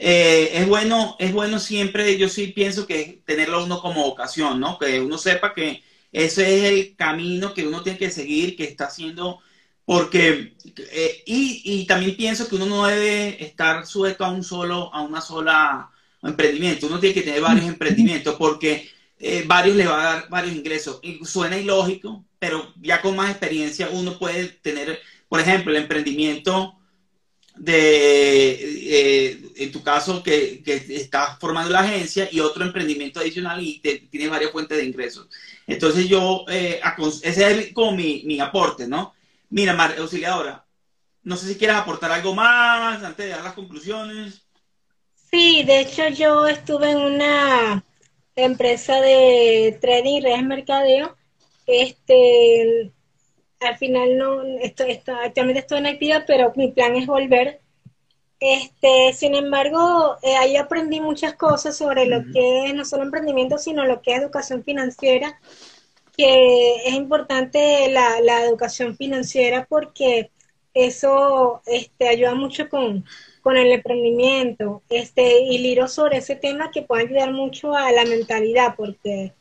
eh, 0.00 0.50
es 0.54 0.68
bueno, 0.68 1.16
es 1.18 1.32
bueno 1.32 1.58
siempre, 1.58 2.16
yo 2.18 2.28
sí 2.28 2.48
pienso 2.48 2.86
que 2.86 3.20
tenerlo 3.26 3.64
uno 3.64 3.80
como 3.80 4.06
ocasión, 4.06 4.60
¿no? 4.60 4.78
Que 4.78 5.00
uno 5.00 5.18
sepa 5.18 5.52
que, 5.52 5.82
ese 6.12 6.56
es 6.56 6.64
el 6.64 6.96
camino 6.96 7.52
que 7.52 7.66
uno 7.66 7.82
tiene 7.82 7.98
que 7.98 8.10
seguir, 8.10 8.56
que 8.56 8.64
está 8.64 8.86
haciendo, 8.86 9.40
porque, 9.88 10.52
eh, 10.92 11.22
y, 11.24 11.62
y, 11.64 11.86
también 11.86 12.14
pienso 12.14 12.46
que 12.46 12.56
uno 12.56 12.66
no 12.66 12.86
debe 12.86 13.42
estar 13.42 13.86
sujeto 13.86 14.22
a 14.22 14.30
un 14.30 14.44
solo, 14.44 14.92
a 14.92 15.00
una 15.00 15.22
sola 15.22 15.90
emprendimiento, 16.22 16.88
uno 16.88 17.00
tiene 17.00 17.14
que 17.14 17.22
tener 17.22 17.40
varios 17.40 17.64
emprendimientos, 17.64 18.34
porque 18.34 18.90
eh, 19.18 19.44
varios 19.46 19.76
le 19.76 19.86
va 19.86 19.98
a 19.98 20.14
dar 20.14 20.28
varios 20.28 20.54
ingresos. 20.54 21.00
Y 21.02 21.24
suena 21.24 21.56
ilógico, 21.56 22.22
pero 22.38 22.74
ya 22.82 23.00
con 23.00 23.16
más 23.16 23.30
experiencia 23.30 23.88
uno 23.90 24.18
puede 24.18 24.48
tener, 24.48 25.00
por 25.26 25.40
ejemplo, 25.40 25.72
el 25.72 25.80
emprendimiento 25.80 26.78
de, 27.56 28.58
eh, 28.60 29.40
en 29.56 29.72
tu 29.72 29.82
caso, 29.82 30.22
que, 30.22 30.62
que, 30.62 30.74
estás 30.74 31.38
formando 31.38 31.70
la 31.70 31.80
agencia 31.80 32.28
y 32.30 32.40
otro 32.40 32.62
emprendimiento 32.62 33.20
adicional 33.20 33.64
y 33.64 33.78
te, 33.78 34.00
tienes 34.10 34.28
varias 34.28 34.50
fuentes 34.52 34.76
de 34.76 34.84
ingresos. 34.84 35.28
Entonces 35.66 36.06
yo, 36.06 36.44
eh, 36.50 36.78
ese 37.22 37.50
es 37.50 37.72
como 37.72 37.92
mi, 37.92 38.22
mi, 38.26 38.38
aporte, 38.38 38.86
¿no? 38.86 39.14
Mira, 39.50 39.74
Mar, 39.74 39.94
auxiliadora, 39.98 40.66
no 41.22 41.36
sé 41.36 41.48
si 41.48 41.56
quieres 41.56 41.76
aportar 41.76 42.12
algo 42.12 42.34
más 42.34 43.02
antes 43.02 43.26
de 43.26 43.32
dar 43.32 43.44
las 43.44 43.54
conclusiones. 43.54 44.46
Sí, 45.30 45.62
de 45.64 45.80
hecho 45.80 46.08
yo 46.08 46.46
estuve 46.46 46.90
en 46.90 46.98
una 46.98 47.84
empresa 48.34 49.00
de 49.00 49.78
trading 49.80 50.16
y 50.16 50.20
redes 50.20 50.42
mercadeo. 50.44 51.16
Este, 51.66 52.92
al 53.60 53.76
final 53.76 54.16
no, 54.16 54.42
estoy, 54.42 55.00
actualmente 55.06 55.60
estoy 55.60 55.78
en 55.78 55.86
actividad, 55.86 56.24
pero 56.26 56.52
mi 56.56 56.72
plan 56.72 56.96
es 56.96 57.06
volver. 57.06 57.60
Este, 58.40 59.12
sin 59.14 59.34
embargo, 59.34 60.16
eh, 60.22 60.36
ahí 60.36 60.56
aprendí 60.56 61.00
muchas 61.00 61.34
cosas 61.34 61.76
sobre 61.76 62.06
lo 62.06 62.22
que 62.32 62.66
es 62.66 62.74
no 62.74 62.84
solo 62.84 63.02
emprendimiento, 63.02 63.58
sino 63.58 63.84
lo 63.84 64.00
que 64.00 64.14
es 64.14 64.20
educación 64.20 64.62
financiera, 64.62 65.40
que 66.18 66.76
es 66.86 66.94
importante 66.94 67.88
la, 67.90 68.20
la 68.20 68.44
educación 68.44 68.96
financiera 68.96 69.66
porque 69.70 70.30
eso 70.74 71.62
este, 71.66 72.08
ayuda 72.08 72.34
mucho 72.34 72.68
con, 72.68 73.04
con 73.42 73.56
el 73.56 73.72
emprendimiento. 73.72 74.82
Este, 74.90 75.40
y 75.40 75.58
liro 75.58 75.88
sobre 75.88 76.18
ese 76.18 76.36
tema 76.36 76.70
que 76.70 76.82
puede 76.82 77.04
ayudar 77.04 77.32
mucho 77.32 77.74
a 77.74 77.90
la 77.92 78.04
mentalidad, 78.04 78.74
porque 78.76 79.32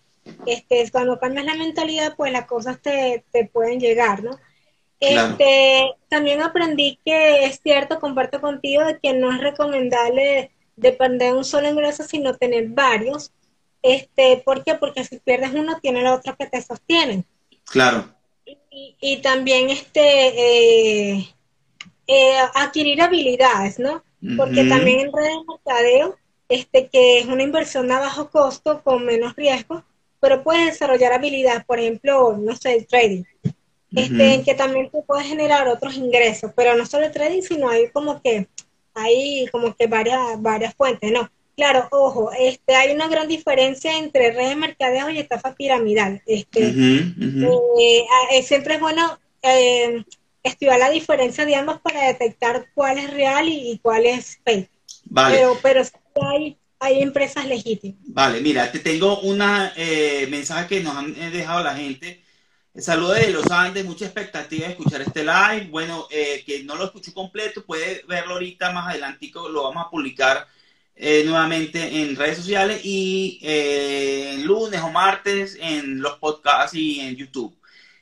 este, 0.45 0.89
cuando 0.91 1.19
cambias 1.19 1.45
la 1.45 1.55
mentalidad, 1.55 2.15
pues 2.15 2.31
las 2.31 2.45
cosas 2.45 2.81
te, 2.81 3.25
te 3.31 3.45
pueden 3.45 3.79
llegar, 3.79 4.23
¿no? 4.23 4.37
Este, 4.99 5.91
también 6.09 6.41
aprendí 6.41 6.99
que 7.05 7.45
es 7.45 7.59
cierto, 7.61 7.99
comparto 7.99 8.41
contigo, 8.41 8.83
de 8.83 8.99
que 8.99 9.13
no 9.13 9.31
es 9.31 9.41
recomendable 9.41 10.51
depender 10.75 11.33
de 11.33 11.37
un 11.37 11.45
solo 11.45 11.69
ingreso, 11.69 12.03
sino 12.03 12.35
tener 12.35 12.69
varios. 12.69 13.31
Este, 13.81 14.41
¿Por 14.43 14.63
qué? 14.63 14.75
Porque 14.75 15.03
si 15.03 15.19
pierdes 15.19 15.53
uno, 15.53 15.79
tiene 15.79 16.01
el 16.01 16.07
otro 16.07 16.35
que 16.35 16.47
te 16.47 16.61
sostienen. 16.61 17.25
Claro. 17.65 18.09
Y, 18.45 18.95
y 18.99 19.17
también 19.17 19.69
este, 19.69 21.15
eh, 21.15 21.27
eh, 22.07 22.37
adquirir 22.53 23.01
habilidades, 23.01 23.79
¿no? 23.79 24.03
Porque 24.35 24.63
también 24.63 25.01
en 25.01 25.13
redes 25.13 25.33
de 25.33 25.45
mercadeo, 25.47 26.17
este, 26.49 26.87
que 26.87 27.19
es 27.19 27.25
una 27.27 27.43
inversión 27.43 27.91
a 27.91 27.99
bajo 27.99 28.29
costo 28.29 28.81
con 28.83 29.05
menos 29.05 29.35
riesgo, 29.35 29.83
pero 30.19 30.43
puedes 30.43 30.65
desarrollar 30.65 31.13
habilidades, 31.13 31.65
por 31.65 31.79
ejemplo, 31.79 32.35
no 32.37 32.55
sé, 32.55 32.75
el 32.75 32.87
trading, 32.87 33.23
este, 33.95 34.43
que 34.43 34.55
también 34.55 34.89
te 34.89 35.01
puede 35.03 35.23
generar 35.23 35.67
otros 35.67 35.95
ingresos, 35.95 36.51
pero 36.55 36.75
no 36.75 36.85
solo 36.85 37.05
el 37.05 37.11
trading, 37.11 37.41
sino 37.41 37.69
hay 37.69 37.89
como 37.91 38.21
que, 38.21 38.47
hay 38.93 39.47
como 39.51 39.75
que 39.75 39.87
varias, 39.87 40.41
varias 40.41 40.73
fuentes, 40.73 41.11
¿no? 41.11 41.29
Claro, 41.57 41.87
ojo, 41.91 42.31
este, 42.37 42.75
hay 42.75 42.93
una 42.93 43.09
gran 43.09 43.27
diferencia 43.27 43.97
entre 43.97 44.31
redes 44.31 44.49
de 44.49 44.55
mercadeo 44.55 45.09
y 45.09 45.17
estafa 45.17 45.55
piramidal. 45.55 46.21
Este, 46.25 46.69
eh, 46.69 48.05
eh, 48.31 48.43
siempre 48.43 48.75
es 48.75 48.79
bueno 48.79 49.19
eh, 49.41 50.05
estudiar 50.43 50.79
la 50.79 50.91
diferencia 50.91 51.45
de 51.45 51.55
ambas 51.55 51.81
para 51.81 52.07
detectar 52.07 52.67
cuál 52.73 52.99
es 52.99 53.11
real 53.11 53.49
y, 53.49 53.79
cuál 53.81 54.05
es 54.05 54.39
fake. 54.45 54.69
Vale. 55.09 55.35
Pero, 55.35 55.57
pero 55.61 55.81
hay 56.21 56.57
hay 56.79 57.01
empresas 57.01 57.45
legítimas. 57.45 57.99
Vale, 58.05 58.41
mira, 58.41 58.71
te 58.71 58.79
tengo 58.79 59.19
una 59.21 59.73
eh, 59.75 60.27
mensaje 60.29 60.67
que 60.67 60.83
nos 60.83 60.95
han 60.95 61.15
eh, 61.19 61.31
dejado 61.31 61.63
la 61.63 61.75
gente. 61.75 62.23
Saludos 62.75 63.19
de 63.19 63.31
Los 63.31 63.49
Andes, 63.49 63.85
mucha 63.85 64.05
expectativa 64.05 64.67
de 64.67 64.73
escuchar 64.73 65.01
este 65.01 65.23
live. 65.23 65.67
Bueno, 65.71 66.07
eh, 66.11 66.43
que 66.45 66.63
no 66.63 66.75
lo 66.75 66.85
escuchó 66.85 67.11
completo, 67.13 67.65
puede 67.65 68.03
verlo 68.07 68.33
ahorita 68.33 68.71
más 68.71 68.89
adelante, 68.89 69.31
lo 69.33 69.63
vamos 69.63 69.85
a 69.85 69.89
publicar 69.89 70.47
eh, 70.97 71.23
nuevamente 71.25 72.01
en 72.01 72.15
redes 72.15 72.37
sociales 72.37 72.81
y 72.83 73.39
lunes 74.43 74.81
o 74.81 74.89
martes 74.89 75.57
en 75.61 76.01
los 76.01 76.17
podcasts 76.17 76.75
y 76.75 76.99
en 76.99 77.15
YouTube. 77.15 77.57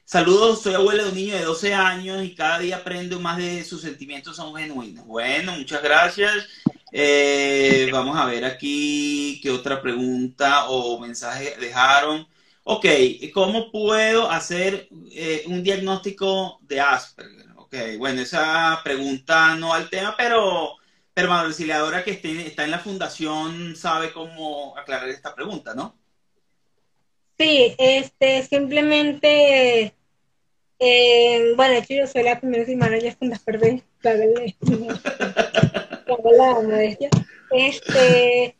Saludos, 0.08 0.62
soy 0.62 0.76
abuelo 0.76 1.04
de 1.04 1.10
un 1.10 1.16
niño 1.16 1.36
de 1.36 1.44
12 1.44 1.74
años 1.74 2.24
y 2.24 2.36
cada 2.36 2.60
día 2.60 2.78
aprendo 2.78 3.20
más 3.20 3.38
de 3.38 3.64
sus 3.64 3.82
sentimientos 3.82 4.36
son 4.36 4.56
genuinos. 4.56 5.04
Bueno, 5.06 5.54
muchas 5.54 5.82
gracias. 5.82 6.48
Eh, 6.92 7.90
vamos 7.92 8.16
a 8.16 8.26
ver 8.26 8.46
aquí 8.46 9.40
qué 9.42 9.50
otra 9.50 9.82
pregunta 9.82 10.70
o 10.70 11.00
mensaje 11.00 11.56
dejaron. 11.60 12.28
Ok, 12.64 12.86
¿cómo 13.34 13.72
puedo 13.72 14.30
hacer 14.30 14.88
eh, 15.12 15.44
un 15.48 15.64
diagnóstico 15.64 16.60
de 16.62 16.80
Asperger? 16.80 17.48
Ok, 17.56 17.76
bueno, 17.98 18.22
esa 18.22 18.80
pregunta 18.84 19.56
no 19.56 19.74
al 19.74 19.90
tema, 19.90 20.16
pero, 20.16 20.78
pero 21.16 21.30
la 21.30 21.42
auxiliadora 21.42 22.04
que 22.04 22.12
está 22.12 22.66
en 22.66 22.72
la 22.72 22.80
fundación 22.80 23.76
sabe 23.78 24.12
cómo 24.12 24.78
aclarar 24.78 25.08
esta 25.08 25.34
pregunta, 25.34 25.74
¿no? 25.74 25.98
Sí, 27.38 27.74
este, 27.78 28.44
simplemente, 28.44 29.96
eh, 30.78 31.54
bueno, 31.56 31.74
de 31.74 31.80
hecho 31.80 31.94
yo 31.94 32.06
soy 32.06 32.24
la 32.24 32.38
primera 32.38 32.66
semana 32.66 32.98
ya 32.98 33.16
Fundas 33.16 33.40
Perdón, 33.40 33.82
la 36.38 36.54
modestia, 36.62 37.10
este, 37.52 38.58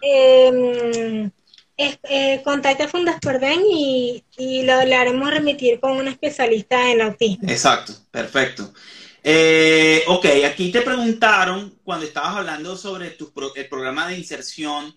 eh, 0.00 1.30
eh, 1.76 2.40
contacta 2.42 2.84
a 2.84 2.88
Fundas 2.88 3.20
Perdón 3.20 3.60
y, 3.70 4.24
y 4.38 4.62
lo, 4.62 4.82
le 4.86 4.94
haremos 4.94 5.30
remitir 5.30 5.80
con 5.80 5.92
un 5.92 6.08
especialista 6.08 6.90
en 6.90 7.02
autismo. 7.02 7.50
Exacto, 7.50 7.92
perfecto. 8.10 8.72
Eh, 9.22 10.02
ok, 10.06 10.26
aquí 10.46 10.72
te 10.72 10.82
preguntaron 10.82 11.78
cuando 11.84 12.06
estabas 12.06 12.36
hablando 12.36 12.76
sobre 12.76 13.10
tu 13.10 13.32
el 13.54 13.68
programa 13.68 14.08
de 14.08 14.18
inserción. 14.18 14.96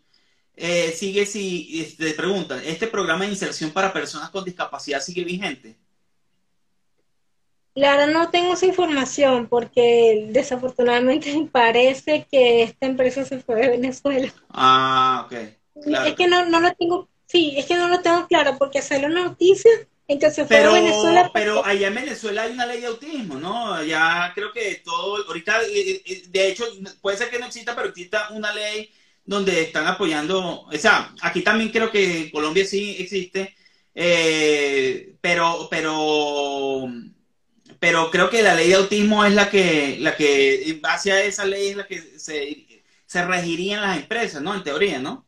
Eh, 0.56 0.94
sigue 0.96 1.26
si 1.26 1.96
te 1.98 2.14
preguntan, 2.14 2.62
¿este 2.64 2.88
programa 2.88 3.26
de 3.26 3.32
inserción 3.32 3.72
para 3.72 3.92
personas 3.92 4.30
con 4.30 4.46
discapacidad 4.46 5.02
sigue 5.02 5.24
vigente? 5.24 5.78
Claro, 7.74 8.12
no 8.12 8.30
tengo 8.30 8.54
esa 8.54 8.68
información 8.68 9.48
porque 9.48 10.28
desafortunadamente 10.30 11.34
parece 11.52 12.28
que 12.30 12.64
esta 12.64 12.86
empresa 12.86 13.26
se 13.26 13.40
fue 13.40 13.56
de 13.56 13.70
Venezuela. 13.70 14.32
Ah, 14.50 15.24
ok. 15.26 15.34
Es 16.06 16.16
que 16.16 16.28
no, 16.28 16.46
no 16.46 16.60
lo 16.60 16.72
tengo, 16.76 17.10
sí, 17.26 17.56
es 17.58 17.66
que 17.66 17.76
no 17.76 17.88
lo 17.88 18.00
tengo 18.02 18.28
claro 18.28 18.58
porque 18.60 18.82
salió 18.82 19.08
una 19.08 19.24
noticia 19.24 19.72
fue 20.08 20.46
pero, 20.48 20.74
Venezuela. 20.74 21.32
Pero 21.34 21.66
allá 21.66 21.88
en 21.88 21.96
Venezuela 21.96 22.44
hay 22.44 22.54
una 22.54 22.66
ley 22.66 22.82
de 22.82 22.88
autismo, 22.88 23.36
¿no? 23.36 23.74
Allá 23.74 24.32
creo 24.36 24.52
que 24.52 24.82
todo, 24.84 25.26
ahorita, 25.28 25.62
eh, 25.64 26.02
eh, 26.06 26.24
de 26.28 26.50
hecho, 26.50 26.66
puede 27.02 27.18
ser 27.18 27.30
que 27.30 27.40
no 27.40 27.46
exista, 27.46 27.76
pero 27.76 27.90
exista 27.90 28.30
una 28.32 28.54
ley 28.54 28.92
donde 29.26 29.62
están 29.62 29.88
apoyando, 29.88 30.64
o 30.64 30.72
sea, 30.74 31.14
aquí 31.22 31.42
también 31.42 31.70
creo 31.72 31.90
que 31.90 32.24
en 32.24 32.30
Colombia 32.30 32.66
sí 32.66 32.98
existe, 33.00 33.56
eh, 33.96 35.16
pero, 35.22 35.68
pero 35.72 36.90
pero 37.80 38.10
creo 38.12 38.30
que 38.30 38.42
la 38.42 38.56
ley 38.56 38.70
de 38.70 38.76
autismo 38.76 39.26
es 39.26 39.34
la 39.34 39.50
que, 39.50 39.98
la 40.00 40.16
que 40.16 40.70
en 40.70 40.82
base 40.82 41.12
a 41.12 41.22
esa 41.22 41.44
ley 41.44 41.68
es 41.68 41.76
la 41.76 41.86
que 41.86 42.02
se, 42.18 42.84
se 43.06 43.26
regirían 43.26 43.82
las 43.82 43.98
empresas, 43.98 44.42
¿no? 44.42 44.56
En 44.56 44.64
teoría, 44.64 45.00
¿no? 45.00 45.26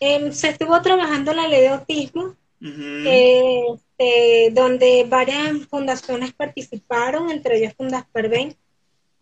Em, 0.00 0.32
se 0.32 0.48
estuvo 0.48 0.82
trabajando 0.82 1.32
la 1.32 1.46
ley 1.46 1.60
de 1.60 1.68
autismo, 1.68 2.36
este, 2.60 4.50
donde 4.52 5.04
varias 5.08 5.66
fundaciones 5.66 6.32
participaron, 6.32 7.30
entre 7.30 7.58
ellas 7.58 7.74
Fundas 7.76 8.04
Perven. 8.12 8.56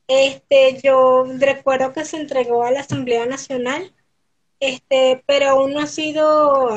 Este, 0.06 0.80
yo 0.82 1.24
recuerdo 1.38 1.92
que 1.92 2.04
se 2.04 2.18
entregó 2.18 2.64
a 2.64 2.70
la 2.70 2.80
Asamblea 2.80 3.26
Nacional, 3.26 3.92
este, 4.60 5.22
pero 5.26 5.50
aún 5.50 5.72
no 5.72 5.80
ha 5.80 5.86
sido 5.86 6.68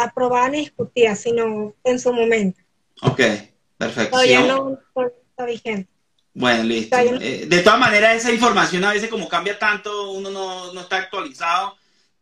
aprobada 0.00 0.48
ni 0.48 0.58
discutida, 0.58 1.14
sino 1.16 1.74
en 1.84 1.98
su 1.98 2.12
momento. 2.12 2.60
Ok. 3.02 3.20
Perfecto. 3.78 4.10
Todavía 4.10 4.42
no, 4.42 4.78
está 4.96 5.46
vigente. 5.46 5.88
Bueno, 6.34 6.64
listo. 6.64 6.96
Eh, 6.98 7.46
de 7.46 7.60
todas 7.62 7.78
maneras, 7.78 8.16
esa 8.16 8.32
información 8.32 8.84
a 8.84 8.92
veces 8.92 9.08
como 9.08 9.28
cambia 9.28 9.58
tanto, 9.58 10.10
uno 10.10 10.30
no, 10.30 10.72
no 10.72 10.80
está 10.80 10.96
actualizado, 10.96 11.76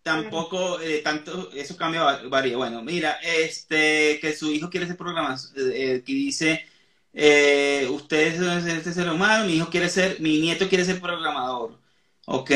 tampoco 0.07 0.81
eh, 0.81 1.01
tanto, 1.03 1.51
eso 1.53 1.77
cambia, 1.77 2.21
varía. 2.29 2.57
Bueno, 2.57 2.81
mira, 2.81 3.19
este, 3.25 4.21
que 4.21 4.37
su 4.37 4.53
hijo 4.53 4.71
quiere 4.71 4.87
ser 4.87 4.97
programador, 4.97 5.51
eh, 5.57 6.03
que 6.07 6.13
dice, 6.13 6.65
eh, 7.13 7.89
usted 7.91 8.41
es 8.41 8.67
este 8.67 8.93
ser 8.93 9.11
humano, 9.11 9.47
mi 9.47 9.55
hijo 9.57 9.69
quiere 9.69 9.89
ser, 9.89 10.21
mi 10.21 10.39
nieto 10.41 10.69
quiere 10.69 10.85
ser 10.85 11.01
programador. 11.01 11.81
Ok, 12.27 12.51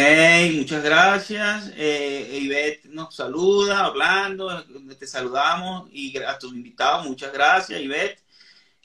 muchas 0.55 0.83
gracias. 0.85 1.73
Eh, 1.77 2.39
Ivette 2.43 2.87
nos 2.87 3.17
saluda, 3.17 3.85
hablando, 3.85 4.65
te 4.99 5.07
saludamos 5.09 5.89
y 5.93 6.17
a 6.19 6.39
tus 6.39 6.53
invitados, 6.53 7.07
muchas 7.07 7.33
gracias, 7.33 7.81
Ivette. 7.81 8.23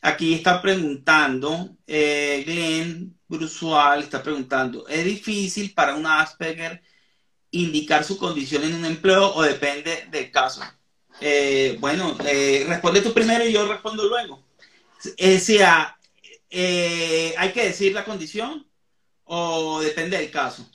Aquí 0.01 0.33
está 0.33 0.61
preguntando, 0.61 1.77
eh, 1.87 2.43
Glenn 2.47 3.15
Brusual 3.27 4.01
está 4.03 4.23
preguntando, 4.23 4.87
¿es 4.87 5.05
difícil 5.05 5.73
para 5.73 5.95
un 5.95 6.05
Asperger 6.07 6.81
indicar 7.55 8.03
su 8.03 8.17
condición 8.17 8.63
en 8.63 8.75
un 8.75 8.85
empleo 8.85 9.33
o 9.33 9.41
depende 9.41 10.07
del 10.11 10.31
caso? 10.31 10.61
Eh, 11.21 11.77
bueno, 11.79 12.17
eh, 12.25 12.65
responde 12.67 13.01
tú 13.01 13.13
primero 13.13 13.45
y 13.45 13.53
yo 13.53 13.67
respondo 13.67 14.03
luego. 14.05 14.43
Eh, 15.17 15.39
sea, 15.39 15.97
¿hay 16.51 17.51
que 17.53 17.65
decir 17.65 17.93
la 17.93 18.05
condición 18.05 18.65
o 19.23 19.79
depende 19.79 20.17
del 20.17 20.31
caso? 20.31 20.69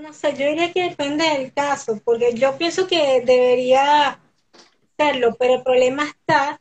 No 0.00 0.12
sé, 0.12 0.36
yo 0.36 0.46
diría 0.46 0.72
que 0.72 0.90
depende 0.90 1.24
del 1.24 1.52
caso, 1.52 2.00
porque 2.04 2.34
yo 2.34 2.58
pienso 2.58 2.86
que 2.86 3.22
debería 3.24 4.20
serlo, 4.98 5.34
pero 5.38 5.54
el 5.54 5.62
problema 5.62 6.04
está 6.04 6.60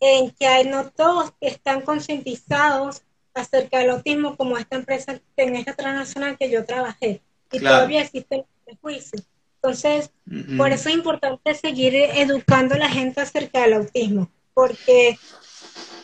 en 0.00 0.30
que 0.32 0.64
no 0.64 0.90
todos 0.90 1.32
están 1.40 1.82
concientizados 1.82 3.02
acerca 3.34 3.78
del 3.78 3.90
autismo 3.90 4.36
como 4.36 4.58
esta 4.58 4.76
empresa, 4.76 5.20
en 5.36 5.56
esta 5.56 5.74
transnacional 5.74 6.36
que 6.36 6.50
yo 6.50 6.64
trabajé. 6.64 7.22
Y 7.52 7.60
todavía 7.60 8.02
existen 8.02 8.44
prejuicios. 8.64 9.22
Entonces, 9.62 10.10
por 10.56 10.70
eso 10.70 10.88
es 10.88 10.94
importante 10.94 11.54
seguir 11.54 11.94
educando 11.94 12.76
a 12.76 12.78
la 12.78 12.88
gente 12.88 13.20
acerca 13.20 13.62
del 13.62 13.74
autismo, 13.74 14.30
porque 14.54 15.18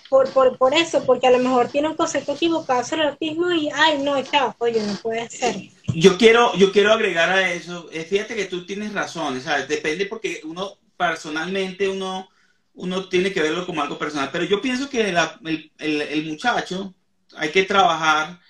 por, 0.08 0.28
por, 0.30 0.58
por 0.58 0.74
eso, 0.74 1.04
porque 1.04 1.28
a 1.28 1.30
lo 1.30 1.38
mejor 1.38 1.68
tiene 1.68 1.88
un 1.88 1.94
concepto 1.94 2.34
equivocado 2.34 2.84
sobre 2.84 3.02
el 3.02 3.08
autismo 3.10 3.50
y, 3.52 3.70
ay, 3.72 4.02
no, 4.02 4.20
chao, 4.24 4.54
oye, 4.58 4.82
no 4.82 4.94
puede 4.96 5.28
ser. 5.30 5.56
Yo 5.94 6.18
quiero, 6.18 6.54
yo 6.56 6.72
quiero 6.72 6.92
agregar 6.92 7.30
a 7.30 7.52
eso, 7.52 7.88
eh, 7.92 8.04
fíjate 8.04 8.34
que 8.34 8.46
tú 8.46 8.66
tienes 8.66 8.92
razón, 8.92 9.40
¿sabes? 9.40 9.68
Depende 9.68 10.06
porque 10.06 10.40
uno, 10.44 10.78
personalmente, 10.96 11.88
uno, 11.88 12.28
uno 12.74 13.08
tiene 13.08 13.32
que 13.32 13.42
verlo 13.42 13.66
como 13.66 13.82
algo 13.82 13.98
personal, 13.98 14.30
pero 14.32 14.44
yo 14.44 14.60
pienso 14.60 14.90
que 14.90 15.08
el, 15.08 15.72
el 15.78 16.24
muchacho 16.26 16.92
hay 17.36 17.50
que 17.50 17.62
trabajar, 17.62 18.40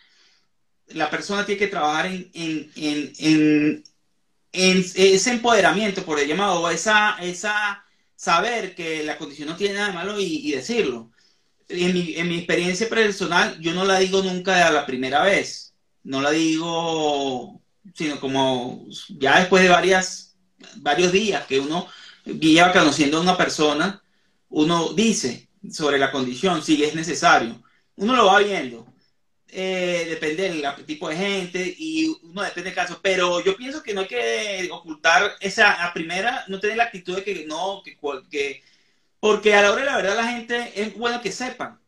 la 0.88 1.10
persona 1.10 1.44
tiene 1.44 1.58
que 1.58 1.68
trabajar 1.68 2.06
en, 2.06 2.30
en, 2.34 3.84
ese 4.52 5.30
empoderamiento, 5.30 6.04
por 6.04 6.20
el 6.20 6.28
llamado, 6.28 6.70
esa, 6.70 7.16
esa 7.20 7.84
saber 8.14 8.74
que 8.74 9.02
la 9.02 9.18
condición 9.18 9.48
no 9.48 9.56
tiene 9.56 9.74
nada 9.74 9.88
de 9.88 9.94
malo 9.94 10.20
y, 10.20 10.52
decirlo. 10.52 11.10
En 11.68 11.94
mi, 11.94 12.14
en 12.16 12.28
mi, 12.28 12.38
experiencia 12.38 12.88
personal, 12.88 13.58
yo 13.60 13.74
no 13.74 13.84
la 13.84 13.98
digo 13.98 14.22
nunca 14.22 14.68
a 14.68 14.70
la 14.72 14.86
primera 14.86 15.22
vez, 15.22 15.74
no 16.04 16.20
la 16.20 16.30
digo, 16.30 17.60
sino 17.94 18.20
como 18.20 18.86
ya 19.08 19.40
después 19.40 19.62
de 19.62 19.70
varias, 19.70 20.36
varios 20.76 21.10
días 21.10 21.46
que 21.46 21.58
uno 21.58 21.88
lleva 22.24 22.72
conociendo 22.72 23.18
a 23.18 23.22
una 23.22 23.36
persona, 23.36 24.02
uno 24.50 24.92
dice 24.92 25.48
sobre 25.70 25.98
la 25.98 26.12
condición, 26.12 26.62
si 26.62 26.84
es 26.84 26.94
necesario 26.94 27.64
uno 27.96 28.16
lo 28.16 28.26
va 28.26 28.40
viendo. 28.40 28.86
Eh, 29.56 30.06
depende 30.08 30.50
del 30.50 30.84
tipo 30.84 31.08
de 31.08 31.14
gente 31.14 31.74
y 31.78 32.08
uno 32.24 32.42
depende 32.42 32.70
del 32.70 32.74
caso, 32.74 32.98
pero 33.00 33.40
yo 33.44 33.56
pienso 33.56 33.84
que 33.84 33.94
no 33.94 34.00
hay 34.00 34.08
que 34.08 34.68
ocultar 34.72 35.36
esa, 35.38 35.92
primera, 35.94 36.44
no 36.48 36.58
tener 36.58 36.76
la 36.76 36.84
actitud 36.84 37.14
de 37.14 37.22
que 37.22 37.44
no, 37.46 37.80
que, 37.84 37.96
que 38.28 38.62
porque 39.20 39.54
a 39.54 39.62
la 39.62 39.70
hora 39.70 39.82
de 39.82 39.86
la 39.86 39.96
verdad 39.96 40.16
la 40.16 40.32
gente 40.32 40.72
es 40.74 40.92
bueno 40.94 41.22
que 41.22 41.30
sepan 41.30 41.78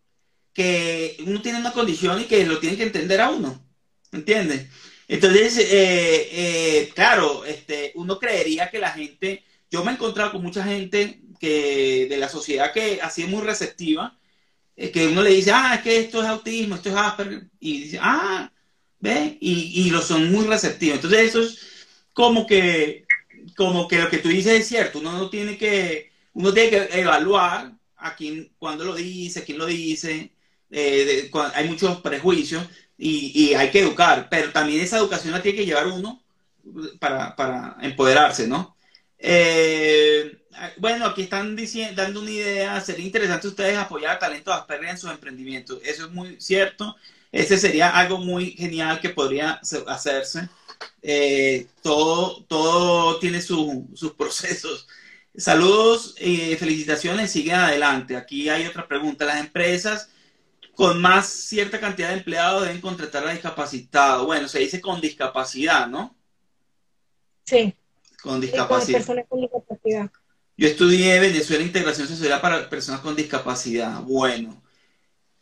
que 0.55 1.17
uno 1.27 1.43
tiene 1.43 1.59
una 1.59 1.73
condición 1.73 2.21
y 2.21 2.27
que 2.27 2.47
lo 2.47 2.61
tienen 2.61 2.79
que 2.79 2.85
entender 2.85 3.21
a 3.21 3.31
uno, 3.31 3.61
¿entiendes? 4.13 4.69
Entonces, 5.09 5.59
eh, 5.59 6.29
eh, 6.33 6.93
claro, 6.95 7.45
este, 7.45 7.91
uno 7.97 8.21
creería 8.21 8.71
que 8.71 8.79
la 8.79 8.93
gente, 8.93 9.45
yo 9.73 9.85
me 9.85 9.91
he 9.91 9.95
encontrado 9.95 10.31
con 10.33 10.43
mucha 10.43 10.63
gente 10.63 11.21
que 11.41 12.07
de 12.09 12.17
la 12.17 12.29
sociedad 12.29 12.73
que 12.73 13.01
así 13.03 13.25
es 13.25 13.29
muy 13.29 13.43
receptiva, 13.43 14.17
que 14.77 15.09
uno 15.09 15.23
le 15.23 15.31
dice, 15.31 15.53
ah, 15.53 15.75
es 15.77 15.83
que 15.83 15.99
esto 16.01 16.23
es 16.23 16.29
autismo, 16.29 16.75
esto 16.75 16.91
es 16.91 16.95
Asperger, 16.97 17.49
y 17.61 17.83
dice, 17.83 17.99
ah, 18.03 18.53
ve, 19.01 19.39
y, 19.41 19.87
y 19.87 19.91
lo 19.91 20.03
son 20.03 20.31
muy 20.31 20.45
receptivos. 20.47 20.97
Entonces 20.97 21.21
eso 21.21 21.43
es 21.43 21.59
como 22.13 22.47
que, 22.47 23.07
como 23.57 23.89
que 23.89 23.99
lo 23.99 24.11
que 24.11 24.19
tú 24.19 24.29
dices 24.29 24.61
es 24.61 24.69
cierto, 24.69 24.99
uno 24.99 25.13
no 25.13 25.31
tiene 25.31 25.57
que, 25.57 26.13
uno 26.35 26.53
tiene 26.53 26.71
que 26.71 27.01
evaluar 27.01 27.73
a 27.97 28.15
quién, 28.17 28.53
cuándo 28.59 28.85
lo 28.85 28.95
dice, 28.95 29.45
quién 29.45 29.59
lo 29.59 29.67
dice, 29.67 30.33
eh, 30.71 31.31
hay 31.55 31.69
muchos 31.69 32.01
prejuicios 32.01 32.65
y, 32.99 33.33
y, 33.35 33.55
hay 33.55 33.71
que 33.71 33.81
educar, 33.81 34.29
pero 34.31 34.53
también 34.53 34.81
esa 34.81 34.99
educación 34.99 35.33
la 35.33 35.43
tiene 35.43 35.59
que 35.59 35.67
llevar 35.67 35.87
uno 35.87 36.23
para, 36.99 37.37
para 37.37 37.77
empoderarse, 37.83 38.47
¿no? 38.47 38.76
Eh, 39.29 40.39
bueno, 40.77 41.05
aquí 41.05 41.23
están 41.23 41.57
diciendo, 41.57 42.01
dando 42.01 42.21
una 42.21 42.31
idea, 42.31 42.81
sería 42.81 43.07
interesante 43.07 43.49
ustedes 43.49 43.77
apoyar 43.77 44.15
a 44.17 44.19
talentos 44.21 44.55
Asperger 44.55 44.91
en 44.91 44.99
sus 44.99 45.11
emprendimientos. 45.11 45.81
Eso 45.83 46.07
es 46.07 46.13
muy 46.13 46.41
cierto. 46.41 46.95
Ese 47.33 47.59
sería 47.59 47.91
algo 47.91 48.19
muy 48.19 48.53
genial 48.53 49.01
que 49.01 49.11
podría 49.11 49.61
hacerse. 49.89 50.49
Eh, 51.03 51.67
todo, 51.83 52.45
todo 52.45 53.19
tiene 53.19 53.43
sus 53.43 54.13
procesos. 54.17 54.87
Saludos 55.37 56.15
y 56.21 56.55
felicitaciones, 56.55 57.33
siguen 57.33 57.57
adelante. 57.57 58.17
Aquí 58.17 58.49
hay 58.49 58.65
otra 58.67 58.87
pregunta. 58.87 59.25
Las 59.25 59.41
empresas 59.41 60.09
con 60.77 61.01
más 61.01 61.27
cierta 61.27 61.81
cantidad 61.81 62.11
de 62.11 62.19
empleados 62.19 62.63
deben 62.63 62.81
contratar 62.81 63.27
a 63.27 63.33
discapacitados. 63.33 64.25
Bueno, 64.25 64.47
se 64.47 64.61
dice 64.61 64.81
con 64.81 65.01
discapacidad, 65.01 65.89
¿no? 65.89 66.17
Sí. 67.45 67.75
Con 68.23 68.41
discapacidad. 68.41 69.05
con 69.29 69.41
discapacidad. 69.41 70.11
Yo 70.57 70.69
estudié 70.69 71.21
Venezuela 71.21 71.63
Integración 71.63 72.09
Social 72.09 72.41
para 72.41 72.69
Personas 72.71 73.01
con 73.01 73.15
Discapacidad. 73.15 74.01
Bueno. 74.03 74.63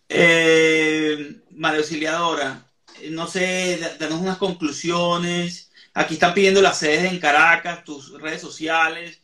Eh, 0.09 1.41
María 1.51 1.79
Auxiliadora, 1.79 2.71
no 3.11 3.27
sé, 3.27 3.79
danos 3.99 4.21
unas 4.21 4.39
conclusiones. 4.39 5.71
Aquí 5.95 6.15
están 6.15 6.35
pidiendo 6.35 6.61
las 6.61 6.79
sedes 6.79 7.11
en 7.13 7.21
Caracas, 7.21 7.85
tus 7.85 8.21
redes 8.21 8.41
sociales, 8.41 9.21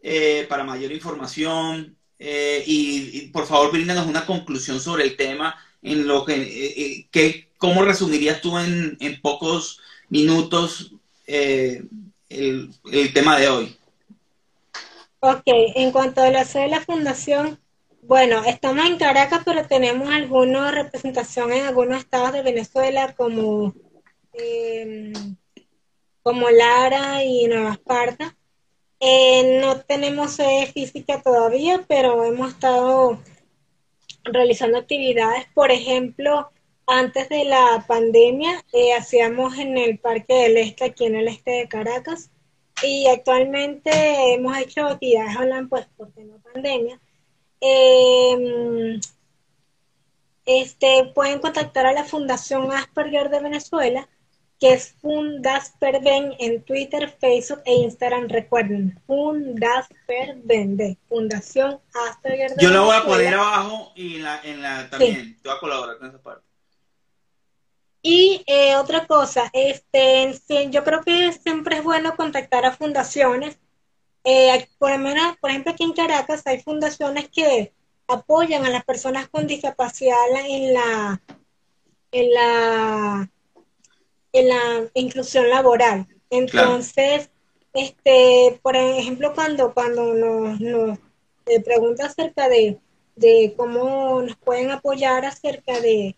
eh, 0.00 0.46
para 0.48 0.64
mayor 0.64 0.92
información. 0.92 1.96
Eh, 2.18 2.62
y, 2.66 3.28
por 3.32 3.46
favor, 3.46 3.72
bríndanos 3.72 4.06
una 4.06 4.24
conclusión 4.24 4.80
sobre 4.80 5.04
el 5.04 5.16
tema, 5.16 5.56
en 5.82 6.06
lo 6.06 6.24
que, 6.24 7.08
que 7.10 7.48
¿cómo 7.58 7.82
resumirías 7.84 8.40
tú 8.40 8.56
en, 8.58 8.96
pocos 9.20 9.80
minutos 10.08 10.92
el, 12.32 13.12
tema 13.12 13.38
de 13.38 13.48
hoy? 13.48 13.76
Ok, 15.20 15.42
en 15.46 15.92
cuanto 15.92 16.22
a 16.22 16.30
la 16.30 16.44
sede 16.44 16.64
de 16.64 16.68
la 16.70 16.80
fundación, 16.80 17.58
bueno, 18.02 18.42
estamos 18.44 18.84
en 18.86 18.98
Caracas, 18.98 19.42
pero 19.44 19.66
tenemos 19.66 20.10
alguna 20.10 20.70
representación 20.70 21.52
en 21.52 21.66
algunos 21.66 21.98
estados 21.98 22.32
de 22.32 22.42
Venezuela 22.42 23.14
como, 23.14 23.74
em, 24.32 25.12
como 26.22 26.50
Lara 26.50 27.22
y 27.22 27.46
Nueva 27.46 27.72
Esparta. 27.72 28.36
Eh, 28.98 29.60
no 29.60 29.80
tenemos 29.80 30.32
sede 30.32 30.66
física 30.66 31.20
todavía, 31.22 31.84
pero 31.88 32.24
hemos 32.24 32.52
estado 32.52 33.20
realizando 34.24 34.78
actividades. 34.78 35.46
Por 35.54 35.70
ejemplo, 35.72 36.51
antes 36.86 37.28
de 37.28 37.44
la 37.44 37.84
pandemia, 37.86 38.64
eh, 38.72 38.94
hacíamos 38.94 39.58
en 39.58 39.78
el 39.78 39.98
Parque 39.98 40.34
del 40.34 40.56
Este, 40.56 40.84
aquí 40.84 41.06
en 41.06 41.16
el 41.16 41.28
este 41.28 41.50
de 41.52 41.68
Caracas, 41.68 42.30
y 42.82 43.06
actualmente 43.08 43.90
hemos 44.34 44.56
hecho 44.58 44.86
actividades 44.86 45.36
online 45.36 45.66
pues 45.68 45.86
por 45.96 46.10
tema 46.12 46.36
pandemia. 46.52 46.98
Em, 47.60 49.00
este, 50.44 51.12
pueden 51.14 51.38
contactar 51.38 51.86
a 51.86 51.92
la 51.92 52.04
Fundación 52.04 52.72
Asperger 52.72 53.30
de 53.30 53.40
Venezuela, 53.40 54.08
que 54.58 54.72
es 54.74 54.94
Fundasperven 55.00 56.34
en 56.38 56.62
Twitter, 56.62 57.14
Facebook 57.20 57.62
e 57.64 57.74
Instagram. 57.74 58.28
Recuerden, 58.28 59.00
Fundasperven 59.06 60.76
de 60.76 60.96
Fundación 61.08 61.80
Asperger 62.10 62.50
de 62.54 62.62
Yo 62.62 62.70
lo 62.70 62.84
voy 62.86 62.96
a 62.96 63.04
poner 63.04 63.34
abajo 63.34 63.92
y 63.94 64.16
en 64.16 64.22
la, 64.24 64.40
en 64.42 64.62
la 64.62 64.90
también. 64.90 65.36
Te 65.40 65.48
voy 65.48 65.56
a 65.56 65.60
colaborar 65.60 65.98
con 65.98 66.08
esa 66.08 66.22
parte. 66.22 66.51
Y 68.02 68.42
eh, 68.46 68.74
otra 68.74 69.06
cosa, 69.06 69.48
este, 69.52 70.34
yo 70.70 70.82
creo 70.82 71.02
que 71.02 71.32
siempre 71.32 71.76
es 71.76 71.84
bueno 71.84 72.16
contactar 72.16 72.64
a 72.64 72.76
fundaciones. 72.76 73.58
Eh, 74.24 74.66
por, 74.78 74.90
por 75.40 75.50
ejemplo, 75.50 75.72
aquí 75.72 75.84
en 75.84 75.92
Caracas 75.92 76.42
hay 76.46 76.60
fundaciones 76.60 77.28
que 77.28 77.72
apoyan 78.08 78.66
a 78.66 78.70
las 78.70 78.84
personas 78.84 79.28
con 79.28 79.46
discapacidad 79.46 80.16
en 80.48 80.74
la, 80.74 81.22
en 82.10 82.34
la, 82.34 83.30
en 84.32 84.48
la 84.48 84.90
inclusión 84.94 85.48
laboral. 85.48 86.06
Entonces, 86.28 87.30
este, 87.72 88.58
por 88.62 88.76
ejemplo, 88.76 89.32
cuando, 89.32 89.72
cuando 89.72 90.12
nos, 90.12 90.60
nos 90.60 90.98
eh, 91.46 91.60
pregunta 91.60 92.06
acerca 92.06 92.48
de, 92.48 92.78
de 93.14 93.54
cómo 93.56 94.22
nos 94.22 94.36
pueden 94.36 94.72
apoyar 94.72 95.24
acerca 95.24 95.80
de 95.80 96.16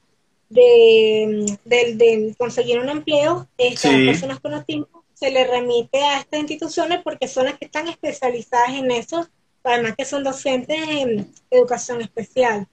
de, 0.49 2.35
conseguir 2.39 2.79
un 2.79 2.89
empleo, 2.89 3.49
estas 3.59 3.93
personas 3.93 4.41
con 4.41 4.55
autismo 4.55 5.05
se 5.15 5.31
le 5.31 5.47
remite 5.47 6.03
a 6.03 6.19
estas 6.21 6.41
instituciones 6.41 7.01
porque 7.03 7.29
son 7.29 7.47
las 7.47 7.59
que 7.59 7.67
están 7.67 7.89
especializadas 7.89 8.71
en 8.71 8.91
eso, 8.91 9.29
además 9.63 9.95
que 9.97 10.05
son 10.05 10.25
docentes 10.25 10.79
en 10.89 11.33
educación 11.51 12.03
especial. 12.03 12.67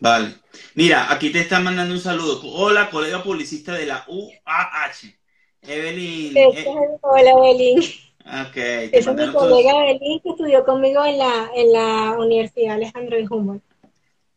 Vale. 0.00 0.34
Mira, 0.74 1.12
aquí 1.12 1.30
te 1.30 1.40
están 1.40 1.62
mandando 1.62 1.94
un 1.94 2.00
saludo. 2.00 2.40
Hola, 2.44 2.90
colega 2.90 3.22
publicista 3.22 3.74
de 3.74 3.86
la 3.86 4.04
UAH. 4.08 5.14
Evelyn. 5.62 6.36
Eh, 6.36 6.76
hola, 7.02 7.30
Evelyn. 7.30 7.78
Ok. 8.24 8.56
es 8.56 9.06
mi 9.06 9.32
colega 9.32 9.90
Evelyn 9.90 10.20
que 10.20 10.30
estudió 10.30 10.64
conmigo 10.64 11.04
en 11.04 11.18
la, 11.18 11.50
en 11.54 11.72
la 11.72 12.16
Universidad 12.18 12.74
Alejandro 12.74 13.16
de 13.16 13.28
Humboldt. 13.28 13.71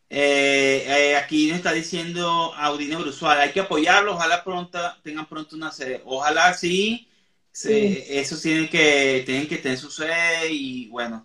Eh, 0.09 0.85
eh, 0.87 1.15
aquí 1.17 1.47
nos 1.47 1.57
está 1.57 1.73
diciendo 1.73 2.53
Audine 2.55 2.95
Brusual, 2.97 3.39
hay 3.39 3.51
que 3.51 3.59
apoyarlo, 3.61 4.13
ojalá 4.13 4.43
pronto 4.43 4.79
tengan 5.03 5.27
pronto 5.27 5.55
una 5.55 5.71
sede. 5.71 6.01
Ojalá 6.05 6.53
sí, 6.53 7.07
eso 7.53 8.37
tienen 8.39 8.69
que, 8.69 9.23
tienen 9.25 9.47
que 9.47 9.57
tener 9.57 9.77
su 9.77 9.89
sede 9.89 10.51
y 10.51 10.87
bueno. 10.89 11.23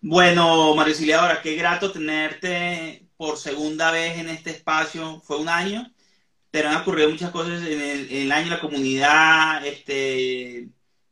Bueno, 0.00 0.74
Mario 0.74 0.92
Auxiliadora, 0.94 1.42
qué 1.42 1.54
grato 1.54 1.92
tenerte 1.92 3.08
por 3.16 3.38
segunda 3.38 3.92
vez 3.92 4.18
en 4.18 4.28
este 4.28 4.50
espacio. 4.50 5.20
Fue 5.20 5.38
un 5.38 5.48
año, 5.48 5.92
pero 6.50 6.68
han 6.68 6.76
ocurrido 6.82 7.10
muchas 7.10 7.30
cosas 7.30 7.64
en 7.66 7.80
el, 8.10 8.32
año, 8.32 8.50
la 8.50 8.60
comunidad, 8.60 9.64
este, 9.66 10.68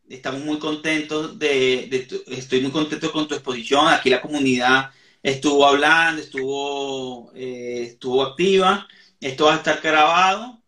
estamos 0.09 0.41
muy 0.43 0.59
contentos 0.59 1.39
de, 1.39 2.09
estoy 2.29 2.61
muy 2.62 2.73
contento 2.73 3.12
con 3.12 3.29
tu 3.29 3.35
exposición. 3.35 3.89
Aquí 3.89 4.11
la 4.11 4.21
comunidad 4.21 4.91
estuvo 5.23 5.66
hablando, 5.66 6.23
estuvo, 6.23 7.33
eh, 7.35 7.85
estuvo 7.89 8.23
activa. 8.23 8.87
Esto 9.21 9.47
va 9.47 9.55
a 9.55 9.57
estar 9.57 9.81
grabado 9.81 10.62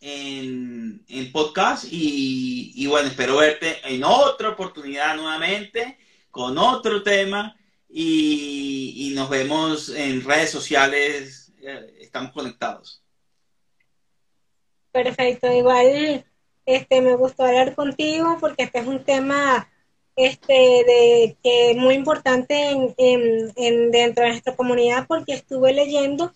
en, 0.00 1.04
podcast 1.32 1.84
y, 1.90 2.86
bueno, 2.86 3.08
espero 3.08 3.36
verte 3.36 3.76
en 3.84 4.02
otra 4.04 4.50
oportunidad 4.50 5.16
nuevamente 5.16 5.98
con 6.30 6.56
otro 6.56 7.02
tema 7.02 7.56
y, 7.88 9.12
nos 9.14 9.28
vemos 9.28 9.88
en 9.90 10.22
redes 10.22 10.50
sociales, 10.50 11.52
eh, 11.60 11.98
estamos 12.00 12.32
conectados. 12.32 13.02
Perfecto, 14.92 15.52
igual 15.52 16.24
este, 16.64 17.00
me 17.00 17.16
gustó 17.16 17.44
hablar 17.44 17.74
contigo 17.74 18.36
porque 18.40 18.64
este 18.64 18.78
es 18.78 18.86
un 18.86 19.04
tema 19.04 19.68
este, 20.18 20.52
de, 20.52 21.36
que 21.44 21.70
es 21.70 21.76
muy 21.76 21.94
importante 21.94 22.70
en, 22.70 23.90
dentro 23.92 24.24
de 24.24 24.30
nuestra 24.30 24.56
comunidad 24.56 25.06
porque 25.06 25.34
estuve 25.34 25.72
leyendo 25.72 26.32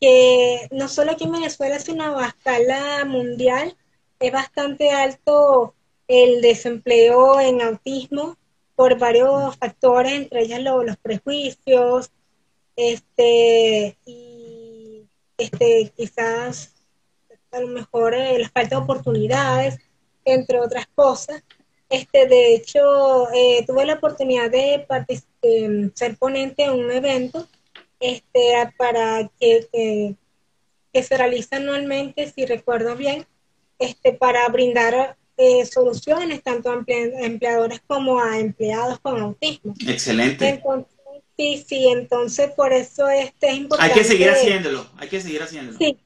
que 0.00 0.66
no 0.72 0.88
solo 0.88 1.12
aquí 1.12 1.24
en 1.24 1.32
Venezuela, 1.32 1.78
sino 1.78 2.18
a 2.18 2.26
escala 2.26 3.04
mundial, 3.04 3.76
es 4.18 4.32
bastante 4.32 4.90
alto 4.90 5.76
el 6.08 6.40
desempleo 6.40 7.38
en 7.38 7.62
autismo 7.62 8.36
por 8.74 8.98
varios 8.98 9.56
factores, 9.58 10.12
entre 10.12 10.42
ellas 10.42 10.60
los 10.60 10.96
prejuicios, 10.96 12.10
este, 12.74 13.96
y 14.04 15.06
este, 15.38 15.92
quizás 15.96 16.74
a 17.52 17.60
lo 17.60 17.68
mejor 17.68 18.14
eh, 18.14 18.40
la 18.40 18.48
falta 18.48 18.74
de 18.74 18.82
oportunidades, 18.82 19.78
entre 20.24 20.58
otras 20.58 20.88
cosas. 20.96 21.44
Este, 21.90 22.26
de 22.28 22.54
hecho, 22.54 23.28
eh, 23.34 23.64
tuve 23.66 23.84
la 23.84 23.94
oportunidad 23.94 24.48
de, 24.48 24.86
ser 25.94 26.16
ponente 26.16 26.62
en 26.62 26.70
un 26.70 26.90
evento 26.90 27.48
este, 27.98 28.52
para 28.78 29.28
que, 29.40 30.16
que, 30.92 31.02
se 31.02 31.16
realiza 31.16 31.56
anualmente, 31.56 32.30
si 32.30 32.46
recuerdo 32.46 32.94
bien, 32.94 33.26
este, 33.80 34.12
para 34.12 34.46
brindar 34.48 35.16
eh, 35.36 35.66
soluciones 35.66 36.44
tanto 36.44 36.70
a 36.70 36.84
empleadores 36.86 37.80
como 37.86 38.20
a 38.20 38.38
empleados 38.38 39.00
con 39.00 39.20
autismo. 39.20 39.74
Excelente. 39.88 40.62
sí, 41.36 41.64
sí, 41.66 41.88
entonces 41.88 42.52
por 42.52 42.72
eso 42.72 43.08
este 43.08 43.48
es 43.48 43.54
importante. 43.54 43.92
Hay 43.92 43.98
que 43.98 44.04
seguir 44.04 44.30
haciéndolo, 44.30 44.86
hay 44.96 45.08
que 45.08 45.20
seguir 45.20 45.42
haciéndolo. 45.42 45.78
Sí, 45.78 45.98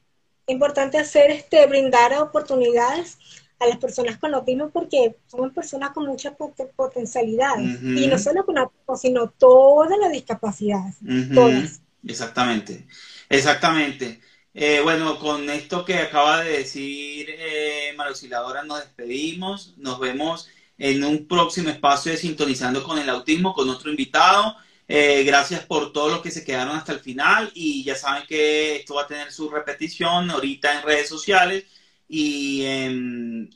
es 0.47 0.53
importante 0.53 0.97
hacer 0.97 1.29
este, 1.29 1.63
brindar 1.67 2.17
oportunidades 2.17 3.19
a 3.59 3.67
las 3.67 3.77
personas 3.77 4.17
con 4.17 4.33
autismo 4.33 4.69
porque 4.69 5.15
son 5.27 5.53
personas 5.53 5.91
con 5.91 6.05
mucha 6.05 6.35
potencialidad. 6.75 7.57
Y 7.59 8.07
no 8.07 8.17
solo 8.17 8.45
con 8.45 8.57
autismo, 8.57 8.95
sino 8.97 9.29
todas 9.29 9.97
las 9.99 10.11
discapacidades. 10.11 10.95
Todas. 11.33 11.81
Exactamente. 12.05 12.87
Exactamente. 13.29 14.21
Eh, 14.53 14.79
bueno, 14.81 15.19
con 15.19 15.49
esto 15.49 15.83
que 15.83 15.95
acaba 15.95 16.41
de 16.43 16.59
decir 16.59 17.27
eh, 17.29 17.93
María 17.97 18.63
nos 18.65 18.79
despedimos. 18.79 19.73
Nos 19.77 19.99
vemos 19.99 20.47
en 20.77 21.03
un 21.03 21.27
próximo 21.27 21.69
espacio 21.69 22.11
de 22.11 22.17
Sintonizando 22.17 22.83
con 22.83 22.97
el 22.99 23.09
Autismo 23.09 23.53
con 23.53 23.69
otro 23.69 23.89
invitado. 23.89 24.55
Eh, 24.87 25.23
gracias 25.23 25.65
por 25.65 25.91
todos 25.91 26.11
los 26.11 26.21
que 26.21 26.29
se 26.29 26.43
quedaron 26.43 26.75
hasta 26.75 26.91
el 26.91 26.99
final 26.99 27.51
y 27.55 27.83
ya 27.83 27.95
saben 27.95 28.23
que 28.27 28.75
esto 28.75 28.95
va 28.95 29.03
a 29.03 29.07
tener 29.07 29.31
su 29.31 29.49
repetición 29.49 30.29
ahorita 30.29 30.77
en 30.77 30.85
redes 30.85 31.09
sociales 31.09 31.65
y 32.07 32.63
en, 32.65 33.49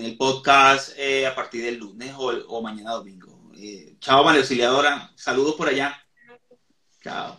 el 0.00 0.16
podcast 0.16 0.92
eh, 0.96 1.26
a 1.26 1.34
partir 1.34 1.64
del 1.64 1.78
lunes 1.78 2.14
o, 2.16 2.62
mañana 2.62 2.92
domingo. 2.92 3.52
Eh, 3.56 3.96
chao, 4.00 4.24
María 4.24 4.40
Auxiliadora. 4.40 5.12
Saludos 5.14 5.54
por 5.54 5.68
allá. 5.68 5.96
Chao. 7.02 7.36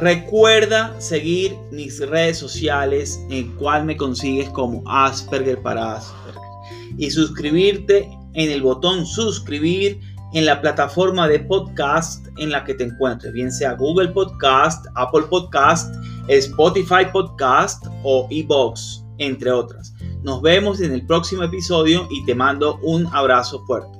Recuerda 0.00 0.98
seguir 0.98 1.54
mis 1.70 2.00
redes 2.00 2.38
sociales 2.38 3.20
en 3.28 3.54
cual 3.56 3.84
me 3.84 3.98
consigues 3.98 4.48
como 4.48 4.82
Asperger 4.86 5.60
para 5.60 5.96
Asperger 5.96 6.40
y 6.96 7.10
suscribirte 7.10 8.08
en 8.32 8.50
el 8.50 8.62
botón 8.62 9.04
suscribir 9.04 10.00
en 10.32 10.46
la 10.46 10.62
plataforma 10.62 11.28
de 11.28 11.40
podcast 11.40 12.26
en 12.38 12.50
la 12.50 12.64
que 12.64 12.72
te 12.72 12.84
encuentres, 12.84 13.34
bien 13.34 13.52
sea 13.52 13.74
Google 13.74 14.08
Podcast, 14.08 14.86
Apple 14.94 15.24
Podcast, 15.28 15.94
Spotify 16.28 17.04
Podcast 17.12 17.84
o 18.02 18.26
eBox, 18.30 19.04
entre 19.18 19.50
otras. 19.50 19.92
Nos 20.22 20.40
vemos 20.40 20.80
en 20.80 20.94
el 20.94 21.04
próximo 21.04 21.42
episodio 21.42 22.08
y 22.10 22.24
te 22.24 22.34
mando 22.34 22.78
un 22.82 23.06
abrazo 23.08 23.62
fuerte. 23.66 23.99